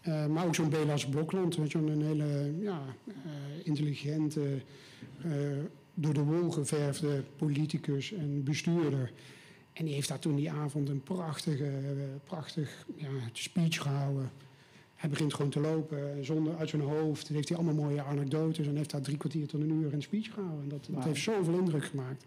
Eh, 0.00 0.26
maar 0.26 0.46
ook 0.46 0.54
zo'n 0.54 0.68
Belas 0.68 1.08
Blokland, 1.08 1.56
weet 1.56 1.72
je, 1.72 1.78
een 1.78 2.02
hele 2.02 2.54
ja, 2.60 2.82
eh, 3.06 3.14
intelligente, 3.62 4.62
door 5.94 6.14
de 6.14 6.22
wol 6.22 6.50
geverfde 6.50 7.22
politicus 7.36 8.12
en 8.12 8.44
bestuurder. 8.44 9.12
En 9.72 9.84
die 9.84 9.94
heeft 9.94 10.08
daar 10.08 10.18
toen 10.18 10.36
die 10.36 10.50
avond 10.50 10.88
een 10.88 11.02
prachtige, 11.02 11.70
prachtig 12.24 12.86
ja, 12.96 13.08
speech 13.32 13.82
gehouden. 13.82 14.30
Hij 15.00 15.08
begint 15.10 15.34
gewoon 15.34 15.50
te 15.50 15.60
lopen 15.60 16.24
zonder 16.24 16.56
uit 16.56 16.68
zijn 16.68 16.82
hoofd. 16.82 17.26
Dan 17.26 17.36
heeft 17.36 17.48
hij 17.48 17.58
allemaal 17.58 17.84
mooie 17.84 18.02
anekdotes 18.02 18.66
en 18.66 18.76
heeft 18.76 18.90
daar 18.90 19.00
drie 19.00 19.16
kwartier 19.16 19.46
tot 19.46 19.60
een 19.60 19.70
uur 19.70 19.94
een 19.94 20.02
speech 20.02 20.32
gehouden. 20.34 20.62
En 20.62 20.68
dat, 20.68 20.88
dat 20.90 21.04
heeft 21.04 21.22
zoveel 21.22 21.58
indruk 21.58 21.84
gemaakt. 21.84 22.24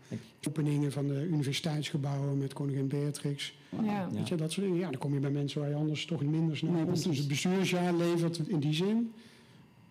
Openingen 0.48 0.92
van 0.92 1.08
de 1.08 1.26
universiteitsgebouwen 1.28 2.38
met 2.38 2.54
koningin 2.54 2.88
Beatrix. 2.88 3.58
Ja. 3.70 3.84
Ja. 3.84 4.10
Weet 4.12 4.28
je, 4.28 4.36
dat 4.36 4.52
soort 4.52 4.66
dingen. 4.66 4.80
Ja, 4.82 4.90
dan 4.90 5.00
kom 5.00 5.14
je 5.14 5.20
bij 5.20 5.32
mensen 5.32 5.60
waar 5.62 5.70
je 5.70 5.76
anders 5.76 6.06
toch 6.06 6.24
minder 6.24 6.58
snel 6.58 6.72
Nee, 6.72 6.84
komt. 6.86 7.04
Dus 7.04 7.18
het 7.18 7.28
bestuursjaar 7.28 7.94
levert 7.94 8.38
in 8.48 8.60
die 8.60 8.74
zin, 8.74 9.12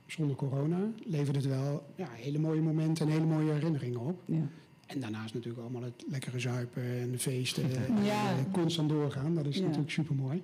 zonder 0.07 0.37
corona, 0.37 0.91
levert 1.05 1.37
het 1.37 1.47
wel 1.47 1.87
ja, 1.97 2.09
hele 2.13 2.39
mooie 2.39 2.61
momenten 2.61 3.07
en 3.07 3.13
hele 3.13 3.27
mooie 3.27 3.53
herinneringen 3.53 4.01
op. 4.01 4.21
Ja. 4.25 4.49
En 4.87 5.01
daarnaast 5.01 5.35
natuurlijk 5.35 5.63
allemaal 5.63 5.83
het 5.83 6.05
lekkere 6.11 6.39
zuipen 6.39 6.83
en 6.83 7.11
de 7.11 7.19
feesten. 7.19 7.69
Ja. 7.71 7.77
En, 7.77 8.05
eh, 8.47 8.53
constant 8.53 8.89
doorgaan, 8.89 9.35
dat 9.35 9.47
is 9.47 9.57
Ja. 9.57 9.63
natuurlijk 9.63 9.91
super 9.91 10.15
mooi. 10.15 10.43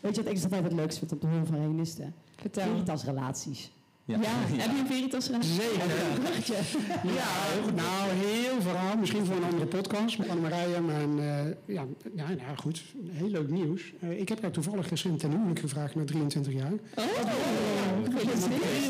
Weet 0.00 0.16
je 0.16 0.22
wat 0.22 0.32
ik 0.32 0.42
altijd 0.42 0.62
het 0.62 0.72
leukste 0.72 0.98
vind 0.98 1.12
op 1.12 1.20
de 1.20 1.26
Hol 1.26 1.44
van 1.44 1.54
Renisten? 1.54 2.14
Vertel. 2.36 2.64
Veritas-relaties. 2.64 3.70
Ja. 4.04 4.18
Heb 4.22 4.70
je 4.70 4.78
een 4.78 4.86
Veritas 4.86 5.26
gedaan? 5.26 5.42
Zeker. 5.42 5.84
Ja, 7.02 7.72
nou, 7.74 8.10
heel 8.10 8.60
verhaal. 8.60 8.96
Misschien 8.96 9.24
voor 9.24 9.36
een 9.36 9.44
andere 9.44 9.66
podcast 9.66 10.18
met 10.18 10.28
Annemarije. 10.28 10.80
Maar 10.80 11.02
eh, 11.02 11.52
ja, 11.66 11.84
ja, 12.14 12.28
nou 12.28 12.56
goed, 12.56 12.82
heel 13.10 13.28
leuk 13.28 13.50
nieuws. 13.50 13.92
Eh, 14.00 14.20
ik 14.20 14.28
heb 14.28 14.42
haar 14.42 14.50
toevallig 14.50 14.88
recent 14.88 15.20
ten 15.20 15.30
huwelijk 15.30 15.58
gevraagd 15.58 15.94
na 15.94 16.04
23 16.04 16.52
jaar. 16.52 16.72
Oh. 16.72 17.04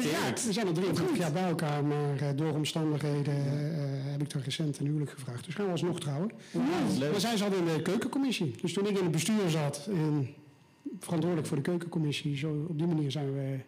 Ja, 0.02 0.32
we 0.46 0.52
zijn 0.52 0.66
al 0.66 0.72
23 0.72 1.18
jaar 1.18 1.32
bij 1.32 1.48
elkaar, 1.48 1.84
maar 1.84 2.16
eh, 2.20 2.28
door 2.36 2.54
omstandigheden 2.54 3.34
eh, 3.34 4.10
heb 4.10 4.22
ik 4.22 4.30
daar 4.32 4.42
recent 4.42 4.76
ten 4.76 4.86
huwelijk 4.86 5.10
gevraagd. 5.10 5.44
Dus 5.44 5.54
gaan 5.54 5.64
we 5.64 5.70
alsnog 5.70 6.00
trouwen. 6.00 6.30
Leuk. 6.98 7.10
Maar 7.10 7.20
zij 7.20 7.36
zat 7.36 7.54
in 7.54 7.64
de 7.64 7.82
keukencommissie. 7.82 8.54
Dus 8.60 8.72
toen 8.72 8.86
ik 8.86 8.96
in 8.96 9.02
het 9.02 9.12
bestuur 9.12 9.48
zat, 9.48 9.88
en 9.92 10.28
verantwoordelijk 10.98 11.48
voor 11.48 11.56
de 11.56 11.62
keukencommissie, 11.62 12.36
zo 12.36 12.66
op 12.68 12.78
die 12.78 12.86
manier 12.86 13.10
zijn 13.10 13.34
we 13.34 13.58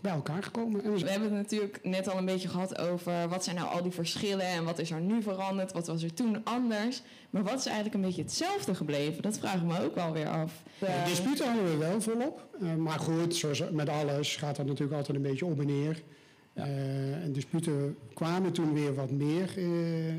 bij 0.00 0.12
elkaar 0.12 0.42
gekomen. 0.42 0.84
En 0.84 0.92
we 0.92 0.98
We 0.98 1.10
hebben 1.10 1.28
het 1.28 1.42
natuurlijk 1.42 1.78
net 1.82 2.08
al 2.08 2.18
een 2.18 2.24
beetje 2.24 2.48
gehad 2.48 2.78
over 2.78 3.28
wat 3.28 3.44
zijn 3.44 3.56
nou 3.56 3.68
al 3.68 3.82
die 3.82 3.92
verschillen 3.92 4.46
en 4.46 4.64
wat 4.64 4.78
is 4.78 4.90
er 4.90 5.00
nu 5.00 5.22
veranderd, 5.22 5.72
wat 5.72 5.86
was 5.86 6.02
er 6.02 6.14
toen 6.14 6.44
anders. 6.44 7.02
Maar 7.30 7.42
wat 7.42 7.58
is 7.58 7.66
eigenlijk 7.66 7.94
een 7.94 8.00
beetje 8.00 8.22
hetzelfde 8.22 8.74
gebleven? 8.74 9.22
Dat 9.22 9.38
vraag 9.38 9.54
ik 9.54 9.62
me 9.62 9.84
ook 9.84 9.94
wel 9.94 10.12
weer 10.12 10.28
af. 10.28 10.62
Ja, 10.78 10.86
Eh, 10.86 11.04
disputen 11.06 11.46
hadden 11.46 11.64
we 11.64 11.76
wel 11.76 12.00
volop. 12.00 12.46
Eh, 12.60 12.74
maar 12.74 12.98
goed, 12.98 13.34
zoals 13.34 13.70
met 13.70 13.88
alles 13.88 14.36
gaat 14.36 14.56
dat 14.56 14.66
natuurlijk 14.66 14.96
altijd 14.96 15.16
een 15.16 15.22
beetje 15.22 15.44
op 15.46 15.60
en 15.60 15.66
neer. 15.66 16.02
Eh, 16.52 17.22
en 17.24 17.32
disputen 17.32 17.96
kwamen 18.14 18.52
toen 18.52 18.72
weer 18.72 18.94
wat 18.94 19.10
meer 19.10 19.50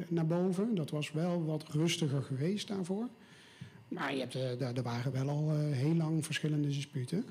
naar 0.08 0.26
boven. 0.26 0.76
Dat 0.76 0.90
was 0.90 1.12
wel 1.12 1.46
wat 1.46 1.64
rustiger 1.70 2.22
geweest 2.22 2.68
daarvoor. 2.68 3.08
Maar 3.88 4.14
je 4.14 4.20
hebt, 4.20 4.36
eh, 4.36 4.78
er 4.78 4.84
waren 4.84 5.12
wel 5.12 5.30
al 5.30 5.52
eh, 5.52 5.72
heel 5.72 5.96
lang 5.96 6.26
verschillende 6.26 6.68
disputen. 6.68 7.26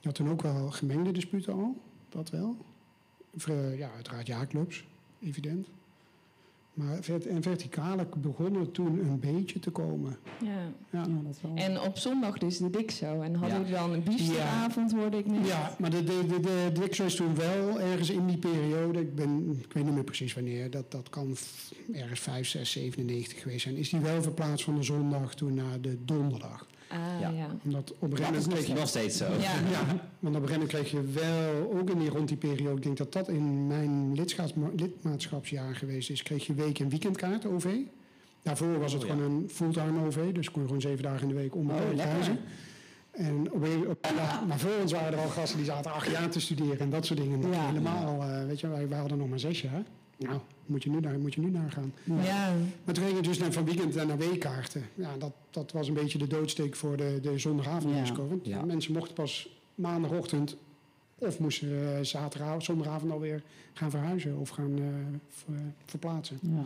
Je 0.00 0.06
had 0.06 0.14
toen 0.14 0.30
ook 0.30 0.42
wel 0.42 0.70
gemengde 0.70 1.12
disputen 1.12 1.52
al, 1.52 1.76
dat 2.08 2.30
wel. 2.30 2.56
Eh, 3.46 3.78
ja, 3.78 3.90
uiteraard 3.94 4.26
jaarclubs, 4.26 4.84
evident. 5.22 5.68
Maar 6.78 6.96
vert- 7.00 7.26
en 7.26 7.42
verticale 7.42 8.06
begonnen 8.16 8.72
toen 8.72 8.98
een 8.98 9.20
beetje 9.20 9.58
te 9.58 9.70
komen. 9.70 10.16
Ja. 10.42 10.48
Ja. 10.90 11.04
Ja, 11.08 11.20
dat 11.24 11.38
wel. 11.42 11.54
En 11.56 11.80
op 11.80 11.98
zondag 11.98 12.38
dus 12.38 12.58
de 12.58 12.70
Dixo. 12.70 13.20
En 13.20 13.34
hadden 13.34 13.48
Ja. 13.58 13.64
jullie 13.64 13.72
dan 13.80 13.92
een 13.92 14.02
biefstukavond, 14.02 14.92
hoorde 14.92 15.18
ik 15.18 15.26
net. 15.26 15.46
Ja, 15.46 15.74
maar 15.78 15.90
de, 15.90 16.04
de, 16.04 16.26
de, 16.26 16.40
de 16.40 16.80
Dixo 16.80 17.04
is 17.04 17.14
toen 17.14 17.34
wel 17.34 17.80
ergens 17.80 18.10
in 18.10 18.26
die 18.26 18.36
periode, 18.38 19.00
ik, 19.00 19.14
ben, 19.14 19.58
ik 19.62 19.72
weet 19.72 19.84
niet 19.84 19.94
meer 19.94 20.04
precies 20.04 20.34
wanneer, 20.34 20.70
dat, 20.70 20.90
dat 20.90 21.08
kan 21.08 21.36
ergens 21.92 22.20
5, 22.20 22.48
6, 22.48 22.70
97 22.70 23.42
geweest 23.42 23.62
zijn, 23.62 23.76
is 23.76 23.88
die 23.90 24.00
wel 24.00 24.22
verplaatst 24.22 24.64
van 24.64 24.74
de 24.76 24.82
zondag 24.82 25.34
toen 25.34 25.54
naar 25.54 25.80
de 25.80 25.98
donderdag. 26.04 26.66
Ah, 26.88 26.98
Ja. 27.20 27.28
ja. 27.30 27.46
Omdat 27.64 27.92
op 27.92 28.02
een 28.02 28.10
Dat 28.10 28.18
gegeven 28.18 28.38
is 28.38 28.44
moment 28.46 28.64
kreeg 28.64 28.74
je 28.74 28.80
nog 28.80 28.88
steeds 28.88 29.16
zo. 29.16 29.24
Ja. 29.24 29.38
Ja, 29.70 29.86
want 30.18 30.36
op 30.36 30.42
een 30.42 30.48
gegeven 30.48 30.52
moment 30.52 30.68
kreeg 30.68 30.90
je 30.90 31.02
wel, 31.12 31.78
ook 31.80 31.90
in 31.90 31.98
die, 31.98 32.08
rond 32.10 32.28
die 32.28 32.36
periode, 32.36 32.76
ik 32.76 32.82
denk 32.82 32.96
dat 32.96 33.12
dat 33.12 33.28
in 33.28 33.66
mijn 33.66 34.14
lidmaatschapsjaar 34.76 35.74
geweest 35.76 36.10
is, 36.10 36.22
kreeg 36.22 36.46
je 36.46 36.54
week- 36.54 36.78
en 36.78 36.88
weekendkaart 36.88 37.46
OV. 37.46 37.66
Daarvoor 38.42 38.78
was 38.78 38.92
het 38.92 39.02
Oh, 39.02 39.08
ja. 39.08 39.14
gewoon 39.14 39.30
een 39.30 39.48
fulltime 39.50 40.06
OV, 40.06 40.32
dus 40.32 40.50
kon 40.50 40.60
je 40.62 40.66
gewoon 40.66 40.82
zeven 40.82 41.02
dagen 41.02 41.22
in 41.22 41.28
de 41.28 41.34
week 41.34 41.54
onbeperkt 41.54 41.90
Oh, 41.90 41.96
lekker. 41.96 42.14
reizen. 42.14 42.38
En 43.12 43.52
op, 43.52 43.62
een- 43.64 43.88
op, 43.88 44.06
ja, 44.16 44.44
maar 44.48 44.58
voor 44.58 44.70
ons 44.82 44.92
waren 44.92 45.12
er 45.12 45.18
al 45.24 45.28
gasten 45.28 45.56
die 45.56 45.66
zaten 45.66 45.92
acht 45.92 46.10
jaar 46.10 46.28
te 46.30 46.40
studeren 46.40 46.78
en 46.78 46.90
dat 46.90 47.06
soort 47.06 47.20
dingen. 47.20 47.54
Helemaal, 47.66 48.22
eh, 48.22 48.44
weet 48.46 48.60
je, 48.60 48.68
wij, 48.68 48.88
wij 48.88 48.98
hadden 48.98 49.18
nog 49.18 49.28
maar 49.28 49.38
zes 49.38 49.60
jaar. 49.60 49.82
Nou, 50.18 50.40
moet 50.66 50.82
je 50.82 50.90
nu 50.90 51.00
naar, 51.00 51.18
moet 51.18 51.34
je 51.34 51.40
nu 51.40 51.50
nagaan. 51.50 51.92
Ja. 52.04 52.54
Maar 52.84 52.94
toen 52.94 53.04
ging 53.04 53.16
je 53.16 53.22
dus 53.22 53.38
naar, 53.38 53.52
van 53.52 53.64
weekend 53.64 53.94
naar 53.94 54.18
weekkaarten. 54.18 54.82
Ja, 54.94 55.16
dat, 55.18 55.32
dat 55.50 55.72
was 55.72 55.88
een 55.88 55.94
beetje 55.94 56.18
de 56.18 56.26
doodsteek 56.26 56.76
voor 56.76 56.96
de, 56.96 57.18
de 57.22 57.38
zondagavonddisco. 57.38 58.22
Ja. 58.22 58.28
Want 58.28 58.46
Ja. 58.46 58.64
mensen 58.64 58.92
mochten 58.92 59.14
pas 59.14 59.48
maandagochtend 59.74 60.56
of 61.18 61.38
moesten 61.38 61.96
eh, 61.96 62.02
zaterdagavond, 62.04 62.64
zondagavond 62.64 63.12
alweer 63.12 63.42
gaan 63.72 63.90
verhuizen 63.90 64.36
of 64.38 64.48
gaan 64.48 64.78
eh, 64.78 64.84
ver- 65.28 65.72
verplaatsen. 65.84 66.38
Ja. 66.42 66.64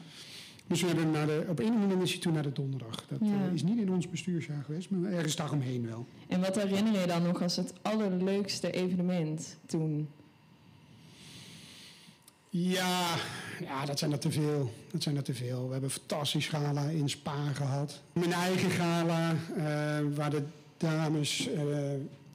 Dus 0.66 0.80
we 0.80 0.86
hebben 0.86 1.10
naar 1.10 1.26
de, 1.26 1.44
op 1.48 1.58
een 1.58 1.72
moment 1.72 2.02
is 2.02 2.10
hij 2.12 2.20
toen 2.20 2.32
naar 2.32 2.42
de 2.42 2.52
donderdag. 2.52 3.04
Dat 3.08 3.18
Ja. 3.22 3.46
eh, 3.46 3.52
is 3.54 3.62
niet 3.62 3.78
in 3.78 3.92
ons 3.92 4.08
bestuursjaar 4.10 4.62
geweest, 4.64 4.90
maar 4.90 5.12
ergens 5.12 5.36
daaromheen 5.36 5.86
wel. 5.86 6.06
En 6.28 6.40
wat 6.40 6.56
herinner 6.62 7.00
je 7.00 7.06
dan 7.06 7.22
nog 7.22 7.42
als 7.42 7.56
het 7.56 7.72
allerleukste 7.82 8.70
evenement 8.70 9.56
toen? 9.66 10.08
Ja, 12.54 13.14
ja, 13.60 13.84
dat 13.84 13.98
zijn 13.98 14.12
er 14.12 14.18
te 14.18 14.30
veel. 14.30 14.72
Dat 14.90 15.02
zijn 15.02 15.16
er 15.16 15.22
te 15.22 15.34
veel. 15.34 15.66
We 15.66 15.72
hebben 15.72 15.90
een 15.90 15.96
fantastisch 15.96 16.48
gala 16.48 16.82
in 16.82 17.08
Spa 17.08 17.52
gehad. 17.52 18.00
Mijn 18.12 18.32
eigen 18.32 18.70
gala, 18.70 19.34
eh, 19.56 20.14
waar 20.14 20.30
de 20.30 20.42
dames, 20.76 21.48
eh 21.48 21.64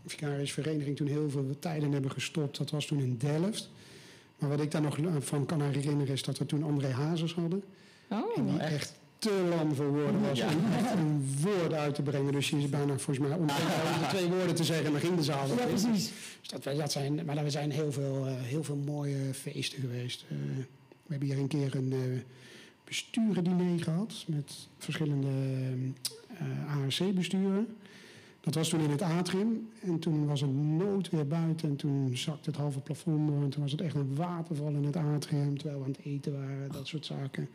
Vicaris 0.05 0.53
Vereniging, 0.53 0.95
toen 0.95 1.07
heel 1.07 1.29
veel 1.29 1.55
tijd 1.59 1.83
in 1.83 1.93
hebben 1.93 2.11
gestopt. 2.11 2.57
Dat 2.57 2.69
was 2.69 2.85
toen 2.85 2.99
in 2.99 3.17
Delft. 3.17 3.69
Maar 4.39 4.49
wat 4.49 4.61
ik 4.61 4.71
daar 4.71 4.81
nog 4.81 4.97
van 5.19 5.45
kan 5.45 5.61
herinneren 5.61 6.13
is 6.13 6.23
dat 6.23 6.37
we 6.37 6.45
toen 6.45 6.63
André 6.63 6.91
Hazes 6.91 7.33
hadden. 7.33 7.63
Oh, 8.09 8.37
En 8.37 8.45
die 8.45 8.59
echt 8.59 8.93
te 9.19 9.45
lam 9.49 9.75
voor 9.75 9.87
woorden 9.91 10.21
was 10.21 10.37
Ja. 10.37 10.47
om 10.47 10.71
echt 10.73 10.93
een 10.93 11.25
woord 11.41 11.73
uit 11.73 11.95
te 11.95 12.01
brengen. 12.01 12.31
Dus 12.31 12.49
die 12.49 12.59
is 12.59 12.69
bijna 12.69 12.97
volgens 12.97 13.27
mij 13.27 13.37
om 13.37 13.45
twee 14.09 14.27
woorden 14.27 14.55
te 14.55 14.63
zeggen 14.63 14.85
en 14.85 14.91
dan 14.91 15.01
ging 15.01 15.15
de 15.15 15.23
zaal. 15.23 15.47
Ja, 15.47 15.65
precies. 15.65 16.11
Dus 16.41 16.49
dat, 16.49 16.63
dat 16.77 16.91
zijn, 16.91 17.25
maar 17.25 17.37
er 17.37 17.51
zijn 17.51 17.71
heel 17.71 17.91
veel, 17.91 18.25
eh, 18.27 18.33
heel 18.37 18.63
veel 18.63 18.75
mooie 18.75 19.33
feesten 19.33 19.79
geweest. 19.79 20.25
Eh, 20.29 20.37
we 21.05 21.13
hebben 21.13 21.27
hier 21.29 21.37
een 21.37 21.47
keer 21.47 21.75
een 21.75 21.91
uh, 21.93 22.19
bestuurdiner 22.83 23.83
gehad 23.83 24.23
met 24.27 24.67
verschillende 24.77 25.27
uh, 26.41 26.75
ARC-besturen. 26.77 27.67
Dat 28.47 28.55
was 28.55 28.69
toen 28.69 28.79
in 28.79 28.89
het 28.89 29.01
atrium. 29.01 29.69
En 29.81 29.99
toen 29.99 30.25
was 30.25 30.41
er 30.41 30.47
noodweer 30.47 31.27
buiten. 31.27 31.69
En 31.69 31.75
toen 31.75 32.17
zakte 32.17 32.49
het 32.49 32.59
halve 32.59 32.79
plafond 32.79 33.27
door. 33.27 33.41
En 33.43 33.49
toen 33.49 33.61
was 33.61 33.71
het 33.71 33.81
echt 33.81 33.95
een 33.95 34.15
waterval 34.15 34.69
in 34.69 34.83
het 34.83 34.95
atrium. 34.95 35.57
Terwijl 35.57 35.79
we 35.79 35.85
aan 35.85 35.91
het 35.91 36.05
eten 36.05 36.33
waren. 36.33 36.71
Dat 36.71 36.87
soort 36.87 37.05
zaken. 37.05 37.49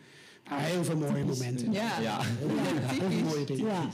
Nou, 0.48 0.62
heel 0.62 0.84
veel 0.84 0.96
mooie 0.96 1.24
momenten. 1.24 1.72
Ja. 1.72 2.00
Ja. 2.00 2.18
Heel, 2.22 2.48
heel 2.48 3.10
veel 3.10 3.22
mooie 3.24 3.44
dingen. 3.44 3.64
Ja. 3.64 3.88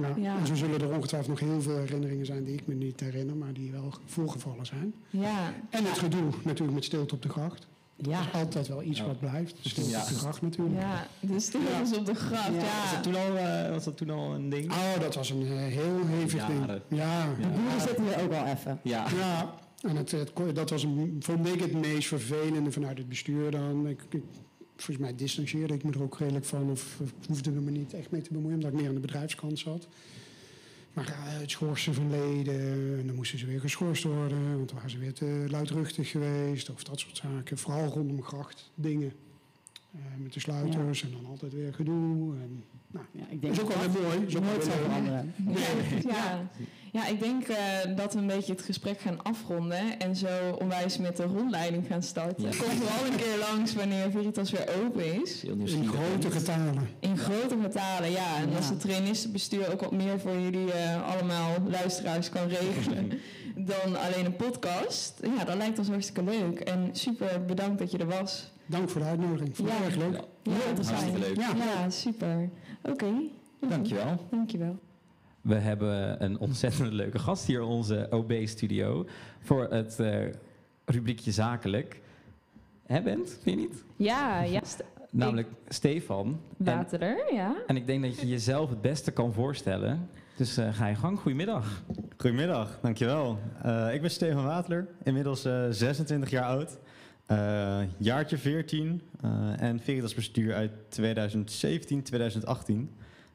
Ja. 0.00 0.14
Ja. 0.16 0.38
En 0.38 0.46
zo 0.46 0.54
zullen 0.54 0.80
er 0.80 0.94
ongetwijfeld 0.94 1.40
nog 1.40 1.50
heel 1.50 1.60
veel 1.62 1.78
herinneringen 1.78 2.26
zijn 2.26 2.44
die 2.44 2.54
ik 2.54 2.66
me 2.66 2.74
niet 2.74 3.00
herinner. 3.00 3.36
Maar 3.36 3.52
die 3.52 3.70
wel 3.70 3.94
voorgevallen 4.04 4.66
zijn. 4.66 4.94
Ja. 5.10 5.54
En 5.70 5.84
het 5.84 5.98
gedoe 5.98 6.30
natuurlijk 6.42 6.74
met 6.74 6.84
stilte 6.84 7.14
op 7.14 7.22
de 7.22 7.28
gracht. 7.28 7.66
Ja. 7.96 8.20
Is 8.20 8.32
altijd 8.32 8.68
wel 8.68 8.82
iets 8.82 8.98
Ja. 8.98 9.06
wat 9.06 9.18
blijft. 9.18 9.56
Stilte 9.60 9.90
Ja. 9.90 10.00
op 10.02 10.08
de 10.08 10.14
gracht 10.14 10.42
natuurlijk. 10.42 10.80
Ja, 10.80 11.06
de 11.20 11.40
stilte 11.40 11.98
op 11.98 12.06
de 12.06 12.14
gracht. 12.14 12.46
Ja. 12.46 12.52
Ja. 12.52 12.80
Was, 12.82 12.92
dat 12.92 13.02
toen 13.02 13.14
al, 13.16 13.36
eh, 13.36 13.70
was 13.70 13.84
dat 13.84 13.96
toen 13.96 14.10
al 14.10 14.32
een 14.34 14.48
ding? 14.48 14.70
Oh, 14.72 15.00
dat 15.00 15.14
was 15.14 15.30
een 15.30 15.42
eh, 15.42 15.48
heel 15.56 16.06
hevig 16.06 16.48
Jaren. 16.48 16.82
ding. 16.88 17.00
Ja, 17.00 17.34
De 17.40 17.46
boeren 17.48 17.80
zitten 17.80 18.04
hier 18.04 18.20
ook 18.22 18.32
al 18.32 18.46
even. 18.46 18.80
Ja. 18.82 19.06
ja. 19.16 19.54
En 19.82 19.96
het, 19.96 20.10
het, 20.10 20.30
dat 20.54 20.70
was 20.70 20.82
een, 20.82 21.16
vond 21.20 21.48
ik 21.48 21.60
het 21.60 21.72
meest 21.72 22.08
vervelende 22.08 22.72
vanuit 22.72 22.98
het 22.98 23.08
bestuur 23.08 23.50
dan. 23.50 23.86
Ik, 23.88 24.02
ik, 24.10 24.22
volgens 24.76 24.98
mij 25.06 25.14
distancieerde 25.16 25.74
ik 25.74 25.84
me 25.84 25.92
er 25.92 26.02
ook 26.02 26.18
redelijk 26.18 26.44
van. 26.44 26.70
Of, 26.70 26.98
of 27.02 27.12
hoefde 27.28 27.50
me 27.50 27.70
niet 27.70 27.94
echt 27.94 28.10
mee 28.10 28.22
te 28.22 28.32
bemoeien, 28.32 28.54
omdat 28.56 28.72
ik 28.72 28.78
meer 28.78 28.88
aan 28.88 28.94
de 28.94 29.00
bedrijfskant 29.00 29.58
zat. 29.58 29.88
Maar 30.94 31.06
ja, 31.06 31.38
het 31.40 31.50
schorsen 31.50 31.94
van 31.94 32.10
leden, 32.10 32.98
en 32.98 33.06
dan 33.06 33.16
moesten 33.16 33.38
ze 33.38 33.46
weer 33.46 33.60
geschorst 33.60 34.02
worden, 34.02 34.56
want 34.56 34.68
dan 34.68 34.76
waren 34.76 34.90
ze 34.90 34.98
weer 34.98 35.12
te 35.12 35.46
luidruchtig 35.48 36.10
geweest, 36.10 36.70
of 36.70 36.84
dat 36.84 37.00
soort 37.00 37.16
zaken. 37.16 37.58
Vooral 37.58 37.86
rondom 37.86 38.22
gracht 38.22 38.70
dingen. 38.74 39.12
Eh, 39.94 40.00
met 40.18 40.32
de 40.32 40.40
sluiters 40.40 41.02
en 41.02 41.10
dan 41.10 41.26
altijd 41.26 41.52
weer 41.52 41.74
gedoe. 41.74 42.34
En, 42.36 42.64
nou, 42.94 43.06
Ja, 43.12 43.20
ik 43.30 43.30
dat 43.30 43.40
denk 43.40 43.52
is 43.54 43.60
ook 43.60 43.68
wel 43.74 43.90
weer 43.92 44.02
mooi. 44.02 44.26
Is 44.26 44.36
ook 44.36 44.42
wel 44.44 44.52
nooit 44.52 44.64
weer 44.66 44.74
zo 44.74 44.80
leuk. 44.80 44.86
veranderen. 44.86 45.34
Ja. 46.14 46.48
ja, 46.92 47.06
ik 47.06 47.20
denk 47.20 47.48
eh, 47.48 47.56
dat 47.96 48.12
we 48.14 48.18
een 48.20 48.26
beetje 48.26 48.52
het 48.52 48.62
gesprek 48.62 49.00
gaan 49.00 49.22
afronden 49.22 49.98
en 49.98 50.16
zo 50.16 50.28
onwijs 50.58 50.98
met 50.98 51.16
de 51.16 51.22
rondleiding 51.24 51.86
gaan 51.86 52.02
starten. 52.02 52.42
Ja. 52.44 52.48
Kom 52.50 52.70
vooral 52.70 53.06
een 53.06 53.16
keer 53.16 53.38
langs 53.50 53.74
wanneer 53.74 54.10
Veritas 54.10 54.50
weer 54.50 54.68
open 54.84 55.22
is. 55.22 55.42
Heel 55.42 55.56
In 55.56 55.88
grote 55.88 56.30
getalen. 56.30 56.88
In 57.00 57.18
grote 57.18 57.56
getalen, 57.62 58.10
ja. 58.10 58.36
En 58.36 58.50
Ja. 58.50 58.56
als 58.56 58.68
het 58.68 58.80
trainistenbestuur 58.80 59.72
ook 59.72 59.80
wat 59.80 59.92
meer 59.92 60.20
voor 60.20 60.38
jullie 60.38 60.72
eh, 60.72 61.12
allemaal 61.12 61.50
luisteraars 61.68 62.28
kan 62.28 62.48
regelen 62.48 63.10
dan 63.70 63.96
alleen 64.00 64.24
een 64.24 64.36
podcast, 64.36 65.20
ja, 65.36 65.44
dat 65.44 65.56
lijkt 65.56 65.78
ons 65.78 65.88
hartstikke 65.88 66.22
leuk. 66.30 66.60
En 66.60 66.88
super 66.92 67.44
bedankt 67.44 67.78
dat 67.78 67.90
je 67.90 67.98
er 67.98 68.06
was. 68.06 68.52
Dank 68.66 68.88
voor 68.88 69.00
de 69.00 69.06
uitnodiging. 69.06 69.56
Vond 69.56 69.68
ik 69.68 69.74
Ja. 69.78 69.84
erg 69.84 69.96
leuk. 69.96 70.20
Ja, 70.42 70.52
Hartstikke 70.74 71.18
leuk. 71.18 71.36
Ja. 71.36 71.54
Ja, 71.56 71.90
super. 71.90 72.48
Oké. 72.82 73.06
Dankjewel. 73.68 74.26
Dankjewel. 74.30 74.78
We 75.40 75.54
hebben 75.54 76.24
een 76.24 76.38
ontzettend 76.38 76.92
leuke 77.02 77.18
gast 77.18 77.46
hier 77.46 77.60
in 77.60 77.66
onze 77.66 78.06
OB-studio 78.10 79.06
voor 79.40 79.66
het 79.70 80.00
eh, 80.00 80.18
rubriekje 80.84 81.30
zakelijk. 81.32 82.00
Hè, 82.86 83.02
Bent? 83.02 83.38
Vind 83.42 83.60
je 83.60 83.66
niet? 83.66 83.84
Ja, 83.96 84.42
ja. 84.42 84.60
St- 84.64 84.84
Namelijk 85.10 85.48
Stefan. 85.68 86.40
En, 86.58 86.64
Waterder, 86.64 87.32
ja. 87.34 87.54
en 87.66 87.76
ik 87.76 87.86
denk 87.86 88.02
dat 88.02 88.20
je 88.20 88.26
jezelf 88.28 88.70
het 88.70 88.80
beste 88.80 89.10
kan 89.10 89.32
voorstellen. 89.32 90.08
Dus 90.36 90.56
eh, 90.56 90.68
ga 90.74 90.86
je 90.86 90.94
gang. 90.94 91.18
Goedemiddag. 91.18 91.82
Goedemiddag, 92.16 92.78
dankjewel. 92.82 93.38
Uh, 93.66 93.94
ik 93.94 94.00
ben 94.00 94.10
Stefan 94.10 94.44
Waterler, 94.44 94.86
inmiddels 95.02 95.46
uh, 95.46 95.64
26 95.70 96.30
jaar 96.30 96.44
oud. 96.44 96.78
Uh, 97.30 97.80
jaartje 97.98 98.38
14 98.38 99.02
uh, 99.24 99.60
en 99.62 99.80
Veritas 99.80 100.14
bestuur 100.14 100.54
uit 100.54 100.70
2017, 100.88 102.02
2018. 102.02 102.90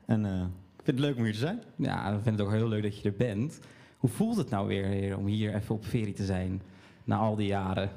En 0.05 0.25
uh, 0.25 0.31
ik 0.77 0.83
vind 0.83 0.97
het 0.97 0.99
leuk 0.99 1.17
om 1.17 1.23
hier 1.23 1.33
te 1.33 1.39
zijn. 1.39 1.63
Ja, 1.75 2.15
we 2.15 2.21
vinden 2.21 2.33
het 2.33 2.41
ook 2.41 2.59
heel 2.59 2.67
leuk 2.67 2.83
dat 2.83 3.01
je 3.01 3.09
er 3.09 3.15
bent. 3.15 3.59
Hoe 3.97 4.09
voelt 4.09 4.37
het 4.37 4.49
nou 4.49 4.67
weer 4.67 5.17
om 5.17 5.25
hier 5.25 5.55
even 5.55 5.75
op 5.75 5.85
ferie 5.85 6.13
te 6.13 6.25
zijn 6.25 6.61
na 7.03 7.17
al 7.17 7.35
die 7.35 7.47
jaren? 7.47 7.89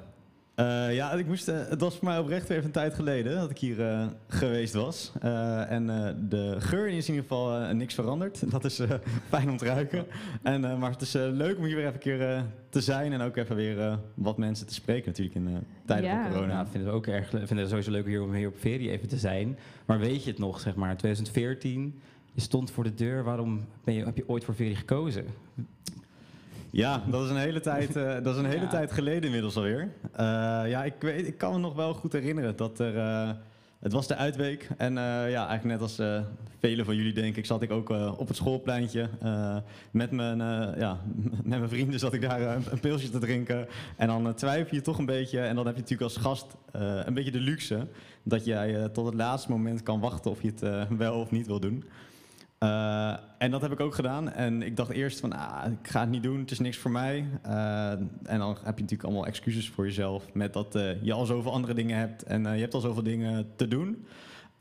Uh, 0.57 0.95
ja, 0.95 1.13
ik 1.13 1.27
moest, 1.27 1.49
uh, 1.49 1.55
het 1.69 1.81
was 1.81 1.97
voor 1.97 2.05
mij 2.09 2.19
oprecht 2.19 2.49
weer 2.49 2.57
even 2.57 2.69
een 2.69 2.75
tijd 2.75 2.95
geleden 2.95 3.37
dat 3.37 3.51
ik 3.51 3.59
hier 3.59 3.79
uh, 3.79 4.07
geweest 4.29 4.75
was. 4.75 5.13
Uh, 5.25 5.71
en 5.71 5.87
de 6.29 6.57
geur 6.59 6.87
is 6.89 7.09
in 7.09 7.15
ieder 7.15 7.29
geval 7.29 7.75
niks 7.75 7.95
veranderd. 7.95 8.43
Dat 8.51 8.65
is 8.65 8.81
fijn 9.29 9.51
om 9.51 9.57
te 9.57 9.65
ruiken. 9.65 10.07
En, 10.43 10.61
maar 10.61 10.91
het 10.91 11.01
is 11.01 11.13
leuk 11.13 11.59
om 11.59 11.65
hier 11.65 11.77
weer 11.77 11.85
even 11.85 11.95
een 11.95 12.01
keer 12.01 12.45
te 12.69 12.81
zijn 12.81 13.13
en 13.13 13.21
ook 13.21 13.37
even 13.37 13.57
weer 13.57 13.99
wat 14.15 14.39
mensen 14.39 14.67
te 14.67 14.75
spreken 14.75 15.07
natuurlijk 15.07 15.37
in 15.37 15.67
tijden 15.87 16.11
Ja. 16.11 16.23
van 16.23 16.33
corona. 16.33 16.53
Ja, 16.53 16.61
ik 16.61 16.67
vind 16.71 16.85
het 16.85 16.93
ook 16.93 17.07
erg 17.07 17.33
ik 17.33 17.47
vind 17.47 17.61
het 17.61 17.69
sowieso 17.69 17.91
leuk 17.91 18.07
hier 18.07 18.23
om 18.23 18.33
hier 18.35 18.49
op 18.49 18.57
ferie 18.59 18.91
even 18.91 19.09
te 19.09 19.19
zijn. 19.19 19.59
Maar 19.87 19.99
weet 19.99 20.25
je 20.25 20.31
het 20.31 20.39
nog, 20.39 20.61
zeg 20.61 20.75
maar, 20.75 20.97
2014, 20.97 22.01
je 22.33 22.41
stond 22.41 22.71
voor 22.71 22.85
de 22.85 22.95
deur. 22.95 23.25
Waarom 23.25 23.65
ben 23.85 23.95
je, 23.95 24.05
heb 24.05 24.17
je 24.17 24.29
ooit 24.29 24.45
voor 24.45 24.55
ferie 24.55 24.77
gekozen? 24.77 25.25
Ja, 26.73 27.03
dat 27.07 27.25
is 27.25 27.31
een 27.31 27.37
hele 27.37 27.61
tijd, 27.61 27.97
uh, 27.97 28.13
dat 28.23 28.35
is 28.35 28.37
een 28.37 28.51
hele 28.51 28.65
Ja. 28.65 28.69
tijd 28.69 28.93
geleden 28.93 29.23
inmiddels 29.25 29.57
alweer. 29.57 29.81
Uh, 29.81 30.19
ja, 30.67 30.85
ik, 30.85 30.95
weet, 30.99 31.27
ik 31.27 31.39
kan 31.39 31.53
me 31.53 31.59
nog 31.59 31.75
wel 31.75 31.95
goed 31.95 32.13
herinneren 32.13 32.57
dat 32.57 32.79
er... 32.79 32.95
Uh, 32.95 33.31
het 33.81 33.93
was 33.93 34.07
de 34.07 34.17
uitweek 34.17 34.69
en 34.77 34.95
ja, 34.95 35.49
eigenlijk 35.49 35.65
net 35.65 35.81
als 35.81 36.01
velen 36.61 36.85
van 36.85 36.97
jullie 36.97 37.13
denk 37.13 37.37
ik... 37.37 37.47
zat 37.47 37.63
ik 37.63 37.71
ook 37.71 37.89
op 38.19 38.29
het 38.29 38.37
schoolpleintje 38.37 39.09
met, 39.91 40.11
mijn, 40.11 40.39
ja, 40.79 41.01
met 41.45 41.59
mijn 41.59 41.69
vrienden 41.69 41.99
zat 41.99 42.13
ik 42.13 42.21
daar 42.21 42.41
een, 42.41 42.65
een 42.71 42.81
pilsje 42.81 43.11
te 43.11 43.19
drinken. 43.19 43.67
En 43.97 44.07
dan 44.07 44.35
twijfel 44.35 44.75
je 44.77 44.83
toch 44.83 44.99
een 44.99 45.07
beetje 45.07 45.41
en 45.41 45.55
dan 45.55 45.67
heb 45.67 45.75
je 45.75 45.81
natuurlijk 45.81 46.15
als 46.15 46.23
gast 46.23 46.57
een 47.05 47.15
beetje 47.15 47.31
de 47.31 47.41
luxe... 47.41 47.87
dat 48.23 48.45
jij 48.45 48.89
tot 48.89 49.07
het 49.07 49.15
laatste 49.15 49.51
moment 49.51 49.83
kan 49.83 50.01
wachten 50.01 50.31
of 50.31 50.43
je 50.43 50.53
het 50.55 50.89
wel 50.99 51.15
of 51.15 51.31
niet 51.31 51.47
wil 51.47 51.61
doen. 51.61 51.85
Uh, 52.63 53.17
en 53.39 53.51
dat 53.51 53.61
heb 53.61 53.73
ik 53.73 53.81
ook 53.81 53.95
gedaan. 53.95 54.33
En 54.33 54.63
ik 54.63 54.77
dacht 54.77 54.91
eerst 54.91 55.21
van, 55.21 55.33
ah, 55.33 55.73
ik 55.73 55.89
ga 55.89 56.01
het 56.01 56.11
niet 56.11 56.23
doen, 56.23 56.41
het 56.41 56.51
is 56.51 56.59
niks 56.59 56.77
voor 56.77 56.91
mij. 56.91 57.27
Uh, 57.47 57.91
en 57.91 58.39
dan 58.39 58.49
heb 58.49 58.77
je 58.77 58.83
natuurlijk 58.83 59.03
allemaal 59.03 59.27
excuses 59.27 59.71
voor 59.71 59.85
jezelf. 59.85 60.33
Met 60.33 60.53
dat 60.53 60.77
uh, 60.77 61.03
je 61.03 61.13
al 61.13 61.27
zoveel 61.27 61.53
andere 61.53 61.75
dingen 61.75 61.99
hebt 61.99 62.23
en 62.23 62.43
je 62.43 62.61
hebt 62.61 62.75
al 62.75 62.81
zoveel 62.81 63.03
dingen 63.03 63.47
te 63.57 63.69
doen. 63.69 64.05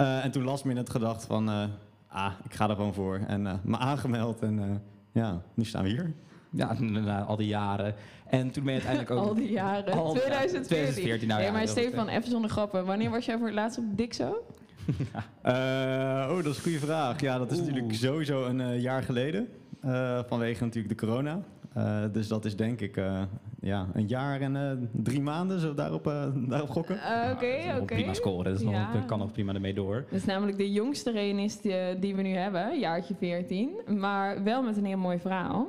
Eh, 0.02 0.26
en 0.26 0.32
toen 0.32 0.44
last 0.44 0.66
minute 0.66 0.92
gedacht 0.92 1.26
van, 1.26 1.50
eh, 1.50 1.64
ah, 2.08 2.32
ik 2.44 2.54
ga 2.54 2.70
er 2.70 2.76
gewoon 2.76 2.94
voor. 2.94 3.20
En 3.28 3.48
eh, 3.48 3.54
me 3.64 3.78
aangemeld 3.78 4.42
en 4.42 4.60
eh, 4.60 4.66
ja, 5.12 5.42
nu 5.54 5.66
staan 5.66 5.84
we 5.84 5.90
hier. 5.90 6.14
Ja, 6.50 6.76
na, 6.80 7.24
al 7.24 7.36
die 7.36 7.48
jaren. 7.48 7.96
En 8.28 8.52
toen 8.52 8.64
ben 8.64 8.74
je 8.74 8.82
uiteindelijk 8.82 9.12
ook... 9.12 9.28
Al 9.30 9.36
die 9.36 9.52
jaren. 9.52 9.94
Al 9.94 10.14
die 10.14 10.22
jaren. 10.22 10.40
2014. 10.40 10.68
2014, 10.68 11.28
nou 11.28 11.42
ja, 11.42 11.46
nee, 11.46 11.58
maar 11.58 11.68
Stefan, 11.68 12.08
even 12.08 12.30
zonder 12.30 12.50
grappen. 12.50 12.86
Wanneer 12.86 13.10
was 13.10 13.26
jij 13.26 13.38
voor 13.38 13.46
het 13.46 13.56
laatst 13.56 13.78
op 13.78 13.98
Dixo? 13.98 14.46
Eh, 15.42 16.28
oh, 16.30 16.36
dat 16.36 16.46
is 16.46 16.58
een 16.58 16.64
goede 16.64 16.80
vraag. 16.80 17.22
Ja, 17.22 17.38
dat 17.38 17.52
is 17.52 17.58
Oeh. 17.58 17.68
natuurlijk 17.68 17.94
sowieso 17.96 18.46
een 18.46 18.62
eh, 18.62 18.82
jaar 18.82 19.04
geleden. 19.04 19.48
eh, 19.82 20.20
vanwege 20.28 20.64
natuurlijk 20.64 21.00
de 21.00 21.06
corona. 21.06 21.40
Eh, 21.74 22.04
dus 22.12 22.28
dat 22.28 22.46
is 22.46 22.56
denk 22.56 22.80
ik 22.82 22.98
eh, 22.98 23.22
ja, 23.62 23.88
een 23.94 24.08
jaar 24.08 24.42
en 24.42 24.56
eh, 24.56 24.72
drie 24.92 25.22
maanden, 25.22 25.60
zullen 25.60 25.76
we 25.76 25.82
daarop, 25.82 26.08
eh, 26.08 26.24
daarop 26.36 26.70
gokken? 26.70 26.98
Eh, 27.02 27.10
Nou, 27.10 27.34
Oké, 27.34 27.58
dat 27.72 27.82
oké. 27.82 27.94
Prima 27.96 28.14
scoren, 28.14 28.54
dus 28.54 28.62
Ja. 28.62 28.94
nog, 28.94 29.06
kan 29.06 29.20
nog 29.20 29.32
prima 29.32 29.54
ermee 29.54 29.74
door. 29.74 29.96
Dat 30.10 30.20
is 30.20 30.26
namelijk 30.26 30.58
de 30.58 30.72
jongste 30.72 31.12
renist 31.12 31.64
die, 31.64 32.00
die 32.00 32.16
we 32.16 32.22
nu 32.22 32.30
hebben, 32.34 32.80
jaartje 32.80 33.16
14. 33.20 33.70
Maar 34.00 34.44
wel 34.44 34.62
met 34.64 34.78
een 34.78 34.86
heel 34.86 34.98
mooi 34.98 35.20
verhaal. 35.20 35.68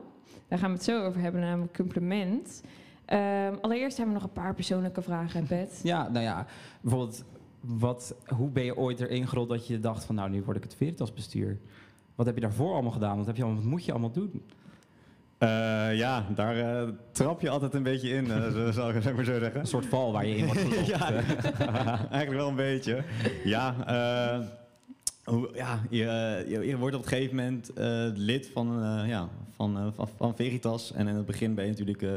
Daar 0.48 0.59
gaan 0.59 0.68
we 0.70 0.77
het 0.77 0.85
zo 0.85 1.05
over 1.05 1.20
hebben, 1.20 1.40
namelijk 1.40 1.75
compliment. 1.77 2.62
Ehm, 3.05 3.55
allereerst 3.61 3.96
hebben 3.96 4.14
we 4.14 4.20
nog 4.20 4.29
een 4.31 4.42
paar 4.42 4.55
persoonlijke 4.55 5.03
vragen, 5.03 5.46
Pet. 5.46 5.81
Ja, 5.83 6.09
nou 6.09 6.25
ja, 6.25 6.46
bijvoorbeeld, 6.81 7.25
wat, 7.62 8.14
hoe 8.37 8.51
ben 8.51 8.64
je 8.64 8.77
ooit 8.77 9.01
erin 9.01 9.29
gerold 9.29 9.48
dat 9.48 9.66
je 9.66 9.81
dacht 9.81 10.05
van, 10.05 10.14
nou, 10.14 10.31
nu 10.31 10.42
word 10.42 10.57
ik 10.57 10.62
het 10.62 10.75
Veritas 10.75 11.12
bestuur? 11.14 11.59
Wat 12.14 12.27
heb 12.27 12.35
je 12.35 12.40
daarvoor 12.40 12.72
allemaal 12.72 12.90
gedaan? 12.90 13.16
Wat, 13.16 13.27
heb 13.27 13.37
je 13.37 13.42
allemaal, 13.42 13.61
wat 13.62 13.70
moet 13.70 13.85
je 13.85 13.90
allemaal 13.92 14.12
doen? 14.12 14.42
Eh, 15.38 15.48
ja, 15.96 16.27
daar 16.35 16.57
eh, 16.59 16.88
trap 17.12 17.40
je 17.40 17.51
altijd 17.51 17.75
een 17.75 17.83
beetje 17.83 18.09
in, 18.11 18.31
eh, 18.31 18.53
zo 18.53 18.70
zal 18.70 18.88
ik 18.88 19.03
het 19.05 19.14
maar 19.14 19.25
zo 19.25 19.38
zeggen. 19.38 19.61
Een 19.61 19.66
soort 19.66 19.87
val 19.87 20.12
waar 20.12 20.27
je 20.27 20.37
in 20.37 20.44
wordt. 20.46 20.87
Ja. 20.87 21.12
eh. 21.12 21.29
Eigenlijk 22.11 22.31
wel 22.33 22.48
een 22.48 22.55
beetje. 22.57 23.03
Ja, 23.44 23.75
eh, 23.87 24.46
hoe, 25.25 25.51
ja 25.55 25.81
je, 25.90 26.44
je, 26.48 26.66
je 26.66 26.77
wordt 26.79 26.96
op 26.96 27.03
een 27.03 27.09
gegeven 27.09 27.37
moment 27.37 27.72
eh, 27.72 28.07
lid 28.14 28.51
van, 28.53 28.83
eh, 28.83 29.09
ja, 29.09 29.29
van, 29.51 29.77
eh, 29.79 29.87
van, 29.94 30.09
van 30.16 30.37
Veritas. 30.37 30.92
En 30.92 31.09
in 31.09 31.14
het 31.14 31.27
begin 31.27 31.55
ben 31.55 31.64
je 31.64 31.70
natuurlijk 31.70 32.03
eh, 32.03 32.11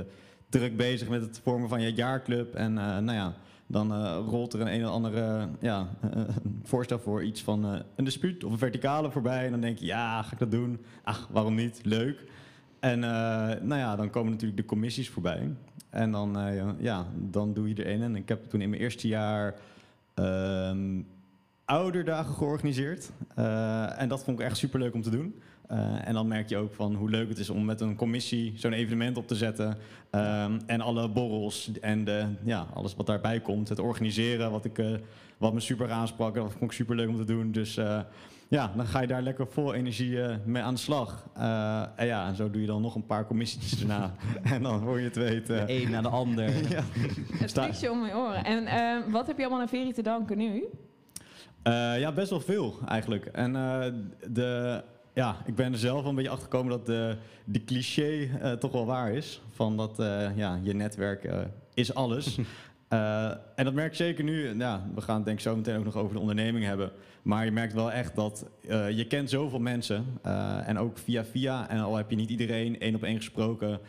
druk 0.50 0.78
bezig 0.78 1.10
met 1.10 1.22
het 1.22 1.40
vormen 1.44 1.70
van 1.70 1.82
je 1.82 1.94
jaarclub. 1.94 2.54
En 2.56 2.78
eh, 2.78 2.98
nou 2.98 3.14
ja, 3.14 3.34
dan 3.68 3.94
eh, 3.94 4.20
rolt 4.28 4.54
er 4.54 4.62
een 4.62 4.74
een 4.74 4.86
of 4.86 4.92
andere 4.92 5.48
ja, 5.60 5.88
eh, 6.02 6.22
voorstel 6.64 7.00
voor 7.00 7.24
iets 7.24 7.44
van 7.44 7.66
eh, 7.66 7.80
een 7.96 8.04
dispuut 8.04 8.44
of 8.44 8.52
een 8.52 8.58
verticale 8.58 9.12
voorbij. 9.12 9.46
En 9.46 9.52
dan 9.52 9.62
denk 9.62 9.78
je, 9.78 9.86
ja, 9.86 10.22
ga 10.22 10.32
ik 10.32 10.40
dat 10.40 10.52
doen? 10.52 10.80
Ach, 11.04 11.28
waarom 11.32 11.56
niet? 11.56 11.80
Leuk. 11.84 12.24
En 12.80 13.00
nou 13.00 13.76
ja, 13.76 13.96
dan 13.96 14.10
komen 14.10 14.32
natuurlijk 14.32 14.62
de 14.62 14.66
commissies 14.66 15.10
voorbij. 15.10 15.50
En 15.90 16.12
dan, 16.12 16.38
ja, 16.80 17.06
dan 17.16 17.54
doe 17.54 17.68
je 17.68 17.76
er 17.76 17.92
een. 17.92 18.02
En 18.02 18.16
ik 18.16 18.30
heb 18.30 18.50
toen 18.50 18.62
in 18.62 18.70
mijn 18.70 18.82
eerste 18.82 19.08
jaar 19.08 19.56
ehm, 20.14 21.02
ouderdagen 21.66 22.34
georganiseerd. 22.34 23.12
En 23.98 24.10
dat 24.10 24.24
vond 24.24 24.40
ik 24.40 24.46
echt 24.46 24.58
superleuk 24.58 24.94
om 24.94 25.02
te 25.02 25.10
doen. 25.10 25.42
Eh, 25.68 26.08
en 26.08 26.14
dan 26.14 26.28
merk 26.28 26.50
je 26.50 26.58
ook 26.58 26.74
van 26.74 26.96
hoe 26.96 27.10
leuk 27.10 27.30
het 27.30 27.38
is 27.38 27.50
om 27.50 27.66
met 27.66 27.82
een 27.82 27.96
commissie 27.96 28.54
zo'n 28.56 28.74
evenement 28.74 29.18
op 29.18 29.28
te 29.28 29.36
zetten. 29.36 29.78
Ehm, 30.10 30.60
en 30.66 30.82
alle 30.82 31.10
borrels 31.10 31.72
en 31.82 32.04
de, 32.04 32.26
ja, 32.44 32.68
alles 32.74 32.96
wat 32.96 33.06
daarbij 33.06 33.40
komt. 33.40 33.70
Het 33.70 33.80
organiseren, 33.80 34.52
wat, 34.52 34.66
ik, 34.66 34.78
eh, 34.78 34.94
wat 35.38 35.54
me 35.54 35.60
super 35.60 35.92
aansprak. 35.92 36.36
Dat 36.36 36.52
vond 36.52 36.64
ik 36.64 36.72
super 36.72 36.96
leuk 36.96 37.10
om 37.10 37.18
te 37.18 37.26
doen. 37.26 37.52
Dus 37.52 37.78
eh, 37.78 38.00
ja, 38.48 38.72
dan 38.76 38.86
ga 38.86 39.00
je 39.00 39.08
daar 39.08 39.22
lekker 39.22 39.48
vol 39.48 39.74
energie 39.74 40.18
mee 40.46 40.64
aan 40.64 40.74
de 40.74 40.80
slag. 40.80 41.26
Eh, 41.34 41.84
en 41.96 42.06
ja, 42.06 42.28
en 42.28 42.36
zo 42.36 42.50
doe 42.50 42.62
je 42.62 42.68
dan 42.68 42.82
nog 42.82 42.96
een 42.96 43.06
paar 43.06 43.28
commissies 43.28 43.82
erna. 43.82 44.16
en 44.54 44.64
dan 44.64 44.82
hoor 44.82 45.00
je 45.00 45.06
het 45.06 45.16
weten. 45.16 45.68
De 45.68 45.82
een 45.82 45.92
na 45.92 46.02
de 46.02 46.08
ander. 46.08 46.50
ja. 46.70 46.84
Het 47.34 47.52
vliegt 47.52 47.90
om 47.90 48.06
je 48.06 48.16
oren. 48.16 48.44
En 48.44 48.66
eh, 48.66 49.12
wat 49.12 49.28
heb 49.28 49.38
je 49.38 49.44
allemaal 49.44 49.62
aan 49.62 49.70
Veri 49.70 49.94
te 49.94 50.02
danken 50.02 50.38
nu? 50.38 50.64
Eh, 51.66 52.00
ja, 52.00 52.12
best 52.12 52.30
wel 52.30 52.40
veel 52.40 52.80
eigenlijk. 52.88 53.26
En 53.26 53.56
eh, 53.56 53.86
de, 54.30 54.84
ja, 55.16 55.38
ik 55.46 55.56
ben 55.56 55.72
er 55.72 55.78
zelf 55.78 56.06
een 56.06 56.16
beetje 56.16 56.30
achter 56.30 56.44
gekomen 56.44 56.72
dat 56.72 56.86
de, 56.86 57.16
de 57.44 57.64
cliché 57.64 58.30
eh, 58.42 58.52
toch 58.52 58.72
wel 58.72 58.86
waar 58.86 59.12
is. 59.12 59.42
Van 59.52 59.78
dat 59.78 60.00
eh, 60.00 60.38
ja, 60.38 60.60
je 60.62 60.74
netwerk 60.74 61.24
eh, 61.24 61.40
is 61.74 61.94
alles. 61.94 62.38
En 63.56 63.66
dat 63.66 63.74
merk 63.74 63.90
ik 63.90 63.96
zeker 63.96 64.24
nu. 64.24 64.58
Ja, 64.58 64.88
we 64.94 65.02
gaan 65.02 65.16
het 65.16 65.26
denk 65.26 65.38
ik 65.38 65.44
zo 65.44 65.56
meteen 65.56 65.78
ook 65.78 65.84
nog 65.84 65.96
over 65.96 66.14
de 66.14 66.20
onderneming 66.20 66.66
hebben. 66.66 66.92
Maar 67.22 67.46
je 67.46 67.52
merkt 67.52 67.74
wel 67.74 67.92
echt 67.92 68.16
dat 68.16 68.46
je 68.90 69.06
kent 69.08 69.30
zoveel 69.30 69.60
mensen. 69.60 70.06
en 70.66 70.78
ook 70.78 70.98
via 70.98 71.26
via. 71.26 71.70
En 71.70 71.80
al 71.80 71.96
heb 71.96 72.10
je 72.10 72.16
niet 72.16 72.30
iedereen 72.30 72.80
één 72.80 72.96
op 72.96 73.04
één 73.04 73.16
gesproken. 73.16 73.80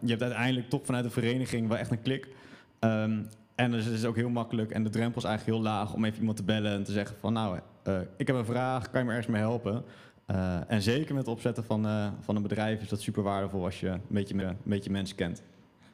je 0.00 0.06
hebt 0.06 0.22
uiteindelijk 0.22 0.68
toch 0.68 0.80
vanuit 0.84 1.04
de 1.04 1.10
vereniging 1.10 1.68
wel 1.68 1.78
echt 1.78 1.90
een 1.90 2.02
klik. 2.02 2.28
Ehm, 2.78 3.22
en 3.54 3.70
dus 3.70 3.84
het 3.84 3.94
is 3.94 4.04
ook 4.04 4.16
heel 4.16 4.30
makkelijk 4.30 4.70
en 4.70 4.84
de 4.84 4.90
drempel 4.90 5.22
is 5.22 5.28
eigenlijk 5.28 5.58
heel 5.58 5.68
laag 5.72 5.94
om 5.94 6.04
even 6.04 6.18
iemand 6.18 6.36
te 6.36 6.44
bellen 6.44 6.72
en 6.72 6.84
te 6.84 6.92
zeggen 6.92 7.16
van 7.20 7.32
nou, 7.32 7.58
ik 8.16 8.26
heb 8.26 8.36
een 8.36 8.44
vraag, 8.44 8.90
kan 8.90 9.00
je 9.00 9.06
me 9.06 9.12
ergens 9.12 9.32
mee 9.32 9.42
helpen? 9.42 9.84
Eh, 10.26 10.70
en 10.70 10.82
zeker 10.82 11.14
met 11.14 11.24
het 11.26 11.34
opzetten 11.34 11.64
van, 11.64 11.86
eh, 11.86 12.06
van 12.20 12.36
een 12.36 12.42
bedrijf 12.42 12.82
is 12.82 12.88
dat 12.88 13.00
super 13.00 13.22
waardevol 13.22 13.64
als 13.64 13.80
je 13.80 13.88
een 13.88 14.00
beetje, 14.08 14.42
een 14.44 14.56
beetje 14.62 14.90
mensen 14.90 15.16
kent. 15.16 15.42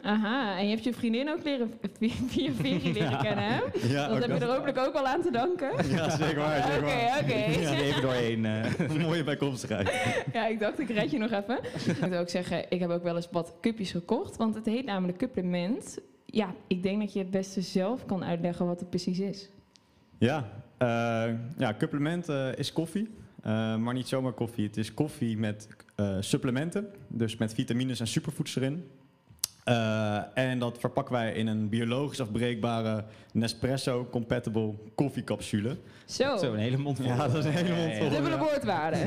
Aha, 0.02 0.58
en 0.58 0.64
je 0.64 0.70
hebt 0.70 0.84
je 0.84 0.92
vriendin 0.94 1.30
ook 1.30 1.44
leren, 1.44 1.72
via 2.28 2.52
Veri 2.52 2.92
leren 2.92 3.18
kennen, 3.18 3.44
hè? 3.44 3.60
Ja, 3.88 4.08
Dat 4.08 4.18
heb 4.26 4.38
je 4.38 4.44
er 4.46 4.52
hopelijk 4.54 4.78
ook 4.78 4.92
wel 4.92 5.06
aan 5.06 5.22
te 5.22 5.30
danken. 5.30 5.88
Ja, 5.88 6.10
zeker 6.10 6.36
waar. 6.36 6.58
Oké, 6.76 7.22
oké. 7.22 7.60
Ja, 7.60 7.72
even 7.74 8.02
doorheen. 8.02 8.44
eh. 8.44 8.88
Mooie 9.06 9.24
bijkomstigheid. 9.24 9.90
Ja, 10.32 10.46
ik 10.46 10.60
dacht, 10.60 10.78
ik 10.78 10.88
red 10.90 11.10
je 11.10 11.18
nog 11.18 11.30
even. 11.30 11.58
Ik 11.86 12.00
moet 12.00 12.14
ook 12.14 12.28
zeggen, 12.28 12.64
ik 12.70 12.80
heb 12.80 12.90
ook 12.90 13.02
wel 13.02 13.16
eens 13.16 13.28
wat 13.30 13.54
cupjes 13.60 13.90
gekocht, 13.90 14.36
want 14.36 14.54
het 14.54 14.66
heet 14.66 14.84
namelijk 14.84 15.20
Supplement. 15.20 15.98
Ja, 16.26 16.54
ik 16.66 16.82
denk 16.82 17.00
dat 17.00 17.12
je 17.12 17.18
het 17.18 17.30
beste 17.30 17.60
zelf 17.60 18.06
kan 18.06 18.24
uitleggen 18.24 18.66
wat 18.66 18.80
het 18.80 18.90
precies 18.90 19.18
is. 19.18 19.50
Ja, 20.18 20.48
eh, 20.78 20.88
ja 21.58 21.74
supplement 21.78 22.28
is 22.56 22.72
koffie. 22.72 23.08
Eh, 23.48 23.76
maar 23.76 23.94
niet 23.94 24.08
zomaar 24.08 24.32
koffie. 24.32 24.66
Het 24.66 24.76
is 24.76 24.94
koffie 24.94 25.38
met 25.38 25.68
eh, 25.94 26.16
supplementen. 26.20 26.86
Dus 27.08 27.36
met 27.36 27.54
vitamines 27.54 28.00
en 28.00 28.06
superfoods 28.06 28.56
erin. 28.56 28.90
Eh, 29.64 30.20
en 30.34 30.58
dat 30.58 30.78
verpakken 30.78 31.14
wij 31.14 31.32
in 31.32 31.46
een 31.46 31.68
biologisch 31.68 32.20
afbreekbare 32.20 33.04
Nespresso-compatible 33.32 34.74
koffiecapsule. 34.94 35.76
Zo, 36.06 36.36
Zo, 36.36 36.52
een 36.52 36.58
hele 36.58 36.76
mond 36.76 36.96
vol. 36.96 37.06
Ja, 37.06 37.28
dat 37.28 37.36
is 37.36 37.44
een 37.44 37.52
hele 37.52 37.74
mond 37.74 37.96
vol. 37.96 38.10
dubbele 38.10 38.34
ja. 38.34 38.38
woordwaarde. 38.38 38.98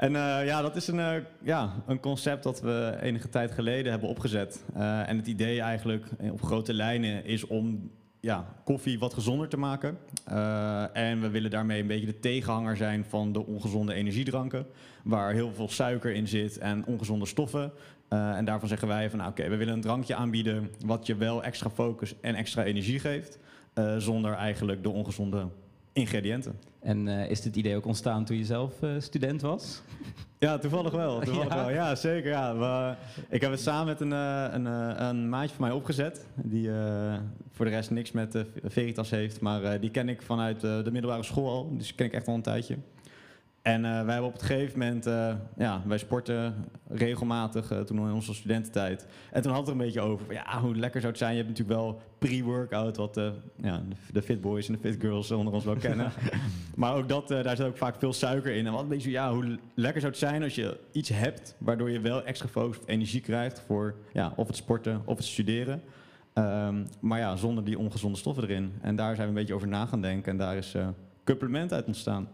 En 0.00 0.16
eh, 0.16 0.46
ja, 0.46 0.62
dat 0.62 0.76
is 0.76 0.86
een, 0.86 1.00
eh, 1.00 1.22
ja, 1.42 1.82
een 1.86 2.00
concept 2.00 2.42
dat 2.42 2.60
we 2.60 2.96
enige 3.00 3.28
tijd 3.28 3.52
geleden 3.52 3.90
hebben 3.90 4.08
opgezet. 4.08 4.64
Eh, 4.74 5.08
en 5.08 5.16
het 5.16 5.26
idee 5.26 5.60
eigenlijk 5.60 6.06
op 6.32 6.42
grote 6.42 6.74
lijnen 6.74 7.24
is 7.24 7.46
om 7.46 7.90
ja, 8.20 8.54
koffie 8.64 8.98
wat 8.98 9.14
gezonder 9.14 9.48
te 9.48 9.56
maken. 9.56 9.98
Eh, 10.24 10.96
en 10.96 11.20
we 11.20 11.30
willen 11.30 11.50
daarmee 11.50 11.80
een 11.80 11.86
beetje 11.86 12.06
de 12.06 12.18
tegenhanger 12.18 12.76
zijn 12.76 13.04
van 13.04 13.32
de 13.32 13.46
ongezonde 13.46 13.94
energiedranken. 13.94 14.66
Waar 15.04 15.32
heel 15.32 15.52
veel 15.52 15.68
suiker 15.68 16.12
in 16.12 16.28
zit 16.28 16.58
en 16.58 16.86
ongezonde 16.86 17.26
stoffen. 17.26 17.72
Eh, 18.08 18.36
en 18.36 18.44
daarvan 18.44 18.68
zeggen 18.68 18.88
wij 18.88 19.10
van 19.10 19.18
nou, 19.18 19.30
oké, 19.30 19.48
we 19.48 19.56
willen 19.56 19.74
een 19.74 19.80
drankje 19.80 20.14
aanbieden 20.14 20.70
wat 20.86 21.06
je 21.06 21.16
wel 21.16 21.42
extra 21.42 21.70
focus 21.70 22.20
en 22.20 22.34
extra 22.34 22.64
energie 22.64 22.98
geeft. 22.98 23.38
eh, 23.74 23.96
zonder 23.96 24.32
eigenlijk 24.32 24.82
de 24.82 24.88
ongezonde 24.88 25.48
ingrediënten. 25.92 26.58
En 26.80 27.08
eh, 27.08 27.30
is 27.30 27.40
dit 27.40 27.56
idee 27.56 27.76
ook 27.76 27.86
ontstaan 27.86 28.24
toen 28.24 28.36
je 28.36 28.44
zelf 28.44 28.82
eh, 28.82 28.90
student 28.98 29.40
was? 29.40 29.82
Ja, 30.38 30.58
toevallig 30.58 30.92
wel. 30.92 31.20
Toevallig 31.20 31.48
Ja? 31.54 31.56
wel. 31.64 31.70
ja 31.70 31.94
zeker. 31.94 32.30
Ja. 32.30 32.56
We- 32.56 32.94
ik 33.28 33.40
heb 33.40 33.50
het 33.50 33.60
samen 33.60 33.86
met 33.86 34.00
een, 34.00 34.12
eh, 34.12 34.44
een, 34.50 34.64
een 35.04 35.28
maatje 35.28 35.54
van 35.56 35.66
mij 35.66 35.74
opgezet. 35.76 36.26
Die 36.34 36.70
voor 37.50 37.64
de 37.64 37.70
rest 37.70 37.90
niks 37.90 38.12
met 38.12 38.44
Veritas 38.64 39.10
heeft. 39.10 39.40
Maar 39.40 39.80
die 39.80 39.90
ken 39.90 40.08
ik 40.08 40.22
vanuit 40.22 40.60
de 40.60 40.88
middelbare 40.92 41.22
school 41.22 41.48
al. 41.50 41.76
Dus 41.76 41.86
die 41.86 41.94
ken 41.96 42.06
ik 42.06 42.12
echt 42.12 42.28
al 42.28 42.34
een 42.34 42.42
tijdje. 42.42 42.76
En 43.62 43.84
eh, 43.84 43.90
wij 43.90 44.12
hebben 44.12 44.24
op 44.24 44.32
het 44.32 44.42
gegeven 44.42 44.78
moment... 44.78 45.06
eh, 45.06 45.34
ja, 45.56 45.82
wij 45.86 45.98
sporten 45.98 46.54
regelmatig 46.88 47.70
eh, 47.70 47.80
toen 47.80 47.96
in 47.98 48.12
onze 48.12 48.34
studententijd. 48.34 49.06
En 49.32 49.42
toen 49.42 49.50
had 49.52 49.60
het 49.60 49.68
er 49.68 49.74
een 49.80 49.86
beetje 49.86 50.00
over. 50.00 50.26
van, 50.26 50.34
Ja, 50.34 50.60
hoe 50.60 50.76
lekker 50.76 51.00
zou 51.00 51.12
het 51.12 51.22
zijn. 51.22 51.36
Je 51.36 51.42
hebt 51.42 51.48
natuurlijk 51.48 51.78
wel 51.78 52.00
pre-workout. 52.18 52.96
Wat 52.96 53.20
ja, 53.56 53.82
de, 53.88 54.12
de 54.12 54.22
fit 54.22 54.40
boys 54.40 54.68
en 54.68 54.72
de 54.72 54.80
fit 54.80 55.00
girls 55.00 55.30
onder 55.30 55.52
ons 55.52 55.64
wel 55.64 55.76
kennen. 55.86 56.12
Maar 56.74 56.94
ook 56.94 57.08
dat, 57.08 57.28
daar 57.28 57.56
zit 57.56 57.66
ook 57.66 57.76
vaak 57.76 57.98
veel 57.98 58.12
suiker 58.12 58.54
in. 58.54 58.66
En 58.66 58.72
wat 58.72 58.82
een 58.82 58.88
beetje, 58.88 59.10
ja, 59.10 59.32
hoe 59.32 59.58
lekker 59.74 60.00
zou 60.00 60.12
het 60.12 60.20
zijn 60.20 60.42
als 60.42 60.54
je 60.54 60.78
iets 60.92 61.08
hebt 61.08 61.54
waardoor 61.58 61.90
je 61.90 62.00
wel 62.00 62.24
extra 62.24 62.48
focus 62.48 62.78
of 62.78 62.86
energie 62.86 63.20
krijgt 63.20 63.62
voor 63.66 63.94
ja, 64.12 64.32
of 64.36 64.46
het 64.46 64.56
sporten 64.56 65.02
of 65.04 65.16
het 65.16 65.26
studeren. 65.26 65.82
Ehm, 66.32 66.84
maar 67.00 67.18
ja, 67.18 67.36
zonder 67.36 67.64
die 67.64 67.78
ongezonde 67.78 68.18
stoffen 68.18 68.44
erin. 68.44 68.72
En 68.80 68.96
daar 68.96 69.14
zijn 69.14 69.26
we 69.26 69.32
een 69.32 69.38
beetje 69.40 69.54
over 69.54 69.68
na 69.68 69.86
gaan 69.86 70.02
denken. 70.02 70.32
En 70.32 70.38
daar 70.38 70.56
is 70.56 70.74
eh 70.74 70.88
supplement 71.24 71.72
uit 71.72 71.86
ontstaan. 71.86 72.28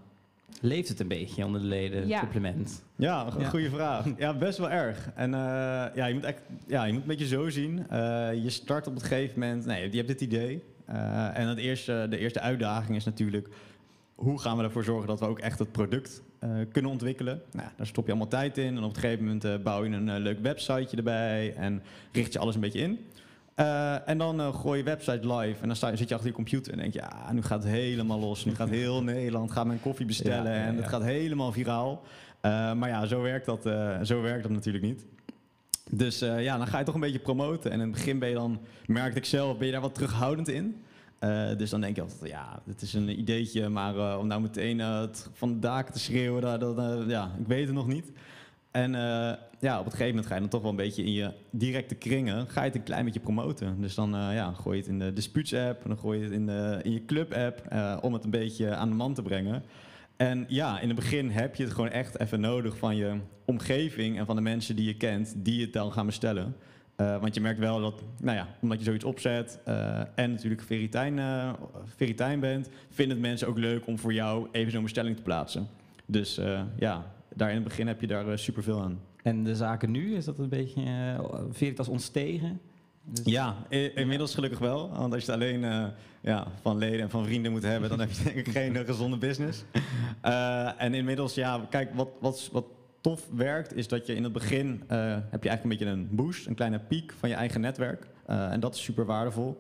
Leeft 0.61 0.88
het 0.88 1.00
een 1.00 1.09
beetje 1.09 1.44
onder 1.44 1.61
de 1.61 1.66
leden, 1.66 2.09
Ja. 2.09 2.18
supplement? 2.20 2.82
Ja, 2.96 3.26
een 3.35 3.40
Ja. 3.40 3.48
goede 3.48 3.70
vraag. 3.70 4.06
Ja, 4.18 4.35
best 4.35 4.59
wel 4.59 4.70
erg. 4.70 5.11
En 5.14 5.35
eh, 5.35 5.40
ja, 5.94 6.06
je 6.06 6.14
moet, 6.14 6.24
echt, 6.24 6.40
ja, 6.66 6.85
je 6.85 6.92
moet 6.92 7.02
een 7.02 7.09
beetje 7.09 7.26
zo 7.26 7.48
zien. 7.48 7.88
Eh, 7.88 7.98
je 8.42 8.50
start 8.50 8.87
op 8.87 8.94
het 8.94 9.02
gegeven 9.02 9.40
moment, 9.40 9.64
nee, 9.66 9.90
je 9.90 9.96
hebt 9.96 10.09
dit 10.09 10.20
idee. 10.20 10.62
Eh, 10.85 11.38
en 11.38 11.48
het 11.48 11.59
eerste, 11.59 12.06
de 12.11 12.18
eerste 12.18 12.40
uitdaging 12.40 12.96
is 12.96 13.04
natuurlijk, 13.04 13.48
hoe 14.14 14.40
gaan 14.40 14.56
we 14.56 14.62
ervoor 14.62 14.85
zorgen 14.85 15.06
dat 15.09 15.20
we 15.20 15.26
ook 15.26 15.38
echt 15.38 15.59
het 15.59 15.72
product 15.72 16.22
eh, 16.38 16.50
kunnen 16.72 16.90
ontwikkelen? 16.90 17.42
Nou, 17.52 17.68
daar 17.76 17.87
stop 17.87 18.04
je 18.04 18.11
allemaal 18.11 18.28
tijd 18.30 18.59
in. 18.59 18.76
En 18.76 18.82
op 18.82 18.94
een 18.94 19.00
gegeven 19.00 19.24
moment 19.24 19.44
eh, 19.44 19.56
bouw 19.56 19.85
je 19.85 19.90
een 19.90 20.09
eh, 20.09 20.18
leuk 20.18 20.38
websiteje 20.40 20.96
erbij 20.96 21.54
en 21.54 21.82
richt 22.12 22.32
je 22.32 22.38
alles 22.38 22.54
een 22.54 22.61
beetje 22.61 22.80
in. 22.80 22.98
Eh, 23.57 24.09
en 24.09 24.19
dan 24.19 24.40
eh, 24.40 24.55
gooi 24.55 24.79
je 24.79 24.85
website 24.85 25.35
live 25.35 25.61
en 25.61 25.66
dan 25.66 25.77
sta, 25.77 25.97
zit 25.97 26.09
je 26.09 26.14
achter 26.14 26.31
je 26.31 26.37
computer 26.37 26.73
en 26.73 26.79
denk 26.79 26.92
je, 26.92 26.99
ja, 26.99 27.33
nu 27.33 27.42
gaat 27.42 27.62
het 27.62 27.73
helemaal 27.73 28.19
los. 28.19 28.45
Nu 28.45 28.55
gaat 28.55 28.69
heel 28.69 29.03
Nederland 29.12 29.51
gaat 29.51 29.66
mijn 29.66 29.81
koffie 29.81 30.07
bestellen 30.07 30.53
Ja, 30.53 30.59
ja, 30.59 30.66
en 30.66 30.77
het 30.77 30.88
gaat 30.88 31.03
helemaal 31.03 31.53
viraal. 31.53 32.03
Eh, 32.40 32.73
maar 32.73 32.88
ja, 32.88 33.07
zo 33.07 33.21
werkt, 33.21 33.47
dat, 33.47 33.62
zo 34.07 34.21
werkt 34.23 34.42
dat 34.42 34.53
natuurlijk 34.53 34.85
niet. 34.85 35.05
Dus 35.90 36.19
ja, 36.19 36.57
dan 36.57 36.66
ga 36.66 36.79
je 36.79 36.85
toch 36.85 36.95
een 36.95 37.01
beetje 37.01 37.19
promoten. 37.19 37.71
En 37.71 37.81
in 37.81 37.87
het 37.87 37.97
begin 37.97 38.19
ben 38.19 38.29
je 38.29 38.35
dan, 38.35 38.61
merkte 38.87 39.19
ik 39.19 39.25
zelf, 39.25 39.59
ben 39.59 39.66
je 39.66 39.73
daar 39.73 39.81
wat 39.81 39.95
terughoudend 39.95 40.49
in. 40.49 40.83
Dus 41.57 41.71
dan 41.71 41.81
denk 41.81 41.97
je 41.97 42.03
altijd, 42.03 42.31
ja, 42.31 42.61
dit 42.64 42.83
is 42.83 42.95
een 42.95 43.19
ideetje, 43.19 43.69
maar 43.69 44.19
om 44.19 44.27
nou 44.27 44.40
meteen 44.40 44.83
van 45.33 45.53
de 45.53 45.59
daken 45.59 45.92
te 45.92 45.99
schreeuwen, 45.99 46.42
dat, 46.42 46.77
dat, 46.77 47.05
ja, 47.09 47.31
ik 47.38 47.47
weet 47.47 47.66
het 47.66 47.75
nog 47.75 47.87
niet. 47.87 48.12
En 48.71 48.95
ja, 49.61 49.79
op 49.79 49.85
het 49.85 49.95
gegeven 49.95 50.14
moment 50.14 50.27
ga 50.27 50.35
je 50.35 50.40
dan 50.40 50.51
toch 50.51 50.62
wel 50.62 50.71
een 50.71 50.77
beetje 50.77 51.05
in 51.05 51.12
je 51.12 51.33
directe 51.51 51.95
kringen, 51.95 52.49
ga 52.49 52.61
je 52.61 52.66
het 52.66 52.77
een 52.77 52.83
klein 52.83 53.05
beetje 53.05 53.21
promoten. 53.21 53.81
Dus 53.81 53.95
dan 53.95 54.14
eh, 54.14 54.35
ja, 54.35 54.53
gooi 54.53 54.77
je 54.77 54.83
het 54.83 54.92
in 54.92 54.99
de 54.99 55.12
disputes-app, 55.12 55.83
dan 55.87 55.99
gooi 55.99 56.19
je 56.19 56.25
het 56.25 56.33
in, 56.33 56.47
de, 56.47 56.81
in 56.83 56.92
je 56.92 57.05
club-app, 57.05 57.66
eh, 57.69 57.99
om 58.01 58.12
het 58.12 58.25
een 58.25 58.31
beetje 58.31 58.75
aan 58.75 58.88
de 58.88 58.95
man 58.95 59.14
te 59.14 59.23
brengen. 59.23 59.62
En 60.16 60.45
ja, 60.49 60.81
in 60.81 60.88
het 60.88 60.97
begin 60.97 61.31
heb 61.31 61.57
je 61.57 61.62
het 61.62 61.73
gewoon 61.73 61.90
echt 61.90 62.21
even 62.21 62.40
nodig 62.40 62.77
van 62.77 62.97
je 62.97 63.19
omgeving 63.45 64.19
en 64.19 64.27
van 64.27 64.37
de 64.37 64.42
mensen 64.42 64.77
die 64.77 64.87
je 64.87 64.97
kent, 64.97 65.35
die 65.37 65.61
het 65.61 65.73
dan 65.73 65.92
gaan 65.92 66.07
bestellen. 66.07 66.57
Eh, 66.97 67.21
want 67.21 67.35
je 67.35 67.40
merkt 67.40 67.59
wel 67.59 67.81
dat, 67.81 68.03
nou 68.21 68.37
ja, 68.37 68.49
omdat 68.61 68.79
je 68.79 68.85
zoiets 68.85 69.05
opzet 69.05 69.61
en 70.14 70.31
natuurlijk 70.31 70.61
eh, 70.71 71.53
veritijn 71.97 72.40
bent, 72.40 72.69
vinden 72.90 73.21
mensen 73.21 73.49
ook 73.49 73.59
leuk 73.59 73.87
om 73.87 73.99
voor 73.99 74.12
jou 74.12 74.49
even 74.53 74.73
zo'n 74.73 74.83
bestelling 74.83 75.16
te 75.16 75.23
plaatsen. 75.23 75.69
Dus 76.07 76.40
ja, 76.79 77.12
daar 77.35 77.49
in 77.49 77.55
het 77.55 77.64
begin 77.64 77.87
heb 77.87 78.01
je 78.01 78.07
daar 78.07 78.25
super 78.25 78.38
superveel 78.38 78.83
aan. 78.83 79.01
En 79.27 79.45
de 79.45 79.55
zaken 79.55 79.91
nu, 79.91 80.15
is 80.15 80.25
dat 80.25 80.39
een 80.39 80.49
beetje 80.49 80.83
uh, 81.61 81.89
ontstegen? 81.89 82.61
Dus 83.05 83.25
ja, 83.25 83.57
inmiddels 83.95 84.35
gelukkig 84.35 84.59
wel. 84.59 84.91
Want 84.91 85.12
als 85.12 85.25
je 85.25 85.33
het 85.33 85.41
alleen 85.41 85.62
uh, 85.62 85.87
ja, 86.21 86.47
van 86.61 86.79
leden 86.79 87.01
en 87.01 87.11
van 87.11 87.25
vrienden 87.25 87.53
moet 87.53 87.62
hebben, 87.62 87.89
dan 87.89 88.01
heb 88.01 88.11
je 88.11 88.23
denk 88.23 88.37
ik 88.37 88.49
geen 88.49 88.75
uh, 88.75 88.85
gezonde 88.85 89.17
business. 89.17 89.65
En 90.79 90.95
inmiddels, 90.95 91.35
ja, 91.35 91.67
kijk, 91.71 91.95
wat, 91.95 92.09
wat, 92.21 92.49
wat 92.53 92.65
tof 93.01 93.29
werkt, 93.35 93.77
is 93.77 93.89
dat 93.89 94.07
je 94.07 94.15
in 94.15 94.25
het 94.25 94.33
begin 94.33 94.83
heb 95.31 95.43
je 95.43 95.49
eigenlijk 95.49 95.62
een 95.62 95.69
beetje 95.69 95.87
een 95.87 96.09
boost, 96.11 96.47
een 96.47 96.55
kleine 96.55 96.79
piek 96.79 97.15
van 97.19 97.29
je 97.29 97.35
eigen 97.35 97.61
netwerk. 97.61 98.07
En 98.27 98.61
dat 98.61 98.75
is 98.75 98.83
super 98.83 99.05
waardevol. 99.05 99.59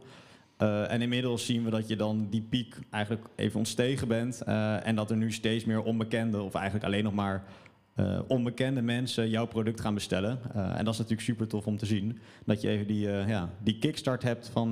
En 0.88 1.02
inmiddels 1.02 1.46
zien 1.46 1.64
we 1.64 1.70
dat 1.70 1.88
je 1.88 1.96
dan 1.96 2.26
die 2.30 2.46
piek 2.50 2.78
eigenlijk 2.90 3.26
even 3.36 3.58
ontstegen 3.58 4.08
bent. 4.08 4.42
En 4.82 4.94
dat 4.94 5.10
er 5.10 5.16
nu 5.16 5.32
steeds 5.32 5.64
meer 5.64 5.82
onbekende, 5.82 6.42
of 6.42 6.54
eigenlijk 6.54 6.84
alleen 6.84 7.04
nog 7.04 7.14
maar 7.14 7.44
uh, 7.96 8.18
onbekende 8.26 8.82
mensen 8.82 9.28
jouw 9.28 9.46
product 9.46 9.80
gaan 9.80 9.94
bestellen. 9.94 10.38
Uh, 10.56 10.78
en 10.78 10.84
dat 10.84 10.92
is 10.92 10.98
natuurlijk 10.98 11.26
super 11.26 11.48
tof 11.48 11.66
om 11.66 11.76
te 11.76 11.86
zien. 11.86 12.18
Dat 12.44 12.60
je 12.60 12.68
even 12.68 12.86
die, 12.86 13.06
uh, 13.06 13.28
ja, 13.28 13.50
die 13.62 13.78
kickstart 13.78 14.22
hebt 14.22 14.48
van, 14.48 14.70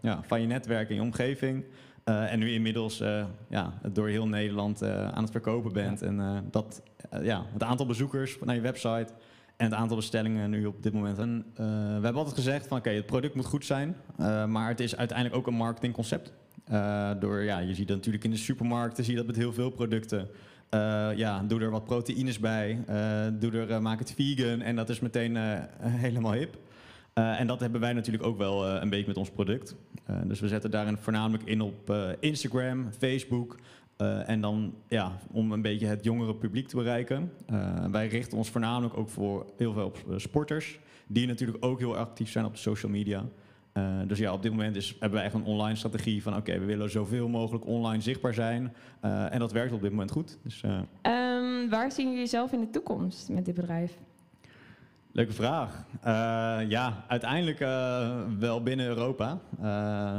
ja, 0.00 0.22
van 0.22 0.40
je 0.40 0.46
netwerk 0.46 0.88
en 0.88 0.94
je 0.94 1.00
omgeving. 1.00 1.64
En 2.04 2.38
nu 2.38 2.50
inmiddels 2.50 3.02
ja, 3.48 3.72
door 3.92 4.08
heel 4.08 4.28
Nederland 4.28 4.82
aan 4.84 5.22
het 5.22 5.30
verkopen 5.30 5.72
bent. 5.72 6.00
Ja. 6.00 6.06
En 6.06 6.44
dat, 6.50 6.82
ja, 7.22 7.44
het 7.52 7.62
aantal 7.62 7.86
bezoekers 7.86 8.38
naar 8.44 8.54
je 8.54 8.60
website 8.60 9.08
en 9.56 9.64
het 9.64 9.74
aantal 9.74 9.96
bestellingen 9.96 10.50
nu 10.50 10.66
op 10.66 10.82
dit 10.82 10.92
moment. 10.92 11.18
En, 11.18 11.44
we 11.54 11.62
hebben 11.92 12.14
altijd 12.14 12.34
gezegd 12.34 12.66
van 12.66 12.78
oké, 12.78 12.86
okay, 12.86 12.98
het 12.98 13.06
product 13.06 13.34
moet 13.34 13.44
goed 13.44 13.64
zijn. 13.64 13.96
maar 14.48 14.68
het 14.68 14.80
is 14.80 14.96
uiteindelijk 14.96 15.38
ook 15.38 15.46
een 15.46 15.54
marketingconcept. 15.54 16.32
door, 17.18 17.42
ja, 17.42 17.58
je 17.58 17.74
ziet 17.74 17.88
dat 17.88 17.96
natuurlijk 17.96 18.24
in 18.24 18.30
de 18.30 18.36
supermarkten, 18.36 19.04
zie 19.04 19.12
je 19.12 19.18
dat 19.18 19.28
met 19.28 19.36
heel 19.36 19.52
veel 19.52 19.70
producten. 19.70 20.28
Uh, 20.74 21.10
ja, 21.16 21.42
doe 21.42 21.60
er 21.60 21.70
wat 21.70 21.84
proteïnes 21.84 22.38
bij, 22.38 22.84
uh, 22.88 23.40
doe 23.40 23.52
er, 23.52 23.70
uh, 23.70 23.78
maak 23.78 23.98
het 23.98 24.12
vegan 24.16 24.60
en 24.60 24.76
dat 24.76 24.88
is 24.88 25.00
meteen 25.00 25.36
helemaal 26.04 26.32
hip. 26.32 26.56
en 27.12 27.46
dat 27.46 27.60
hebben 27.60 27.80
wij 27.80 27.92
natuurlijk 27.92 28.24
ook 28.24 28.38
wel 28.38 28.66
een 28.66 28.90
beetje 28.90 29.06
met 29.06 29.16
ons 29.16 29.30
product. 29.30 29.76
dus 30.24 30.40
we 30.40 30.48
zetten 30.48 30.70
daarin 30.70 30.96
voornamelijk 30.96 31.44
in 31.44 31.60
op 31.60 31.94
Instagram, 32.20 32.88
Facebook. 32.98 33.58
en 34.26 34.40
dan 34.40 34.74
ja, 34.88 35.18
om 35.30 35.52
een 35.52 35.62
beetje 35.62 35.86
het 35.86 36.04
jongere 36.04 36.34
publiek 36.34 36.68
te 36.68 36.76
bereiken. 36.76 37.32
wij 37.90 38.08
richten 38.08 38.38
ons 38.38 38.50
voornamelijk 38.50 38.96
ook 38.96 39.08
voor 39.08 39.46
heel 39.56 39.72
veel 39.72 39.84
op 39.84 39.98
sporters. 40.16 40.78
Die 41.06 41.26
natuurlijk 41.26 41.64
ook 41.64 41.78
heel 41.78 41.96
actief 41.96 42.30
zijn 42.30 42.44
op 42.44 42.52
de 42.52 42.58
social 42.58 42.92
media. 42.92 43.24
Uh, 43.74 44.00
dus 44.06 44.18
ja, 44.18 44.32
op 44.32 44.42
dit 44.42 44.50
moment 44.50 44.76
is, 44.76 44.90
hebben 44.90 45.18
wij 45.18 45.24
echt 45.24 45.34
een 45.34 45.44
online 45.44 45.76
strategie 45.76 46.22
van... 46.22 46.32
oké, 46.32 46.40
okay, 46.40 46.60
we 46.60 46.66
willen 46.66 46.90
zoveel 46.90 47.28
mogelijk 47.28 47.66
online 47.66 48.02
zichtbaar 48.02 48.34
zijn. 48.34 48.74
Uh, 49.04 49.32
en 49.32 49.38
dat 49.38 49.52
werkt 49.52 49.72
op 49.72 49.80
dit 49.80 49.90
moment 49.90 50.10
goed. 50.10 50.38
Dus, 50.42 50.62
uh... 50.62 50.80
um, 51.02 51.70
waar 51.70 51.92
zien 51.92 52.06
jullie 52.06 52.20
jezelf 52.20 52.52
in 52.52 52.60
de 52.60 52.70
toekomst 52.70 53.28
met 53.28 53.44
dit 53.44 53.54
bedrijf? 53.54 53.98
Leuke 55.12 55.32
vraag. 55.32 55.84
Ja, 56.68 57.04
uiteindelijk 57.08 57.58
wel 58.38 58.62
binnen 58.62 58.86
Europa. 58.86 59.40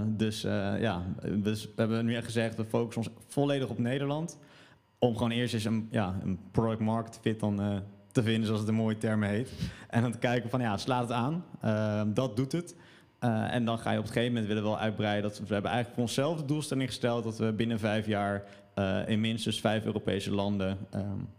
dus 0.08 0.42
ja, 0.80 1.04
dus 1.38 1.66
we 1.66 1.72
hebben 1.76 2.06
nu 2.06 2.16
echt 2.16 2.26
gezegd... 2.26 2.56
we 2.56 2.66
focussen 2.66 3.04
ons 3.04 3.24
volledig 3.28 3.70
op 3.70 3.78
Nederland. 3.78 4.40
Om 4.98 5.14
gewoon 5.14 5.32
eerst 5.32 5.54
eens 5.54 5.66
een, 5.66 5.88
ja, 5.92 6.16
een 6.24 6.40
product 6.52 6.80
market 6.80 7.20
fit 7.22 7.40
dan, 7.40 7.84
te 8.12 8.24
vinden... 8.24 8.46
zoals 8.46 8.60
het 8.60 8.70
een 8.70 8.76
mooie 8.76 8.98
term 8.98 9.24
heet. 9.24 9.50
En 9.90 10.02
dan 10.02 10.12
te 10.12 10.18
kijken 10.18 10.50
van, 10.50 10.62
ja, 10.62 10.78
slaat 10.78 11.02
het 11.02 11.12
aan. 11.12 11.46
Ehm, 11.62 12.14
dat 12.14 12.36
doet 12.36 12.52
het. 12.52 12.76
Uh, 13.24 13.54
en 13.54 13.66
dan 13.66 13.80
ga 13.80 13.92
je 13.92 13.98
op 13.98 14.04
een 14.04 14.12
gegeven 14.12 14.34
moment 14.34 14.48
willen 14.48 14.64
wel 14.64 14.80
uitbreiden. 14.80 15.30
Dat 15.30 15.40
we, 15.40 15.54
hebben 15.54 15.72
eigenlijk 15.72 15.94
voor 15.94 16.04
onszelf 16.04 16.40
de 16.40 16.46
doelstelling 16.46 16.88
gesteld 16.88 17.24
dat 17.24 17.38
we 17.38 17.54
binnen 17.54 17.80
vijf 17.80 18.08
jaar 18.08 18.44
uh, 18.76 19.10
in 19.10 19.20
minstens 19.20 19.60
vijf 19.60 19.86
Europese 19.86 20.32
landen 20.32 20.78
um, 20.96 21.30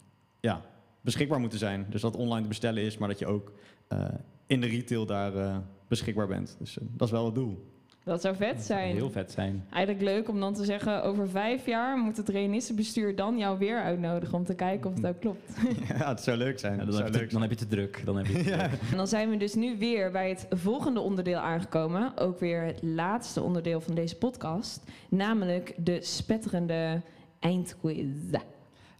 ja, 0.40 0.60
beschikbaar 1.00 1.40
moeten 1.40 1.58
zijn. 1.58 1.86
Dus 1.90 2.00
dat 2.00 2.16
online 2.16 2.42
te 2.42 2.48
bestellen 2.48 2.82
is, 2.82 2.98
maar 2.98 3.08
dat 3.08 3.18
je 3.18 3.26
ook 3.26 3.52
uh, 3.92 4.04
in 4.46 4.60
de 4.60 4.66
retail 4.66 5.06
daar 5.06 5.62
beschikbaar 5.88 6.26
bent. 6.26 6.56
Dus 6.58 6.78
dat 6.80 7.06
is 7.06 7.12
wel 7.12 7.24
het 7.24 7.34
doel. 7.34 7.73
Dat 8.04 8.20
zou 8.20 8.36
vet 8.36 8.62
zijn. 8.62 8.94
Heel 8.94 9.10
vet 9.10 9.32
zijn. 9.32 9.64
Eigenlijk 9.70 10.04
leuk 10.04 10.28
om 10.28 10.40
dan 10.40 10.54
te 10.54 10.64
zeggen, 10.64 11.02
over 11.02 11.28
vijf 11.28 11.66
jaar 11.66 11.98
moet 11.98 12.16
het 12.16 12.28
reanistenbestuur 12.28 13.16
dan 13.16 13.38
jou 13.38 13.58
weer 13.58 13.82
uitnodigen 13.82 14.34
om 14.34 14.44
te 14.44 14.54
kijken 14.54 14.90
of 14.90 14.96
het 14.96 15.06
ook 15.06 15.20
klopt. 15.20 15.52
Ja, 15.98 16.08
het 16.08 16.20
zou 16.20 16.36
leuk 16.36 16.58
zijn. 16.58 16.76
Ja, 16.76 16.84
dan, 16.84 16.92
zou 16.92 17.04
heb 17.04 17.14
leuk 17.14 17.26
te, 17.26 17.32
dan 17.32 17.42
heb 17.42 17.50
je 17.50 17.56
te 17.56 17.66
druk. 17.66 18.02
Dan 18.04 18.16
heb 18.16 18.26
je 18.26 18.32
te 18.32 18.48
ja. 18.50 18.68
druk. 18.68 18.80
En 18.90 18.96
dan 18.96 19.06
zijn 19.06 19.30
we 19.30 19.36
dus 19.36 19.54
nu 19.54 19.78
weer 19.78 20.10
bij 20.10 20.28
het 20.28 20.46
volgende 20.50 21.00
onderdeel 21.00 21.38
aangekomen. 21.38 22.16
Ook 22.16 22.40
weer 22.40 22.62
het 22.62 22.82
laatste 22.82 23.42
onderdeel 23.42 23.80
van 23.80 23.94
deze 23.94 24.16
podcast. 24.16 24.82
Namelijk 25.08 25.74
de 25.76 26.02
spetterende 26.02 27.00
eindquiz. 27.38 28.06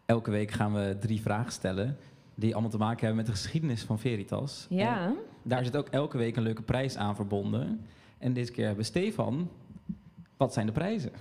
Elke 0.07 0.31
week 0.31 0.51
gaan 0.51 0.73
we 0.73 0.97
drie 1.01 1.21
vragen 1.21 1.53
stellen 1.53 1.97
die 2.35 2.53
allemaal 2.53 2.71
te 2.71 2.79
maken 2.79 2.99
hebben 2.99 3.17
met 3.17 3.27
de 3.27 3.33
geschiedenis 3.33 3.83
van 3.83 3.99
Veritas. 3.99 4.67
Ja. 4.69 5.07
En 5.07 5.17
daar 5.43 5.65
zit 5.65 5.77
ook 5.77 5.89
elke 5.89 6.19
week 6.19 6.37
een 6.37 6.43
leuke 6.43 6.63
prijs 6.63 6.97
aan 6.97 7.17
verbonden. 7.17 7.87
En 8.19 8.33
deze 8.33 8.53
keer 8.53 8.67
hebben 8.67 8.85
we 8.85 8.91
Stefan. 8.91 9.51
Wat 10.37 10.53
zijn 10.53 10.67
de 10.67 10.73
prijzen? 10.73 11.11
Uh, 11.13 11.19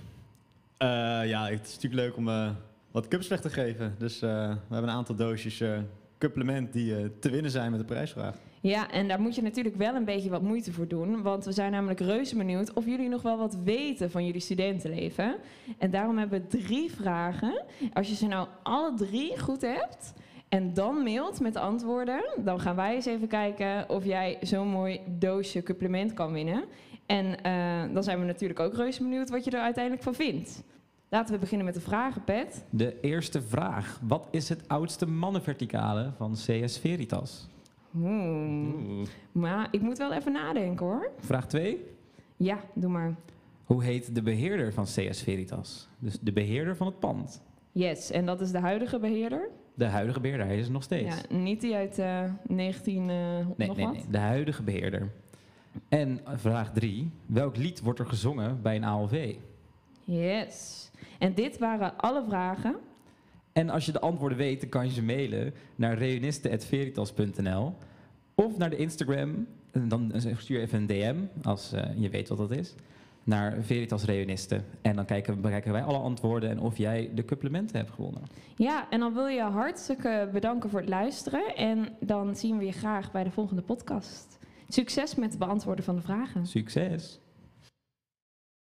ja, 1.28 1.48
het 1.48 1.66
is 1.66 1.74
natuurlijk 1.74 2.02
leuk 2.02 2.16
om 2.16 2.28
uh, 2.28 2.50
wat 2.90 3.08
cups 3.08 3.28
weg 3.28 3.40
te 3.40 3.50
geven. 3.50 3.94
Dus 3.98 4.14
uh, 4.14 4.30
we 4.48 4.74
hebben 4.74 4.90
een 4.90 4.96
aantal 4.96 5.14
doosjes 5.14 5.62
supplement 6.18 6.72
die 6.72 7.18
te 7.18 7.30
winnen 7.30 7.50
zijn 7.50 7.70
met 7.70 7.80
de 7.80 7.86
prijsvraag. 7.86 8.36
Ja, 8.60 8.90
en 8.90 9.08
daar 9.08 9.20
moet 9.20 9.34
je 9.34 9.42
natuurlijk 9.42 9.76
wel 9.76 9.94
een 9.94 10.04
beetje 10.04 10.30
wat 10.30 10.42
moeite 10.42 10.72
voor 10.72 10.88
doen. 10.88 11.22
Want 11.22 11.44
we 11.44 11.52
zijn 11.52 11.72
namelijk 11.72 12.00
reuze 12.00 12.36
benieuwd 12.36 12.72
of 12.72 12.84
jullie 12.84 13.08
nog 13.08 13.22
wel 13.22 13.38
wat 13.38 13.56
weten 13.64 14.10
van 14.10 14.26
jullie 14.26 14.40
studentenleven. 14.40 15.36
En 15.78 15.90
daarom 15.90 16.18
hebben 16.18 16.40
we 16.40 16.58
drie 16.58 16.90
vragen. 16.90 17.62
Als 17.92 18.08
je 18.08 18.14
ze 18.14 18.26
nou 18.26 18.48
alle 18.62 18.94
drie 18.94 19.38
goed 19.38 19.60
hebt 19.60 20.12
en 20.54 20.74
dan 20.74 21.02
mailt 21.02 21.40
met 21.40 21.52
de 21.52 21.60
antwoorden, 21.60 22.24
dan 22.44 22.60
gaan 22.60 22.76
wij 22.76 22.94
eens 22.94 23.06
even 23.06 23.28
kijken 23.28 23.88
of 23.88 24.04
jij 24.04 24.38
zo'n 24.40 24.68
mooi 24.68 25.00
doosje 25.18 25.62
supplement 25.64 26.14
kan 26.14 26.32
winnen. 26.32 26.64
En 27.06 27.26
uh, 27.26 27.94
dan 27.94 28.02
zijn 28.02 28.20
we 28.20 28.24
natuurlijk 28.24 28.60
ook 28.60 28.74
reuze 28.74 29.02
benieuwd 29.02 29.30
wat 29.30 29.44
je 29.44 29.50
er 29.50 29.60
uiteindelijk 29.60 30.04
van 30.04 30.14
vindt. 30.14 30.62
Laten 31.08 31.34
we 31.34 31.40
beginnen 31.40 31.66
met 31.66 31.74
de 31.74 31.80
vragen, 31.80 32.24
Pet. 32.24 32.64
De 32.70 33.00
eerste 33.00 33.42
vraag. 33.42 34.00
Wat 34.02 34.28
is 34.30 34.48
het 34.48 34.68
oudste 34.68 35.06
mannenverticale 35.06 36.12
van 36.16 36.32
CS 36.32 36.78
Veritas? 36.78 37.48
Hmm. 37.90 39.06
Maar 39.32 39.68
ik 39.70 39.80
moet 39.80 39.98
wel 39.98 40.12
even 40.12 40.32
nadenken 40.32 40.86
hoor. 40.86 41.10
Vraag 41.18 41.46
2. 41.46 41.84
Ja, 42.36 42.60
doe 42.74 42.90
maar. 42.90 43.14
Hoe 43.64 43.84
heet 43.84 44.14
de 44.14 44.22
beheerder 44.22 44.72
van 44.72 44.84
CS 44.84 45.22
Veritas? 45.22 45.88
Dus 45.98 46.18
de 46.20 46.32
beheerder 46.32 46.76
van 46.76 46.86
het 46.86 46.98
pand. 46.98 47.42
Yes, 47.72 48.10
en 48.10 48.26
dat 48.26 48.40
is 48.40 48.50
de 48.50 48.58
huidige 48.58 48.98
beheerder? 48.98 49.50
De 49.74 49.84
huidige 49.84 50.20
beheerder, 50.20 50.46
hij 50.46 50.58
is 50.58 50.66
er 50.66 50.72
nog 50.72 50.82
steeds. 50.82 51.16
Ja, 51.16 51.36
niet 51.36 51.60
die 51.60 51.74
uit 51.74 51.98
uh, 51.98 52.22
19 52.46 53.00
uh, 53.00 53.06
nee, 53.06 53.68
nog 53.68 53.76
nee, 53.76 53.86
wat? 53.86 53.94
nee, 53.94 54.04
de 54.10 54.18
huidige 54.18 54.62
beheerder. 54.62 55.10
En 55.88 56.20
vraag 56.24 56.72
3. 56.72 57.10
Welk 57.26 57.56
lied 57.56 57.80
wordt 57.80 57.98
er 57.98 58.06
gezongen 58.06 58.62
bij 58.62 58.76
een 58.76 58.84
ALV? 58.84 59.34
Yes. 60.04 60.90
En 61.18 61.34
dit 61.34 61.58
waren 61.58 61.96
alle 61.96 62.24
vragen. 62.28 62.76
En 63.52 63.70
als 63.70 63.86
je 63.86 63.92
de 63.92 64.00
antwoorden 64.00 64.38
weet, 64.38 64.60
dan 64.60 64.68
kan 64.68 64.86
je 64.86 64.92
ze 64.92 65.02
mailen 65.02 65.54
naar 65.76 65.98
reunisten.veritas.nl 65.98 67.74
of 68.34 68.58
naar 68.58 68.70
de 68.70 68.76
Instagram. 68.76 69.46
En 69.70 69.88
dan 69.88 70.12
stuur 70.16 70.56
je 70.56 70.62
even 70.62 70.78
een 70.78 70.86
DM, 70.86 71.16
als 71.42 71.72
uh, 71.72 71.82
je 71.96 72.08
weet 72.08 72.28
wat 72.28 72.38
dat 72.38 72.50
is, 72.50 72.74
naar 73.24 73.62
Veritas 73.62 74.04
Reunisten. 74.04 74.64
En 74.82 74.96
dan 74.96 75.04
kijken, 75.04 75.40
bekijken 75.40 75.72
wij 75.72 75.82
alle 75.82 75.98
antwoorden 75.98 76.50
en 76.50 76.60
of 76.60 76.76
jij 76.76 77.10
de 77.14 77.22
supplementen 77.26 77.76
hebt 77.76 77.90
gewonnen. 77.90 78.22
Ja, 78.56 78.90
en 78.90 79.00
dan 79.00 79.14
wil 79.14 79.26
je 79.26 79.42
hartstikke 79.42 80.28
bedanken 80.32 80.70
voor 80.70 80.80
het 80.80 80.88
luisteren. 80.88 81.56
En 81.56 81.88
dan 82.00 82.36
zien 82.36 82.58
we 82.58 82.64
je 82.64 82.72
graag 82.72 83.12
bij 83.12 83.24
de 83.24 83.30
volgende 83.30 83.62
podcast. 83.62 84.38
Succes 84.68 85.14
met 85.14 85.30
het 85.30 85.38
beantwoorden 85.38 85.84
van 85.84 85.96
de 85.96 86.02
vragen. 86.02 86.46
Succes! 86.46 87.20